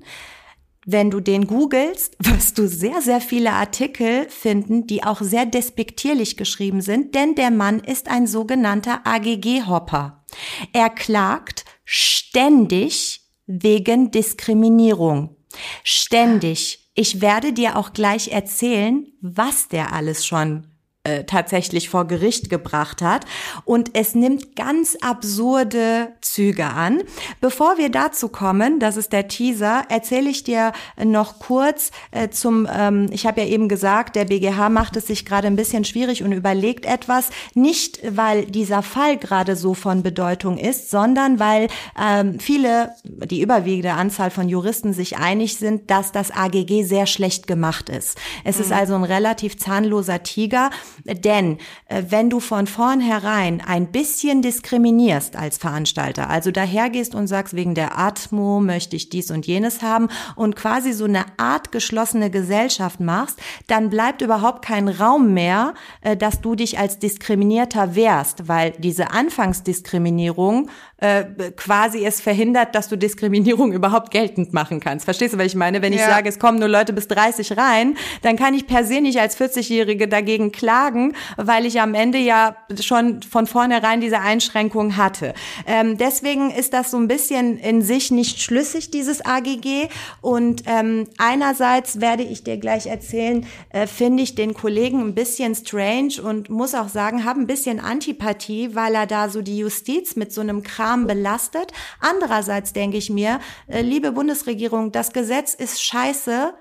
wenn 0.92 1.12
du 1.12 1.20
den 1.20 1.48
googelst, 1.48 2.16
wirst 2.20 2.58
du 2.58 2.68
sehr, 2.68 3.02
sehr 3.02 3.22
viele 3.22 3.52
Artikel 3.52 4.28
finden, 4.30 4.88
die 4.88 5.04
auch 5.04 5.22
sehr 5.22 5.46
despektierlich 5.46 6.38
geschrieben 6.38 6.82
sind, 6.82 7.16
denn 7.16 7.36
der 7.36 7.52
Mann 7.52 7.80
ist 7.80 8.10
ein 8.10 8.28
sogenannter 8.28 9.02
AGG-Hopper. 9.06 10.26
Er 10.74 10.90
klagt 10.90 11.66
ständig 11.84 13.22
wegen 13.46 14.12
Diskriminierung. 14.12 15.36
Ständig. 15.84 16.90
Ich 16.94 17.22
werde 17.22 17.54
dir 17.54 17.78
auch 17.78 17.94
gleich 17.94 18.30
erzählen, 18.30 19.08
was 19.22 19.68
der 19.68 19.94
alles 19.94 20.26
schon 20.26 20.71
äh, 21.04 21.24
tatsächlich 21.24 21.90
vor 21.90 22.06
Gericht 22.06 22.52
gebracht 22.52 23.02
hat. 23.02 23.26
Und 23.66 23.96
es 23.96 24.14
nimmt 24.14 24.56
ganz 24.56 24.96
absurde 25.02 26.10
Züge 26.22 26.66
an. 26.66 27.02
Bevor 27.40 27.80
wir 27.80 27.90
dazu 27.90 28.30
kommen, 28.30 28.80
das 28.80 28.98
ist 28.98 29.12
der 29.12 29.28
Teaser, 29.28 29.86
erzähle 29.90 30.30
ich 30.30 30.44
dir 30.44 30.74
noch 31.04 31.40
kurz 31.40 31.90
äh, 32.12 32.30
zum, 32.30 32.68
ähm, 32.72 33.08
ich 33.12 33.26
habe 33.26 33.42
ja 33.42 33.48
eben 33.48 33.68
gesagt, 33.68 34.16
der 34.16 34.26
BGH 34.26 34.70
macht 34.70 34.96
es 34.96 35.08
sich 35.08 35.26
gerade 35.26 35.48
ein 35.48 35.56
bisschen 35.56 35.86
schwierig 35.86 36.22
und 36.22 36.34
überlegt 36.34 36.86
etwas, 36.86 37.32
nicht 37.56 38.00
weil 38.16 38.46
dieser 38.46 38.84
Fall 38.84 39.18
gerade 39.18 39.56
so 39.56 39.74
von 39.74 40.04
Bedeutung 40.04 40.60
ist, 40.60 40.92
sondern 40.92 41.40
weil 41.40 41.68
ähm, 42.00 42.40
viele, 42.40 42.92
die 43.04 43.42
überwiegende 43.42 43.94
Anzahl 43.94 44.30
von 44.30 44.48
Juristen 44.50 44.94
sich 44.94 45.18
einig 45.18 45.58
sind, 45.58 45.90
dass 45.90 46.12
das 46.12 46.30
AGG 46.30 46.84
sehr 46.84 47.08
schlecht 47.08 47.48
gemacht 47.48 47.90
ist. 47.90 48.20
Es 48.44 48.58
mhm. 48.58 48.64
ist 48.66 48.72
also 48.72 48.94
ein 48.94 49.04
relativ 49.04 49.58
zahnloser 49.58 50.22
Tiger 50.22 50.70
denn 51.06 51.58
äh, 51.88 52.04
wenn 52.10 52.30
du 52.30 52.40
von 52.40 52.68
vornherein 52.68 53.62
ein 53.62 53.92
bisschen 53.92 54.42
diskriminierst 54.42 55.36
als 55.36 55.58
Veranstalter, 55.58 56.30
also 56.30 56.52
dahergehst 56.52 57.16
und 57.16 57.28
sagst, 57.28 57.56
wegen 57.56 57.76
der 57.76 57.98
Atmo 57.98 58.60
möchte 58.60 58.96
ich 58.96 59.10
dies 59.10 59.32
und 59.32 59.48
jenes 59.48 59.82
haben 59.82 60.10
und 60.36 60.56
quasi 60.56 60.94
so 60.94 61.06
eine 61.06 61.26
Art 61.38 61.72
geschlossene 61.72 62.30
Gesellschaft 62.30 63.00
machst, 63.00 63.40
dann 63.68 63.90
bleibt 63.90 64.22
überhaupt 64.22 64.64
kein 64.66 64.88
Raum 64.88 65.34
mehr, 65.34 65.74
äh, 66.02 66.18
dass 66.18 66.42
du 66.42 66.56
dich 66.56 66.80
als 66.80 67.00
Diskriminierter 67.00 67.96
wehrst, 67.96 68.48
weil 68.48 68.72
diese 68.78 69.12
Anfangsdiskriminierung 69.12 70.70
äh, 71.02 71.26
quasi 71.58 72.06
es 72.06 72.22
verhindert, 72.22 72.76
dass 72.76 72.88
du 72.88 72.96
Diskriminierung 72.96 73.74
überhaupt 73.74 74.12
geltend 74.12 74.54
machen 74.54 74.80
kannst. 74.80 75.06
Verstehst 75.06 75.34
du, 75.34 75.40
was 75.40 75.48
ich 75.48 75.56
meine? 75.56 75.82
Wenn 75.82 75.94
ich 75.94 76.00
ja. 76.00 76.08
sage, 76.08 76.30
es 76.30 76.38
kommen 76.38 76.60
nur 76.60 76.70
Leute 76.70 76.94
bis 76.94 77.08
30 77.08 77.58
rein, 77.58 77.98
dann 78.22 78.38
kann 78.38 78.54
ich 78.54 78.68
per 78.68 78.86
se 78.86 79.02
nicht 79.02 79.20
als 79.20 79.36
40-Jährige 79.38 80.08
dagegen 80.08 80.52
klagen, 80.52 81.16
weil 81.38 81.66
ich 81.66 81.82
am 81.82 81.96
Ende 81.96 82.20
ja 82.20 82.56
schon 82.80 83.24
von 83.24 83.48
vornherein 83.48 84.00
diese 84.00 84.20
Einschränkung 84.20 84.96
hatte. 84.96 85.34
Ähm, 85.66 85.98
deswegen 85.98 86.52
ist 86.52 86.74
das 86.74 86.92
so 86.92 86.98
ein 86.98 87.08
bisschen 87.08 87.58
in 87.58 87.82
sich 87.82 88.12
nicht 88.12 88.40
schlüssig, 88.40 88.92
dieses 88.92 89.26
AGG. 89.26 89.90
Und 90.22 90.64
ähm, 90.68 91.08
einerseits 91.18 92.00
werde 92.00 92.22
ich 92.22 92.44
dir 92.44 92.58
gleich 92.58 92.86
erzählen, 92.86 93.48
äh, 93.70 93.88
finde 93.88 94.22
ich 94.22 94.36
den 94.36 94.54
Kollegen 94.54 95.00
ein 95.02 95.16
bisschen 95.16 95.56
strange 95.56 96.22
und 96.24 96.52
muss 96.52 96.76
auch 96.76 96.90
sagen, 96.90 97.26
habe 97.26 97.40
ein 97.40 97.48
bisschen 97.48 97.80
Antipathie, 97.80 98.76
weil 98.76 98.94
er 98.94 99.08
da 99.08 99.30
so 99.30 99.42
die 99.42 99.58
Justiz 99.58 100.16
mit 100.16 100.32
so 100.32 100.42
einem 100.42 100.62
Kram 100.62 100.91
Arm 100.92 101.08
belastet. 101.08 101.72
Andererseits 102.00 102.74
denke 102.74 102.98
ich 102.98 103.10
mir, 103.10 103.40
äh, 103.68 103.82
liebe 103.82 104.12
Bundesregierung, 104.12 104.92
das 104.92 105.14
Gesetz 105.14 105.54
ist 105.54 105.82
scheiße, 105.84 106.54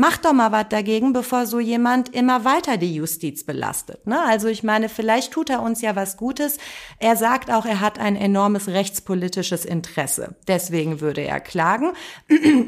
Mach 0.00 0.16
doch 0.16 0.32
mal 0.32 0.52
was 0.52 0.68
dagegen, 0.68 1.12
bevor 1.12 1.44
so 1.44 1.58
jemand 1.58 2.14
immer 2.14 2.44
weiter 2.44 2.76
die 2.76 2.94
Justiz 2.94 3.42
belastet. 3.42 4.06
Ne? 4.06 4.16
Also 4.28 4.46
ich 4.46 4.62
meine, 4.62 4.88
vielleicht 4.88 5.32
tut 5.32 5.50
er 5.50 5.60
uns 5.60 5.82
ja 5.82 5.96
was 5.96 6.16
Gutes. 6.16 6.58
Er 7.00 7.16
sagt 7.16 7.50
auch, 7.50 7.66
er 7.66 7.80
hat 7.80 7.98
ein 7.98 8.14
enormes 8.14 8.68
rechtspolitisches 8.68 9.64
Interesse. 9.64 10.36
Deswegen 10.46 11.00
würde 11.00 11.22
er 11.22 11.40
klagen. 11.40 11.94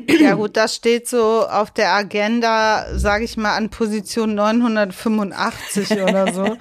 Ja 0.09 0.35
gut, 0.35 0.57
das 0.57 0.75
steht 0.75 1.09
so 1.09 1.47
auf 1.47 1.71
der 1.71 1.93
Agenda, 1.93 2.99
sage 2.99 3.23
ich 3.23 3.37
mal, 3.37 3.55
an 3.55 3.71
Position 3.71 4.35
985 4.35 6.03
oder 6.03 6.33
so. 6.33 6.45
äh, 6.45 6.57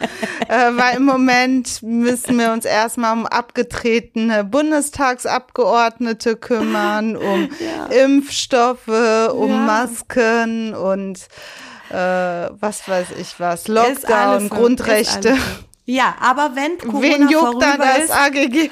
weil 0.50 0.98
im 0.98 1.06
Moment 1.06 1.82
müssen 1.82 2.38
wir 2.38 2.54
uns 2.54 2.66
erstmal 2.66 3.14
um 3.14 3.26
abgetretene 3.26 4.44
Bundestagsabgeordnete 4.44 6.36
kümmern, 6.36 7.16
um 7.18 7.50
ja. 7.60 7.88
Impfstoffe, 7.88 8.88
um 8.88 9.50
ja. 9.50 9.58
Masken 9.66 10.59
und 10.74 11.28
äh, 11.90 11.96
was 11.96 12.88
weiß 12.88 13.08
ich 13.20 13.40
was, 13.40 13.68
Lockdown, 13.68 14.50
Grundrechte. 14.50 15.38
Ja, 15.86 16.16
aber 16.22 16.52
wenn 16.56 16.78
Corona 16.78 17.02
Wen 17.02 17.30
juckt 17.30 17.64
dann 17.64 17.80
das 17.80 18.12
AGG? 18.12 18.70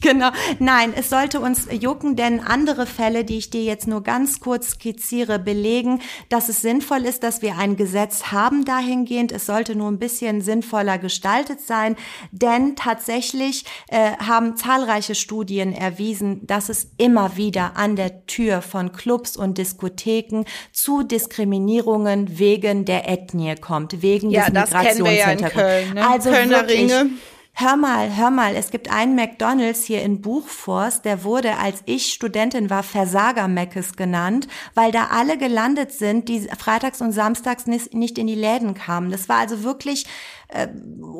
Genau. 0.10 0.30
Nein, 0.58 0.94
es 0.96 1.10
sollte 1.10 1.40
uns 1.40 1.68
jucken, 1.70 2.16
denn 2.16 2.40
andere 2.40 2.86
Fälle, 2.86 3.24
die 3.24 3.36
ich 3.36 3.50
dir 3.50 3.62
jetzt 3.62 3.86
nur 3.86 4.02
ganz 4.02 4.40
kurz 4.40 4.70
skizziere, 4.70 5.38
belegen, 5.38 6.00
dass 6.30 6.48
es 6.48 6.62
sinnvoll 6.62 7.04
ist, 7.04 7.22
dass 7.22 7.42
wir 7.42 7.58
ein 7.58 7.76
Gesetz 7.76 8.32
haben 8.32 8.64
dahingehend. 8.64 9.30
Es 9.30 9.44
sollte 9.44 9.76
nur 9.76 9.90
ein 9.90 9.98
bisschen 9.98 10.40
sinnvoller 10.40 10.96
gestaltet 10.98 11.60
sein, 11.60 11.96
denn 12.32 12.76
tatsächlich 12.76 13.64
äh, 13.88 14.12
haben 14.16 14.56
zahlreiche 14.56 15.14
Studien 15.14 15.74
erwiesen, 15.74 16.46
dass 16.46 16.70
es 16.70 16.92
immer 16.96 17.36
wieder 17.36 17.76
an 17.76 17.94
der 17.94 18.26
Tür 18.26 18.62
von 18.62 18.92
Clubs 18.92 19.36
und 19.36 19.58
Diskotheken 19.58 20.44
zu 20.72 21.02
Diskriminierungen 21.02 22.38
wegen 22.38 22.86
der 22.86 23.06
Ethnie 23.06 23.54
kommt, 23.56 24.00
wegen 24.00 24.30
ja, 24.30 24.48
des 24.48 24.70
Migrationshintergrunds. 24.70 25.42
Ja 25.42 25.48
Köln, 25.50 25.94
ne? 25.94 26.08
Also 26.08 26.30
Kölner 26.30 26.60
wirklich, 26.62 26.80
Ringe. 26.80 27.10
Hör 27.52 27.76
mal, 27.76 28.16
hör 28.16 28.30
mal, 28.30 28.56
es 28.56 28.70
gibt 28.70 28.90
einen 28.90 29.14
McDonald's 29.14 29.84
hier 29.84 30.02
in 30.02 30.22
Buchforst, 30.22 31.04
der 31.04 31.24
wurde, 31.24 31.58
als 31.58 31.82
ich 31.84 32.12
Studentin 32.12 32.70
war, 32.70 32.82
Versager-Meckes 32.82 33.96
genannt, 33.96 34.48
weil 34.74 34.92
da 34.92 35.08
alle 35.10 35.36
gelandet 35.36 35.92
sind, 35.92 36.28
die 36.28 36.48
freitags 36.58 37.02
und 37.02 37.12
samstags 37.12 37.66
nicht 37.66 38.18
in 38.18 38.26
die 38.26 38.34
Läden 38.34 38.72
kamen. 38.72 39.10
Das 39.10 39.28
war 39.28 39.36
also 39.36 39.62
wirklich 39.62 40.06
äh, 40.52 40.68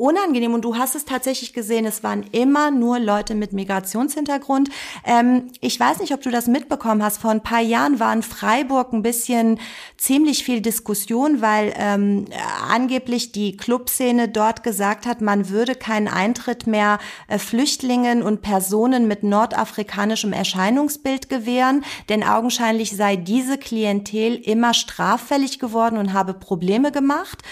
unangenehm. 0.00 0.54
Und 0.54 0.64
du 0.64 0.76
hast 0.76 0.94
es 0.94 1.04
tatsächlich 1.04 1.52
gesehen, 1.52 1.84
es 1.84 2.02
waren 2.02 2.24
immer 2.32 2.70
nur 2.70 2.98
Leute 2.98 3.34
mit 3.34 3.52
Migrationshintergrund. 3.52 4.70
Ähm, 5.04 5.48
ich 5.60 5.78
weiß 5.78 6.00
nicht, 6.00 6.12
ob 6.14 6.22
du 6.22 6.30
das 6.30 6.46
mitbekommen 6.46 7.02
hast. 7.02 7.18
Vor 7.18 7.30
ein 7.30 7.42
paar 7.42 7.60
Jahren 7.60 8.00
war 8.00 8.12
in 8.12 8.22
Freiburg 8.22 8.92
ein 8.92 9.02
bisschen 9.02 9.60
ziemlich 9.96 10.44
viel 10.44 10.60
Diskussion, 10.60 11.40
weil 11.40 11.74
ähm, 11.76 12.26
angeblich 12.68 13.32
die 13.32 13.56
Clubszene 13.56 14.28
dort 14.28 14.62
gesagt 14.62 15.06
hat, 15.06 15.20
man 15.20 15.50
würde 15.50 15.74
keinen 15.74 16.08
Eintritt 16.08 16.66
mehr 16.66 16.98
äh, 17.28 17.38
Flüchtlingen 17.38 18.22
und 18.22 18.42
Personen 18.42 19.06
mit 19.06 19.22
nordafrikanischem 19.22 20.32
Erscheinungsbild 20.32 21.28
gewähren, 21.28 21.84
denn 22.08 22.22
augenscheinlich 22.22 22.96
sei 22.96 23.16
diese 23.16 23.58
Klientel 23.58 24.36
immer 24.36 24.74
straffällig 24.74 25.58
geworden 25.58 25.98
und 25.98 26.12
habe 26.12 26.34
Probleme 26.34 26.92
gemacht. 26.92 27.42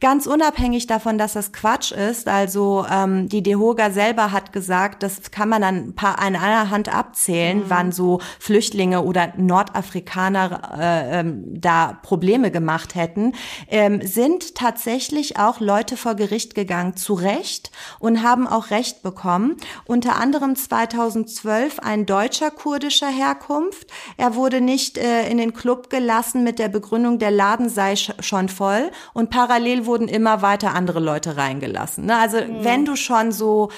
Ganz 0.00 0.26
unabhängig 0.26 0.86
davon, 0.86 1.16
dass 1.24 1.32
das 1.32 1.52
Quatsch 1.52 1.90
ist, 1.90 2.28
also 2.28 2.84
ähm, 2.90 3.30
die 3.30 3.42
DeHoga 3.42 3.90
selber 3.90 4.30
hat 4.30 4.52
gesagt, 4.52 5.02
das 5.02 5.30
kann 5.30 5.48
man 5.48 5.62
dann 5.62 5.76
ein 5.76 5.94
paar 5.94 6.18
an 6.18 6.36
einer 6.36 6.68
Hand 6.68 6.94
abzählen, 6.94 7.60
mhm. 7.60 7.64
wann 7.68 7.92
so 7.92 8.20
Flüchtlinge 8.38 9.02
oder 9.02 9.32
Nordafrikaner 9.38 10.76
äh, 10.78 11.20
ähm, 11.20 11.44
da 11.46 11.98
Probleme 12.02 12.50
gemacht 12.50 12.94
hätten, 12.94 13.32
ähm, 13.68 14.06
sind 14.06 14.54
tatsächlich 14.54 15.38
auch 15.38 15.60
Leute 15.60 15.96
vor 15.96 16.14
Gericht 16.14 16.54
gegangen, 16.54 16.94
zu 16.94 17.14
Recht, 17.14 17.70
und 17.98 18.22
haben 18.22 18.46
auch 18.46 18.68
Recht 18.68 19.02
bekommen. 19.02 19.56
Unter 19.86 20.16
anderem 20.16 20.56
2012 20.56 21.78
ein 21.78 22.04
Deutscher 22.04 22.50
kurdischer 22.50 23.08
Herkunft. 23.08 23.90
Er 24.18 24.34
wurde 24.34 24.60
nicht 24.60 24.98
äh, 24.98 25.26
in 25.30 25.38
den 25.38 25.54
Club 25.54 25.88
gelassen 25.88 26.44
mit 26.44 26.58
der 26.58 26.68
Begründung, 26.68 27.18
der 27.18 27.30
Laden 27.30 27.70
sei 27.70 27.96
schon 27.96 28.50
voll 28.50 28.90
und 29.14 29.30
parallel 29.30 29.86
wurden 29.86 30.06
immer 30.06 30.42
weiter 30.42 30.74
andere 30.74 31.00
Leute 31.00 31.13
reingelassen. 31.22 32.06
Ne? 32.06 32.16
Also 32.16 32.38
mhm. 32.38 32.64
wenn 32.64 32.84
du 32.84 32.96
schon 32.96 33.32
so 33.32 33.70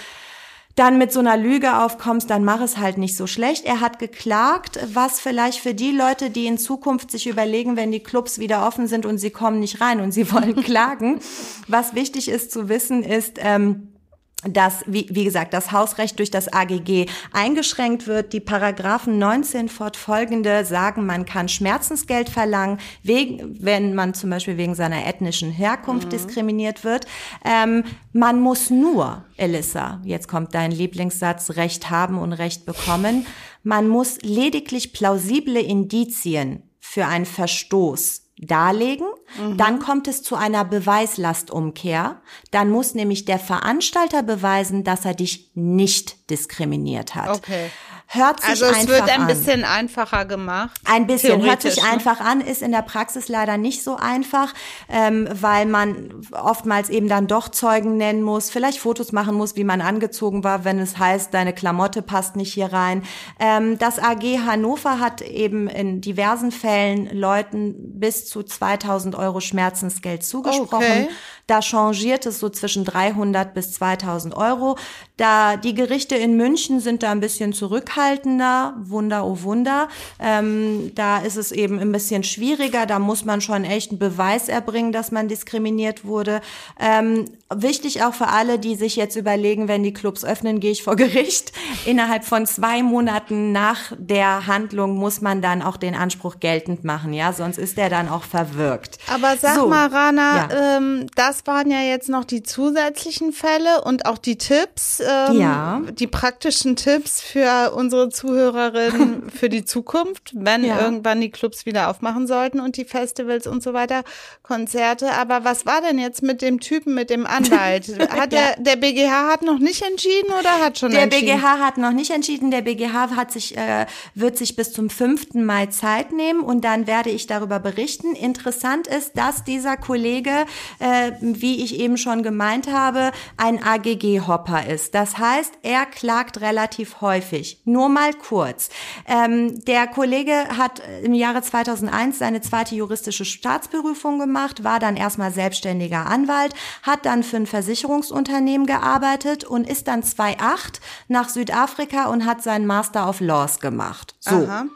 dann 0.76 0.98
mit 0.98 1.10
so 1.10 1.20
einer 1.20 1.38
Lüge 1.38 1.78
aufkommst, 1.78 2.28
dann 2.28 2.44
mach 2.44 2.60
es 2.60 2.76
halt 2.76 2.98
nicht 2.98 3.16
so 3.16 3.26
schlecht. 3.26 3.64
Er 3.64 3.80
hat 3.80 3.98
geklagt, 3.98 4.78
was 4.92 5.20
vielleicht 5.20 5.58
für 5.58 5.72
die 5.72 5.90
Leute, 5.90 6.28
die 6.28 6.46
in 6.46 6.58
Zukunft 6.58 7.10
sich 7.10 7.26
überlegen, 7.26 7.76
wenn 7.76 7.90
die 7.90 8.02
Clubs 8.02 8.38
wieder 8.38 8.66
offen 8.66 8.86
sind 8.86 9.06
und 9.06 9.16
sie 9.16 9.30
kommen 9.30 9.58
nicht 9.58 9.80
rein 9.80 10.00
und 10.00 10.12
sie 10.12 10.30
wollen 10.32 10.62
klagen, 10.62 11.20
was 11.66 11.94
wichtig 11.94 12.28
ist 12.28 12.52
zu 12.52 12.68
wissen, 12.68 13.02
ist, 13.02 13.38
ähm, 13.38 13.95
dass, 14.44 14.84
wie, 14.86 15.06
wie 15.10 15.24
gesagt, 15.24 15.54
das 15.54 15.72
Hausrecht 15.72 16.18
durch 16.18 16.30
das 16.30 16.52
AGG 16.52 17.06
eingeschränkt 17.32 18.06
wird. 18.06 18.32
Die 18.32 18.40
Paragraphen 18.40 19.18
19 19.18 19.68
fortfolgende 19.68 20.64
sagen, 20.64 21.06
man 21.06 21.24
kann 21.24 21.48
Schmerzensgeld 21.48 22.28
verlangen, 22.28 22.78
wegen, 23.02 23.56
wenn 23.60 23.94
man 23.94 24.12
zum 24.12 24.30
Beispiel 24.30 24.58
wegen 24.58 24.74
seiner 24.74 25.06
ethnischen 25.06 25.50
Herkunft 25.50 26.06
mhm. 26.06 26.10
diskriminiert 26.10 26.84
wird. 26.84 27.06
Ähm, 27.44 27.84
man 28.12 28.40
muss 28.40 28.68
nur, 28.68 29.24
Elissa, 29.36 30.00
jetzt 30.04 30.28
kommt 30.28 30.54
dein 30.54 30.70
Lieblingssatz, 30.70 31.56
Recht 31.56 31.90
haben 31.90 32.18
und 32.18 32.34
Recht 32.34 32.66
bekommen. 32.66 33.26
Man 33.62 33.88
muss 33.88 34.18
lediglich 34.20 34.92
plausible 34.92 35.60
Indizien 35.60 36.62
für 36.78 37.06
einen 37.06 37.26
Verstoß 37.26 38.25
darlegen. 38.38 39.06
Mhm. 39.38 39.56
Dann 39.56 39.78
kommt 39.78 40.08
es 40.08 40.22
zu 40.22 40.36
einer 40.36 40.64
Beweislastumkehr. 40.64 42.20
Dann 42.50 42.70
muss 42.70 42.94
nämlich 42.94 43.24
der 43.24 43.38
Veranstalter 43.38 44.22
beweisen, 44.22 44.84
dass 44.84 45.04
er 45.04 45.14
dich 45.14 45.50
nicht 45.54 46.30
diskriminiert 46.30 47.14
hat. 47.14 47.36
Okay. 47.36 47.70
Hört 48.08 48.40
sich 48.40 48.50
also 48.50 48.66
einfach 48.66 48.76
an. 48.76 48.80
Also 48.80 48.92
es 48.92 49.00
wird 49.00 49.10
ein 49.10 49.20
an. 49.22 49.26
bisschen 49.26 49.64
einfacher 49.64 50.24
gemacht. 50.26 50.80
Ein 50.84 51.06
bisschen 51.06 51.44
hört 51.44 51.62
sich 51.62 51.82
ne? 51.82 51.88
einfach 51.88 52.20
an, 52.20 52.40
ist 52.40 52.62
in 52.62 52.70
der 52.70 52.82
Praxis 52.82 53.28
leider 53.28 53.56
nicht 53.56 53.82
so 53.82 53.96
einfach, 53.96 54.54
ähm, 54.88 55.28
weil 55.32 55.66
man 55.66 56.14
oftmals 56.30 56.88
eben 56.88 57.08
dann 57.08 57.26
doch 57.26 57.48
Zeugen 57.48 57.96
nennen 57.96 58.22
muss, 58.22 58.50
vielleicht 58.50 58.78
Fotos 58.78 59.10
machen 59.10 59.34
muss, 59.34 59.56
wie 59.56 59.64
man 59.64 59.80
angezogen 59.80 60.44
war, 60.44 60.64
wenn 60.64 60.78
es 60.78 60.98
heißt, 60.98 61.34
deine 61.34 61.52
Klamotte 61.52 62.00
passt 62.00 62.36
nicht 62.36 62.52
hier 62.52 62.72
rein. 62.72 63.02
Ähm, 63.40 63.76
das 63.78 63.98
AG 63.98 64.22
Hannover 64.46 65.00
hat 65.00 65.20
eben 65.22 65.68
in 65.68 66.00
diversen 66.00 66.52
Fällen 66.52 67.10
Leuten 67.12 67.98
bis 67.98 68.26
zu 68.26 68.44
2000 68.44 69.16
Euro 69.16 69.40
Schmerzensgeld 69.40 70.24
zugesprochen. 70.24 70.76
Okay. 70.76 71.08
Da 71.46 71.62
changiert 71.62 72.26
es 72.26 72.40
so 72.40 72.48
zwischen 72.48 72.84
300 72.84 73.54
bis 73.54 73.72
2000 73.72 74.36
Euro. 74.36 74.76
Da 75.16 75.56
die 75.56 75.74
Gerichte 75.74 76.16
in 76.16 76.36
München 76.36 76.80
sind 76.80 77.02
da 77.02 77.12
ein 77.12 77.20
bisschen 77.20 77.52
zurückhaltender. 77.52 78.74
Wunder, 78.78 79.24
oh 79.24 79.42
Wunder. 79.42 79.88
Ähm, 80.18 80.92
da 80.94 81.18
ist 81.18 81.36
es 81.36 81.52
eben 81.52 81.78
ein 81.78 81.92
bisschen 81.92 82.24
schwieriger. 82.24 82.86
Da 82.86 82.98
muss 82.98 83.24
man 83.24 83.40
schon 83.40 83.64
echt 83.64 83.90
einen 83.90 83.98
Beweis 83.98 84.48
erbringen, 84.48 84.92
dass 84.92 85.12
man 85.12 85.28
diskriminiert 85.28 86.04
wurde. 86.04 86.40
Ähm, 86.80 87.26
wichtig 87.54 88.02
auch 88.02 88.14
für 88.14 88.28
alle, 88.28 88.58
die 88.58 88.74
sich 88.74 88.96
jetzt 88.96 89.16
überlegen, 89.16 89.68
wenn 89.68 89.82
die 89.82 89.92
Clubs 89.92 90.24
öffnen, 90.24 90.60
gehe 90.60 90.72
ich 90.72 90.82
vor 90.82 90.96
Gericht. 91.06 91.52
Innerhalb 91.84 92.24
von 92.24 92.46
zwei 92.46 92.82
Monaten 92.82 93.52
nach 93.52 93.92
der 93.96 94.46
Handlung 94.46 94.96
muss 94.96 95.20
man 95.20 95.42
dann 95.42 95.62
auch 95.62 95.76
den 95.76 95.94
Anspruch 95.94 96.40
geltend 96.40 96.84
machen, 96.84 97.12
ja, 97.12 97.32
sonst 97.32 97.58
ist 97.58 97.76
der 97.76 97.88
dann 97.88 98.08
auch 98.08 98.24
verwirkt. 98.24 98.98
Aber 99.12 99.36
sag 99.36 99.56
so, 99.56 99.68
mal, 99.68 99.88
Rana, 99.88 100.48
ja. 100.50 100.76
ähm, 100.76 101.06
das 101.14 101.35
das 101.36 101.46
waren 101.46 101.70
ja 101.70 101.82
jetzt 101.82 102.08
noch 102.08 102.24
die 102.24 102.42
zusätzlichen 102.42 103.32
Fälle 103.32 103.82
und 103.84 104.06
auch 104.06 104.18
die 104.18 104.38
Tipps, 104.38 105.00
ähm, 105.00 105.38
ja. 105.38 105.82
die 105.92 106.06
praktischen 106.06 106.76
Tipps 106.76 107.20
für 107.20 107.72
unsere 107.72 108.08
Zuhörerinnen 108.08 109.30
für 109.34 109.48
die 109.48 109.64
Zukunft, 109.64 110.32
wenn 110.34 110.64
ja. 110.64 110.80
irgendwann 110.80 111.20
die 111.20 111.30
Clubs 111.30 111.66
wieder 111.66 111.90
aufmachen 111.90 112.26
sollten 112.26 112.60
und 112.60 112.76
die 112.76 112.84
Festivals 112.84 113.46
und 113.46 113.62
so 113.62 113.74
weiter, 113.74 114.02
Konzerte. 114.42 115.12
Aber 115.12 115.44
was 115.44 115.66
war 115.66 115.82
denn 115.82 115.98
jetzt 115.98 116.22
mit 116.22 116.40
dem 116.40 116.60
Typen, 116.60 116.94
mit 116.94 117.10
dem 117.10 117.26
Anwalt? 117.26 117.98
Hat 118.10 118.32
ja. 118.32 118.54
der, 118.54 118.56
der 118.58 118.76
BGH 118.76 119.30
hat 119.30 119.42
noch 119.42 119.58
nicht 119.58 119.82
entschieden 119.82 120.32
oder 120.38 120.60
hat 120.64 120.78
schon 120.78 120.90
der 120.90 121.02
entschieden? 121.02 121.26
Der 121.26 121.34
BGH 121.34 121.58
hat 121.58 121.76
noch 121.76 121.92
nicht 121.92 122.10
entschieden. 122.10 122.50
Der 122.50 122.62
BGH 122.62 123.10
hat 123.14 123.32
sich, 123.32 123.56
äh, 123.56 123.86
wird 124.14 124.38
sich 124.38 124.56
bis 124.56 124.72
zum 124.72 124.88
5. 124.88 125.34
Mai 125.34 125.66
Zeit 125.66 126.12
nehmen 126.12 126.40
und 126.40 126.64
dann 126.64 126.86
werde 126.86 127.10
ich 127.10 127.26
darüber 127.26 127.58
berichten. 127.58 128.14
Interessant 128.14 128.86
ist, 128.86 129.18
dass 129.18 129.44
dieser 129.44 129.76
Kollege 129.76 130.46
äh, 130.78 131.12
wie 131.34 131.62
ich 131.62 131.78
eben 131.80 131.96
schon 131.96 132.22
gemeint 132.22 132.70
habe, 132.70 133.10
ein 133.36 133.62
AGG-Hopper 133.62 134.66
ist. 134.66 134.94
Das 134.94 135.18
heißt, 135.18 135.54
er 135.62 135.86
klagt 135.86 136.40
relativ 136.40 137.00
häufig. 137.00 137.60
Nur 137.64 137.88
mal 137.88 138.12
kurz. 138.14 138.68
Ähm, 139.06 139.64
der 139.64 139.86
Kollege 139.86 140.34
hat 140.56 140.82
im 141.02 141.14
Jahre 141.14 141.42
2001 141.42 142.18
seine 142.18 142.40
zweite 142.40 142.74
juristische 142.74 143.24
Staatsberufung 143.24 144.18
gemacht, 144.18 144.64
war 144.64 144.78
dann 144.78 144.96
erstmal 144.96 145.32
selbstständiger 145.32 146.06
Anwalt, 146.06 146.54
hat 146.82 147.04
dann 147.06 147.22
für 147.22 147.36
ein 147.36 147.46
Versicherungsunternehmen 147.46 148.66
gearbeitet 148.66 149.44
und 149.44 149.68
ist 149.68 149.88
dann 149.88 150.02
2008 150.02 150.80
nach 151.08 151.28
Südafrika 151.28 152.06
und 152.06 152.24
hat 152.24 152.42
seinen 152.42 152.66
Master 152.66 153.08
of 153.08 153.20
Laws 153.20 153.60
gemacht. 153.60 154.14
So. 154.20 154.36
Aha. 154.36 154.66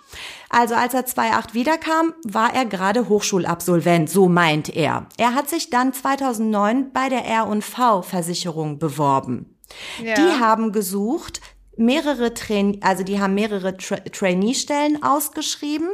Also 0.51 0.74
als 0.74 0.94
er 0.94 1.07
2008 1.07 1.55
wiederkam, 1.55 2.12
war 2.24 2.53
er 2.53 2.66
gerade 2.66 3.09
Hochschulabsolvent, 3.09 4.11
so 4.11 4.28
meint 4.28 4.68
er. 4.68 5.07
Er 5.16 5.34
hat 5.34 5.48
sich 5.48 5.70
dann 5.70 5.92
2009 5.92 6.92
bei 6.92 7.09
der 7.09 7.24
R&V 7.24 8.03
Versicherung 8.03 8.80
beworben. 8.80 9.57
Ja. 10.03 10.14
Die 10.14 10.40
haben 10.40 10.72
gesucht, 10.72 11.40
mehrere 11.81 12.35
Train 12.35 12.81
also 12.83 13.03
die 13.03 13.20
haben 13.20 13.35
mehrere 13.35 13.76
Tra 13.76 13.97
Trainee-Stellen 13.97 15.03
ausgeschrieben 15.03 15.89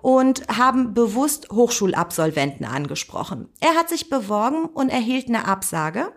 und 0.00 0.46
haben 0.48 0.94
bewusst 0.94 1.48
Hochschulabsolventen 1.50 2.66
angesprochen. 2.66 3.48
Er 3.60 3.74
hat 3.74 3.88
sich 3.88 4.08
beworben 4.10 4.66
und 4.66 4.90
erhielt 4.90 5.28
eine 5.28 5.46
Absage. 5.46 6.12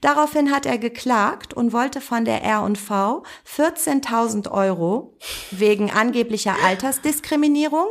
Daraufhin 0.00 0.50
hat 0.50 0.66
er 0.66 0.78
geklagt 0.78 1.54
und 1.54 1.72
wollte 1.72 2.00
von 2.00 2.24
der 2.24 2.42
R&V 2.42 3.22
14.000 3.56 4.50
Euro 4.50 5.16
wegen 5.50 5.90
angeblicher 5.90 6.54
Altersdiskriminierung. 6.64 7.86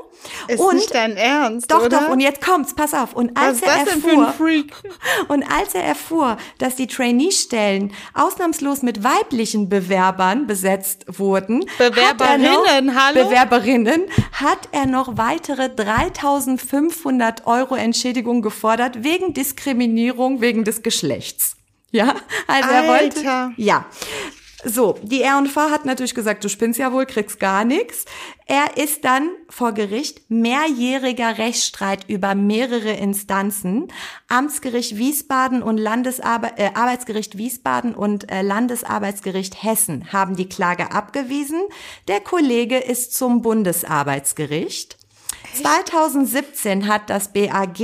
Ist 0.48 0.60
und 0.60 0.76
nicht 0.76 0.94
dein 0.94 1.16
Ernst, 1.16 1.72
Doch, 1.72 1.86
oder? 1.86 2.02
doch. 2.02 2.10
Und 2.10 2.20
jetzt 2.20 2.42
kommt's. 2.42 2.74
Pass 2.74 2.94
auf. 2.94 3.14
Und 3.14 3.38
als 3.38 3.62
er 3.62 3.88
erfuhr, 3.88 4.34
und 5.28 5.44
als 5.52 5.76
er 5.76 5.84
erfuhr, 5.84 6.38
dass 6.58 6.76
die 6.76 6.88
Trainee-Stellen 6.88 7.94
ausnahmslos 8.14 8.82
mit 8.82 9.04
weiblichen 9.04 9.70
Bewerbern 9.70 10.48
besetzt 10.48 10.69
gesetzt 10.70 11.06
wurden, 11.08 11.66
Bewerberinnen, 11.78 12.86
noch, 12.88 12.96
hallo? 12.96 13.26
Bewerberinnen, 13.26 14.04
hat 14.34 14.70
er 14.72 14.86
noch 14.86 15.18
weitere 15.18 15.70
3500 15.70 17.48
Euro 17.48 17.76
Entschädigung 17.76 18.42
gefordert 18.42 19.04
wegen 19.04 19.34
Diskriminierung 19.34 20.42
wegen 20.42 20.64
des 20.64 20.84
Geschlechts. 20.84 21.56
Ja, 21.92 22.16
also 22.48 22.70
er 22.70 22.88
wollte, 22.88 23.18
Alter. 23.18 23.52
ja. 23.58 23.86
So, 24.66 24.98
die 25.02 25.22
R&V 25.22 25.70
hat 25.70 25.86
natürlich 25.86 26.14
gesagt, 26.14 26.44
du 26.44 26.50
spinnst 26.50 26.80
ja 26.80 26.92
wohl, 26.92 27.06
kriegst 27.06 27.40
gar 27.40 27.64
nichts. 27.64 28.04
Er 28.46 28.76
ist 28.76 29.06
dann 29.06 29.30
vor 29.48 29.72
Gericht 29.72 30.30
mehrjähriger 30.30 31.38
Rechtsstreit 31.38 32.10
über 32.10 32.36
mehrere 32.36 32.92
Instanzen. 32.92 33.88
Amtsgericht 34.28 34.98
Wiesbaden 34.98 35.64
und 35.64 35.78
Landesarbe 35.78 36.58
äh, 36.58 36.72
Arbeitsgericht 36.74 37.38
Wiesbaden 37.38 37.96
und 37.96 38.30
äh, 38.30 38.42
Landesarbeitsgericht 38.42 39.64
Hessen 39.64 40.12
haben 40.12 40.36
die 40.36 40.50
Klage 40.50 40.92
abgewiesen. 40.92 41.62
Der 42.10 42.20
Kollege 42.20 42.78
ist 42.78 43.14
zum 43.14 43.42
Bundesarbeitsgericht. 43.42 44.98
2017 45.56 46.88
hat 46.88 47.10
das 47.10 47.32
BAG 47.32 47.78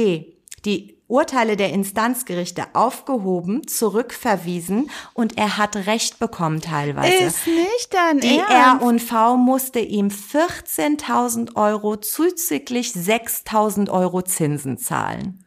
die 0.66 0.95
Urteile 1.08 1.56
der 1.56 1.72
Instanzgerichte 1.72 2.66
aufgehoben, 2.74 3.68
zurückverwiesen 3.68 4.90
und 5.14 5.38
er 5.38 5.58
hat 5.58 5.76
Recht 5.76 6.20
bekommen 6.20 6.62
teilweise. 6.62 7.26
Ist 7.26 7.48
nicht 7.48 7.94
dein 7.94 8.20
Die 8.20 8.40
Ernst? 8.40 9.12
R&V 9.12 9.38
musste 9.38 9.80
ihm 9.80 10.08
14.000 10.08 11.56
Euro 11.56 11.98
zuzüglich 11.98 12.92
6.000 12.92 13.90
Euro 13.90 14.24
Zinsen 14.24 14.78
zahlen. 14.78 15.46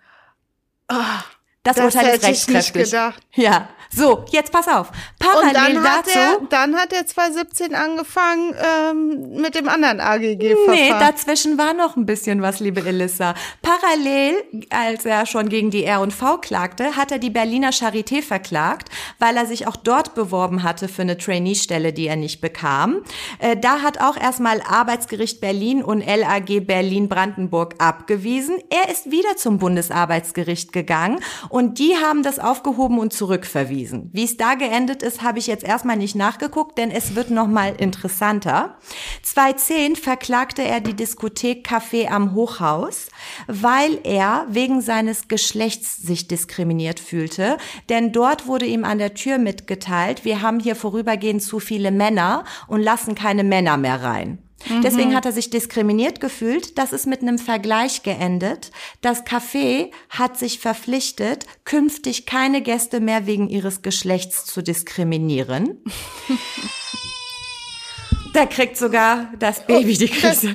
Das, 1.68 1.76
das 1.76 1.94
Urteil 1.94 2.06
ist 2.06 2.12
hätte 2.14 2.32
ich 2.32 2.48
nicht 2.48 2.56
rechtskräftig. 2.56 2.84
gedacht. 2.90 3.22
Ja, 3.34 3.68
so, 3.90 4.24
jetzt 4.30 4.52
pass 4.52 4.68
auf. 4.68 4.90
Und 4.90 4.96
Parallel 5.18 5.74
dann 5.74 5.82
hat, 5.84 6.06
dazu... 6.06 6.18
er, 6.18 6.40
dann 6.50 6.76
hat 6.76 6.92
er 6.92 7.06
2017 7.06 7.74
angefangen 7.74 8.54
ähm, 8.62 9.40
mit 9.40 9.54
dem 9.54 9.68
anderen 9.68 9.96
Nee, 9.96 10.02
AGG-Verfahren. 10.02 11.00
dazwischen 11.00 11.58
war 11.58 11.72
noch 11.72 11.96
ein 11.96 12.04
bisschen 12.04 12.42
was, 12.42 12.60
liebe 12.60 12.84
Elissa. 12.84 13.34
Parallel, 13.62 14.34
als 14.70 15.06
er 15.06 15.24
schon 15.24 15.48
gegen 15.48 15.70
die 15.70 15.84
R&V 15.84 16.38
klagte, 16.38 16.96
hat 16.96 17.12
er 17.12 17.18
die 17.18 17.30
Berliner 17.30 17.70
Charité 17.70 18.22
verklagt, 18.22 18.90
weil 19.18 19.36
er 19.36 19.46
sich 19.46 19.66
auch 19.66 19.76
dort 19.76 20.14
beworben 20.14 20.62
hatte 20.62 20.86
für 20.88 21.02
eine 21.02 21.16
Trainee-Stelle, 21.16 21.92
die 21.94 22.08
er 22.08 22.16
nicht 22.16 22.40
bekam. 22.42 23.02
Äh, 23.38 23.56
da 23.56 23.80
hat 23.80 24.00
auch 24.00 24.18
erstmal 24.18 24.60
Arbeitsgericht 24.60 25.40
Berlin 25.40 25.82
und 25.82 26.04
LAG 26.06 26.66
Berlin-Brandenburg 26.66 27.76
abgewiesen. 27.78 28.58
Er 28.68 28.92
ist 28.92 29.10
wieder 29.10 29.36
zum 29.36 29.58
Bundesarbeitsgericht 29.58 30.72
gegangen 30.72 31.20
und 31.48 31.57
die 31.62 31.94
haben 31.96 32.22
das 32.22 32.38
aufgehoben 32.38 32.98
und 32.98 33.12
zurückverwiesen. 33.12 34.10
Wie 34.12 34.24
es 34.24 34.36
da 34.36 34.54
geendet 34.54 35.02
ist, 35.02 35.22
habe 35.22 35.38
ich 35.38 35.46
jetzt 35.46 35.64
erstmal 35.64 35.96
nicht 35.96 36.14
nachgeguckt, 36.14 36.78
denn 36.78 36.90
es 36.90 37.14
wird 37.14 37.30
noch 37.30 37.46
mal 37.48 37.74
interessanter. 37.76 38.78
2010 39.22 39.96
verklagte 39.96 40.62
er 40.62 40.80
die 40.80 40.94
Diskothek 40.94 41.66
Café 41.66 42.08
am 42.08 42.34
Hochhaus, 42.34 43.08
weil 43.46 43.98
er 44.04 44.46
wegen 44.48 44.80
seines 44.80 45.28
Geschlechts 45.28 45.96
sich 45.96 46.28
diskriminiert 46.28 47.00
fühlte. 47.00 47.56
Denn 47.88 48.12
dort 48.12 48.46
wurde 48.46 48.66
ihm 48.66 48.84
an 48.84 48.98
der 48.98 49.14
Tür 49.14 49.38
mitgeteilt, 49.38 50.24
wir 50.24 50.42
haben 50.42 50.60
hier 50.60 50.76
vorübergehend 50.76 51.42
zu 51.42 51.60
viele 51.60 51.90
Männer 51.90 52.44
und 52.66 52.82
lassen 52.82 53.14
keine 53.14 53.44
Männer 53.44 53.76
mehr 53.76 54.02
rein. 54.02 54.47
Deswegen 54.82 55.14
hat 55.14 55.24
er 55.24 55.32
sich 55.32 55.50
diskriminiert 55.50 56.20
gefühlt. 56.20 56.78
Das 56.78 56.92
ist 56.92 57.06
mit 57.06 57.22
einem 57.22 57.38
Vergleich 57.38 58.02
geendet. 58.02 58.70
Das 59.00 59.24
Café 59.24 59.92
hat 60.10 60.36
sich 60.36 60.58
verpflichtet, 60.58 61.46
künftig 61.64 62.26
keine 62.26 62.60
Gäste 62.60 63.00
mehr 63.00 63.26
wegen 63.26 63.48
ihres 63.48 63.82
Geschlechts 63.82 64.44
zu 64.44 64.62
diskriminieren. 64.62 65.82
Da 68.34 68.44
kriegt 68.44 68.76
sogar 68.76 69.32
das 69.38 69.66
Baby 69.66 69.96
die 69.96 70.06
Krise. 70.06 70.54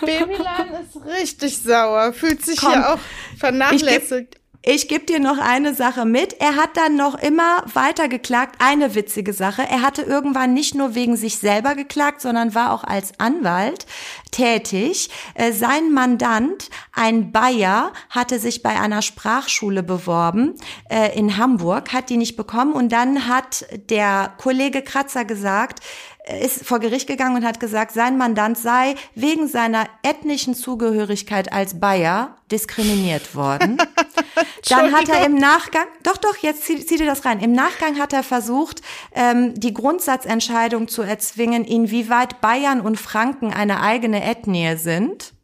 Babylan 0.00 0.68
ist 0.82 0.96
richtig 1.06 1.56
sauer, 1.58 2.12
fühlt 2.12 2.44
sich 2.44 2.58
Komm, 2.58 2.72
ja 2.72 2.94
auch 2.94 2.98
vernachlässigt. 3.38 4.40
Ich 4.68 4.88
gebe 4.88 5.06
dir 5.06 5.20
noch 5.20 5.38
eine 5.38 5.74
Sache 5.74 6.04
mit. 6.04 6.40
Er 6.40 6.56
hat 6.56 6.76
dann 6.76 6.96
noch 6.96 7.14
immer 7.14 7.62
weiter 7.72 8.08
geklagt. 8.08 8.56
Eine 8.58 8.96
witzige 8.96 9.32
Sache. 9.32 9.62
Er 9.62 9.80
hatte 9.80 10.02
irgendwann 10.02 10.54
nicht 10.54 10.74
nur 10.74 10.96
wegen 10.96 11.16
sich 11.16 11.38
selber 11.38 11.76
geklagt, 11.76 12.20
sondern 12.20 12.52
war 12.56 12.72
auch 12.72 12.82
als 12.82 13.20
Anwalt 13.20 13.86
tätig. 14.32 15.08
Äh, 15.34 15.52
Sein 15.52 15.92
Mandant, 15.92 16.68
ein 16.92 17.30
Bayer, 17.30 17.92
hatte 18.10 18.40
sich 18.40 18.64
bei 18.64 18.80
einer 18.80 19.02
Sprachschule 19.02 19.84
beworben 19.84 20.54
äh, 20.90 21.16
in 21.16 21.36
Hamburg, 21.36 21.92
hat 21.92 22.10
die 22.10 22.16
nicht 22.16 22.34
bekommen 22.34 22.72
und 22.72 22.90
dann 22.90 23.28
hat 23.28 23.66
der 23.88 24.34
Kollege 24.36 24.82
Kratzer 24.82 25.24
gesagt, 25.24 25.78
ist 26.26 26.66
vor 26.66 26.80
Gericht 26.80 27.06
gegangen 27.06 27.36
und 27.36 27.44
hat 27.44 27.60
gesagt, 27.60 27.92
sein 27.92 28.18
Mandant 28.18 28.58
sei 28.58 28.96
wegen 29.14 29.46
seiner 29.46 29.86
ethnischen 30.02 30.54
Zugehörigkeit 30.54 31.52
als 31.52 31.78
Bayer 31.78 32.36
diskriminiert 32.50 33.34
worden. 33.34 33.78
Dann 34.68 34.92
hat 34.92 35.08
er 35.08 35.24
im 35.24 35.36
Nachgang, 35.36 35.86
doch, 36.02 36.16
doch, 36.16 36.36
jetzt 36.38 36.64
zieh, 36.64 36.84
zieh 36.84 36.96
dir 36.96 37.06
das 37.06 37.24
rein. 37.24 37.40
Im 37.40 37.52
Nachgang 37.52 37.98
hat 37.98 38.12
er 38.12 38.22
versucht, 38.22 38.82
ähm, 39.14 39.54
die 39.54 39.72
Grundsatzentscheidung 39.72 40.88
zu 40.88 41.02
erzwingen, 41.02 41.64
inwieweit 41.64 42.40
Bayern 42.40 42.80
und 42.80 42.98
Franken 42.98 43.52
eine 43.52 43.80
eigene 43.80 44.24
Ethnie 44.24 44.76
sind. 44.76 45.35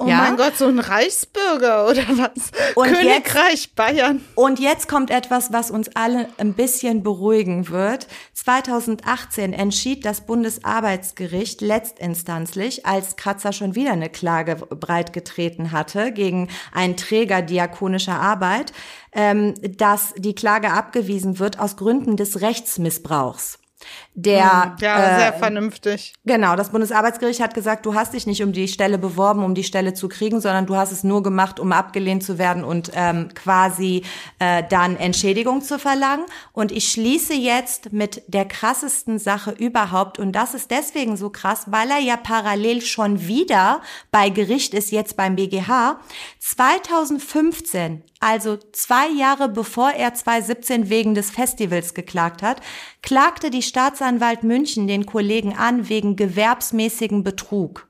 Oh 0.00 0.06
Ja? 0.08 0.16
mein 0.16 0.36
Gott, 0.38 0.56
so 0.56 0.66
ein 0.66 0.78
Reichsbürger 0.78 1.86
oder 1.86 2.02
was? 2.08 2.50
Und 2.74 2.86
Königreich 2.90 3.74
Bayern. 3.74 4.24
Und 4.34 4.58
jetzt 4.58 4.88
kommt 4.88 5.10
etwas, 5.10 5.52
was 5.52 5.70
uns 5.70 5.90
alle 5.94 6.26
ein 6.38 6.54
bisschen 6.54 7.02
beruhigen 7.02 7.68
wird. 7.68 8.06
2018 8.32 9.52
entschied 9.52 10.06
das 10.06 10.22
Bundesarbeitsgericht 10.22 11.60
letztinstanzlich, 11.60 12.86
als 12.86 13.16
Kratzer 13.16 13.52
schon 13.52 13.74
wieder 13.74 13.92
eine 13.92 14.08
Klage 14.08 14.56
breitgetreten 14.56 15.70
hatte 15.70 16.12
gegen 16.12 16.48
einen 16.72 16.96
Träger 16.96 17.42
diakonischer 17.42 18.18
Arbeit, 18.18 18.72
ähm, 19.12 19.52
dass 19.76 20.14
die 20.16 20.34
Klage 20.34 20.72
abgewiesen 20.72 21.38
wird 21.38 21.58
aus 21.58 21.76
Gründen 21.76 22.16
des 22.16 22.40
Rechtsmissbrauchs. 22.40 23.58
Der 24.14 24.76
Ja, 24.80 25.16
äh, 25.16 25.18
sehr 25.20 25.32
vernünftig. 25.32 26.14
Genau, 26.24 26.56
das 26.56 26.70
Bundesarbeitsgericht 26.70 27.40
hat 27.40 27.54
gesagt, 27.54 27.86
du 27.86 27.94
hast 27.94 28.12
dich 28.12 28.26
nicht 28.26 28.42
um 28.42 28.52
die 28.52 28.68
Stelle 28.68 28.98
beworben, 28.98 29.44
um 29.44 29.54
die 29.54 29.64
Stelle 29.64 29.94
zu 29.94 30.08
kriegen, 30.08 30.40
sondern 30.40 30.66
du 30.66 30.76
hast 30.76 30.92
es 30.92 31.04
nur 31.04 31.22
gemacht, 31.22 31.60
um 31.60 31.72
abgelehnt 31.72 32.22
zu 32.22 32.38
werden 32.38 32.64
und 32.64 32.90
ähm, 32.94 33.28
quasi 33.34 34.02
äh, 34.38 34.62
dann 34.68 34.96
Entschädigung 34.96 35.62
zu 35.62 35.78
verlangen. 35.78 36.26
Und 36.52 36.72
ich 36.72 36.90
schließe 36.90 37.34
jetzt 37.34 37.92
mit 37.92 38.22
der 38.26 38.44
krassesten 38.44 39.18
Sache 39.18 39.52
überhaupt. 39.52 40.18
Und 40.18 40.32
das 40.32 40.54
ist 40.54 40.70
deswegen 40.70 41.16
so 41.16 41.30
krass, 41.30 41.64
weil 41.68 41.90
er 41.90 42.00
ja 42.00 42.16
parallel 42.16 42.82
schon 42.82 43.26
wieder 43.26 43.80
bei 44.10 44.28
Gericht 44.28 44.74
ist, 44.74 44.90
jetzt 44.90 45.16
beim 45.16 45.36
BGH. 45.36 46.00
2015 46.38 48.02
also 48.20 48.58
zwei 48.72 49.08
Jahre 49.08 49.48
bevor 49.48 49.90
er 49.90 50.14
2017 50.14 50.90
wegen 50.90 51.14
des 51.14 51.30
Festivals 51.30 51.94
geklagt 51.94 52.42
hat, 52.42 52.60
klagte 53.02 53.50
die 53.50 53.62
Staatsanwalt 53.62 54.44
München 54.44 54.86
den 54.86 55.06
Kollegen 55.06 55.56
an 55.56 55.88
wegen 55.88 56.16
gewerbsmäßigen 56.16 57.24
Betrug. 57.24 57.89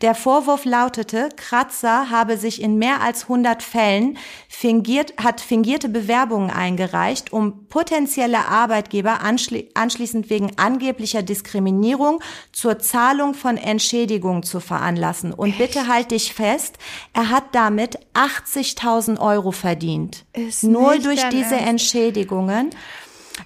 Der 0.00 0.14
Vorwurf 0.14 0.64
lautete, 0.64 1.28
Kratzer 1.36 2.10
habe 2.10 2.36
sich 2.36 2.60
in 2.60 2.76
mehr 2.78 3.00
als 3.00 3.22
100 3.24 3.62
Fällen 3.62 4.18
fingiert, 4.48 5.14
hat 5.22 5.40
fingierte 5.40 5.88
Bewerbungen 5.88 6.50
eingereicht, 6.50 7.32
um 7.32 7.66
potenzielle 7.68 8.46
Arbeitgeber 8.46 9.20
anschli 9.22 9.70
anschließend 9.74 10.30
wegen 10.30 10.58
angeblicher 10.58 11.22
Diskriminierung 11.22 12.20
zur 12.52 12.78
Zahlung 12.78 13.34
von 13.34 13.56
Entschädigungen 13.56 14.42
zu 14.42 14.60
veranlassen. 14.60 15.32
Und 15.32 15.58
bitte 15.58 15.88
halt 15.88 16.10
dich 16.10 16.34
fest, 16.34 16.78
er 17.12 17.30
hat 17.30 17.44
damit 17.52 17.98
80.000 18.14 19.18
Euro 19.20 19.52
verdient. 19.52 20.24
Ist 20.32 20.64
Nur 20.64 20.98
durch 20.98 21.22
diese. 21.28 21.56
Entschädigungen. 21.56 22.70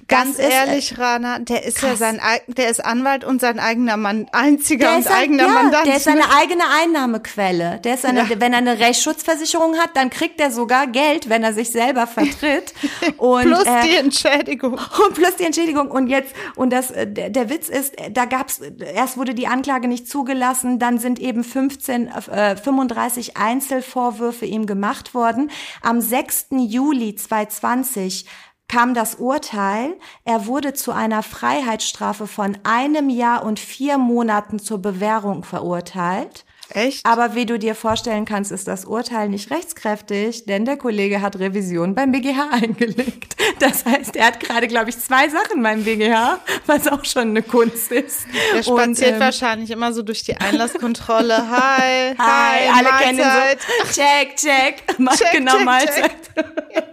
Ganz 0.09 0.39
äh, 0.39 0.49
ehrlich, 0.51 0.99
Rana, 0.99 1.39
der 1.41 1.65
ist 1.65 1.83
ja 1.83 1.91
krass. 1.91 1.99
sein, 1.99 2.21
eig- 2.21 2.55
der 2.55 2.69
ist 2.71 2.85
Anwalt 2.85 3.25
und 3.25 3.41
sein 3.41 3.59
eigener 3.59 3.97
Mann, 3.97 4.27
einziger 4.33 4.97
und 4.97 5.07
ein, 5.07 5.13
eigener 5.13 5.47
ja, 5.47 5.53
Mandant. 5.53 5.87
der 5.87 5.97
ist 5.97 6.05
seine 6.05 6.31
eigene 6.37 6.63
Einnahmequelle. 6.83 7.81
Der 7.85 7.95
ist 7.95 8.05
eine, 8.05 8.21
Ja. 8.21 8.27
Wenn 8.41 8.53
er 8.53 8.59
eine 8.59 8.79
Rechtsschutzversicherung 8.79 9.77
hat, 9.79 9.91
dann 9.95 10.11
kriegt 10.11 10.41
er 10.41 10.51
sogar 10.51 10.87
Geld, 10.87 11.29
wenn 11.29 11.43
er 11.43 11.53
sich 11.53 11.71
selber 11.71 12.07
vertritt. 12.07 12.73
Und, 13.17 13.43
Plus 13.45 13.65
äh, 13.65 13.83
die 13.85 13.97
Entschädigung. 13.97 14.73
und 15.07 15.15
plus 15.15 15.37
die 15.37 15.45
Entschädigung 15.45 15.91
und 15.91 16.09
jetzt 16.09 16.35
und 16.57 16.71
das 16.73 16.91
äh, 16.91 17.07
der, 17.07 17.31
der 17.31 17.49
Witz 17.51 17.69
ist, 17.69 17.99
äh, 18.01 18.11
da 18.11 18.25
gab's 18.25 18.61
erst 18.95 19.17
wurde 19.17 19.35
die 19.35 19.47
Anklage 19.47 19.89
nicht 19.89 20.09
zugelassen, 20.09 20.79
dann 20.79 20.99
sind 20.99 21.19
eben 21.19 21.45
15 21.45 22.09
äh, 22.09 22.57
35 22.57 23.37
Einzelvorwürfe 23.37 24.47
ihm 24.47 24.67
gemacht 24.67 25.15
worden. 25.15 25.51
Am 25.83 26.01
6. 26.01 26.47
Juli 26.59 27.15
2020 27.15 28.27
kam 28.69 28.95
das 28.95 29.17
Urteil. 29.17 29.97
Er 30.25 30.47
wurde 30.47 30.73
zu 30.73 30.93
einer 30.93 31.23
Freiheitsstrafe 31.23 32.27
von 32.27 32.57
einem 32.65 33.11
Jahr 33.11 33.45
und 33.45 33.61
vier 33.61 33.99
Monaten 33.99 34.59
zur 34.59 34.79
Bewährung 34.79 35.45
verurteilt. 35.45 36.46
Echt? 36.71 37.07
Aber 37.07 37.35
wie 37.35 37.47
du 37.47 37.59
dir 37.59 37.75
vorstellen 37.75 38.25
kannst, 38.25 38.51
ist 38.51 38.67
das 38.67 38.85
Urteil 38.85 39.29
nicht 39.29 39.51
rechtskräftig, 39.51 40.47
denn 40.47 40.65
der 40.65 40.77
Kollege 40.77 41.23
hat 41.23 41.39
Revision 41.39 41.95
beim 41.95 42.13
BGH 42.13 42.49
eingelegt. 42.53 43.37
Das 43.59 43.85
heißt, 43.85 44.17
er 44.17 44.27
hat 44.27 44.41
gerade, 44.41 44.67
glaube 44.67 44.91
ich, 44.91 44.99
zwei 44.99 45.29
Sachen 45.29 45.63
beim 45.63 45.85
BGH, 45.85 46.41
was 46.67 46.89
auch 46.89 47.05
schon 47.05 47.31
eine 47.31 47.43
Kunst 47.43 47.93
ist. 47.93 48.27
Der 48.55 48.63
spaziert 48.63 49.13
ähm, 49.15 49.21
wahrscheinlich 49.21 49.71
immer 49.71 49.93
so 49.93 50.03
durch 50.03 50.25
die 50.25 50.37
Einlasskontrolle. 50.37 51.51
Hi, 51.51 52.15
hi, 52.19 52.69
hi 52.69 52.69
alle 52.75 52.89
Mahlzeit. 52.89 52.99
kennen 53.01 53.65
so, 53.85 54.01
check, 54.01 54.37
check, 54.37 54.99
mach 54.99 55.17
check, 55.17 55.33
genau 55.33 55.57
check, 55.57 55.65
Mahlzeit. 55.65 56.11
Check. 56.35 56.85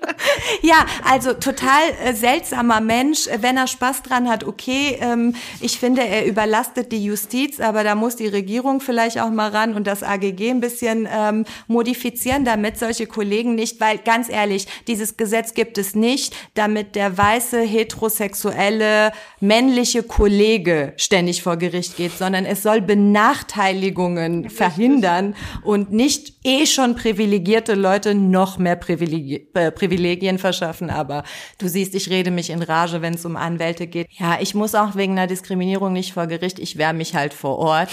ja, 0.61 0.85
also 1.09 1.33
total 1.33 1.81
äh, 2.03 2.13
seltsamer 2.13 2.79
Mensch. 2.79 3.27
Wenn 3.39 3.57
er 3.57 3.67
Spaß 3.67 4.03
dran 4.03 4.29
hat, 4.29 4.43
okay. 4.43 4.97
Ähm, 5.01 5.35
ich 5.59 5.79
finde, 5.79 6.03
er 6.03 6.25
überlastet 6.25 6.91
die 6.91 7.03
Justiz, 7.03 7.59
aber 7.59 7.83
da 7.83 7.95
muss 7.95 8.15
die 8.15 8.27
Regierung 8.27 8.79
vielleicht 8.79 9.19
auch 9.19 9.29
mal 9.29 9.49
ran 9.63 9.75
und 9.75 9.87
das 9.87 10.03
AGG 10.03 10.49
ein 10.49 10.59
bisschen 10.59 11.07
ähm, 11.11 11.45
modifizieren, 11.67 12.45
damit 12.45 12.77
solche 12.77 13.07
Kollegen 13.07 13.55
nicht, 13.55 13.79
weil 13.79 13.97
ganz 13.97 14.29
ehrlich, 14.29 14.67
dieses 14.87 15.17
Gesetz 15.17 15.53
gibt 15.53 15.77
es 15.77 15.95
nicht, 15.95 16.35
damit 16.53 16.95
der 16.95 17.17
weiße 17.17 17.61
heterosexuelle 17.61 19.11
männliche 19.39 20.03
Kollege 20.03 20.93
ständig 20.97 21.43
vor 21.43 21.57
Gericht 21.57 21.97
geht, 21.97 22.17
sondern 22.17 22.45
es 22.45 22.63
soll 22.63 22.81
Benachteiligungen 22.81 24.49
verhindern 24.49 25.35
und 25.63 25.91
nicht 25.91 26.33
eh 26.43 26.65
schon 26.65 26.95
privilegierte 26.95 27.75
Leute 27.75 28.15
noch 28.15 28.57
mehr 28.57 28.75
Privilegien, 28.75 29.47
äh, 29.53 29.71
Privilegien 29.71 30.37
verschaffen. 30.37 30.89
Aber 30.89 31.23
du 31.57 31.67
siehst, 31.67 31.95
ich 31.95 32.09
rede 32.09 32.31
mich 32.31 32.49
in 32.49 32.61
Rage, 32.61 33.01
wenn 33.01 33.13
es 33.13 33.25
um 33.25 33.35
Anwälte 33.35 33.87
geht. 33.87 34.07
Ja, 34.11 34.37
ich 34.39 34.53
muss 34.55 34.75
auch 34.75 34.95
wegen 34.95 35.13
einer 35.13 35.27
Diskriminierung 35.27 35.93
nicht 35.93 36.13
vor 36.13 36.27
Gericht. 36.27 36.59
Ich 36.59 36.77
wehre 36.77 36.93
mich 36.93 37.15
halt 37.15 37.33
vor 37.33 37.57
Ort. 37.57 37.89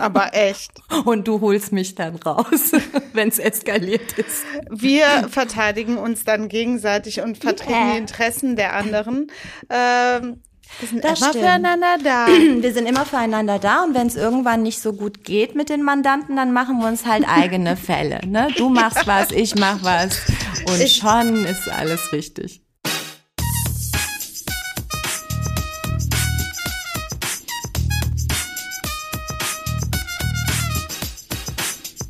Aber 0.00 0.34
echt. 0.34 0.65
Und 1.04 1.26
du 1.26 1.40
holst 1.40 1.72
mich 1.72 1.94
dann 1.94 2.16
raus, 2.16 2.72
wenn 3.12 3.28
es 3.28 3.38
eskaliert 3.38 4.12
ist. 4.18 4.44
Wir 4.70 5.28
verteidigen 5.28 5.98
uns 5.98 6.24
dann 6.24 6.48
gegenseitig 6.48 7.20
und 7.20 7.38
vertreten 7.38 7.72
yeah. 7.72 7.92
die 7.92 7.98
Interessen 7.98 8.56
der 8.56 8.74
anderen. 8.74 9.32
Ähm, 9.68 10.42
wir 10.80 10.88
sind 10.88 11.04
das 11.04 11.20
immer 11.20 11.30
stimmt. 11.30 11.44
füreinander 11.44 11.96
da. 12.02 12.26
Wir 12.60 12.72
sind 12.72 12.86
immer 12.86 13.06
füreinander 13.06 13.58
da 13.58 13.84
und 13.84 13.94
wenn 13.94 14.08
es 14.08 14.16
irgendwann 14.16 14.62
nicht 14.62 14.80
so 14.80 14.92
gut 14.92 15.24
geht 15.24 15.54
mit 15.54 15.68
den 15.68 15.82
Mandanten, 15.82 16.36
dann 16.36 16.52
machen 16.52 16.80
wir 16.80 16.88
uns 16.88 17.06
halt 17.06 17.24
eigene 17.28 17.76
Fälle. 17.76 18.20
Ne? 18.26 18.48
Du 18.56 18.68
machst 18.68 19.06
was, 19.06 19.30
ich 19.30 19.54
mach 19.54 19.82
was 19.84 20.22
und 20.66 20.80
ich 20.80 20.96
schon 20.96 21.44
ist 21.44 21.68
alles 21.68 22.12
richtig. 22.12 22.65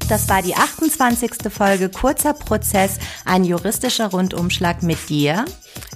Das 0.09 0.29
war 0.29 0.41
die 0.41 0.55
28. 0.55 1.51
Folge 1.51 1.89
Kurzer 1.89 2.33
Prozess, 2.33 2.99
ein 3.25 3.45
juristischer 3.45 4.07
Rundumschlag 4.07 4.83
mit 4.83 5.09
dir. 5.09 5.45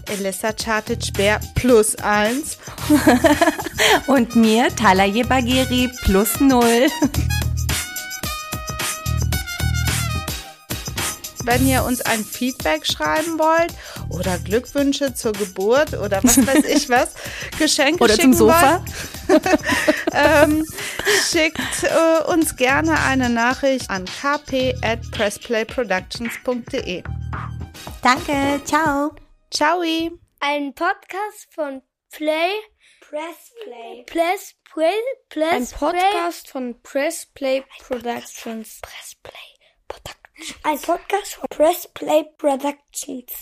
Elissa 0.07 0.53
Chartic 0.53 1.13
Bär 1.13 1.41
plus 1.55 1.95
eins. 1.97 2.59
Und 4.09 4.35
mir, 4.35 4.75
Talaye 4.75 5.23
Bagheri 5.23 5.91
plus 6.03 6.41
null. 6.41 6.89
Wenn 11.47 11.67
ihr 11.67 11.85
uns 11.85 12.01
ein 12.01 12.25
Feedback 12.25 12.87
schreiben 12.87 13.39
wollt 13.39 13.75
oder 14.09 14.39
Glückwünsche 14.39 15.15
zur 15.15 15.33
Geburt 15.33 15.95
oder 15.95 16.23
was 16.23 16.39
weiß 16.47 16.65
ich 16.65 16.89
was, 16.89 17.15
Geschenke 17.59 18.05
oder 18.05 18.15
schicken 18.15 18.33
zum 18.35 18.49
Sofa. 18.49 18.85
ähm, 20.13 20.67
schickt 21.31 21.61
äh, 21.83 22.23
uns 22.33 22.57
gerne 22.57 22.99
eine 23.01 23.29
Nachricht 23.29 23.91
an 23.91 24.05
kp 24.05 24.75
at 24.83 25.01
pressplayproductions.de. 25.13 27.03
Danke, 28.03 28.61
ciao. 28.65 29.13
Ciao. 29.51 29.83
Ein 30.41 30.75
Podcast 30.75 31.49
von 31.55 31.83
Play 32.11 32.51
Press 33.11 33.53
Play. 33.65 34.05
Press 34.07 34.55
Play. 34.73 34.95
Press 35.29 35.73
Ein 35.73 35.79
Podcast 35.79 36.49
von 36.49 36.81
Press 36.83 37.27
Play 37.27 37.65
Productions. 37.81 38.81
Press 38.81 39.17
Play 39.23 39.33
Productions. 39.89 40.20
Ein 40.63 40.79
Podcast 40.81 41.35
von 41.35 41.47
Press 41.51 41.89
Play 41.93 42.25
Productions. 42.39 43.33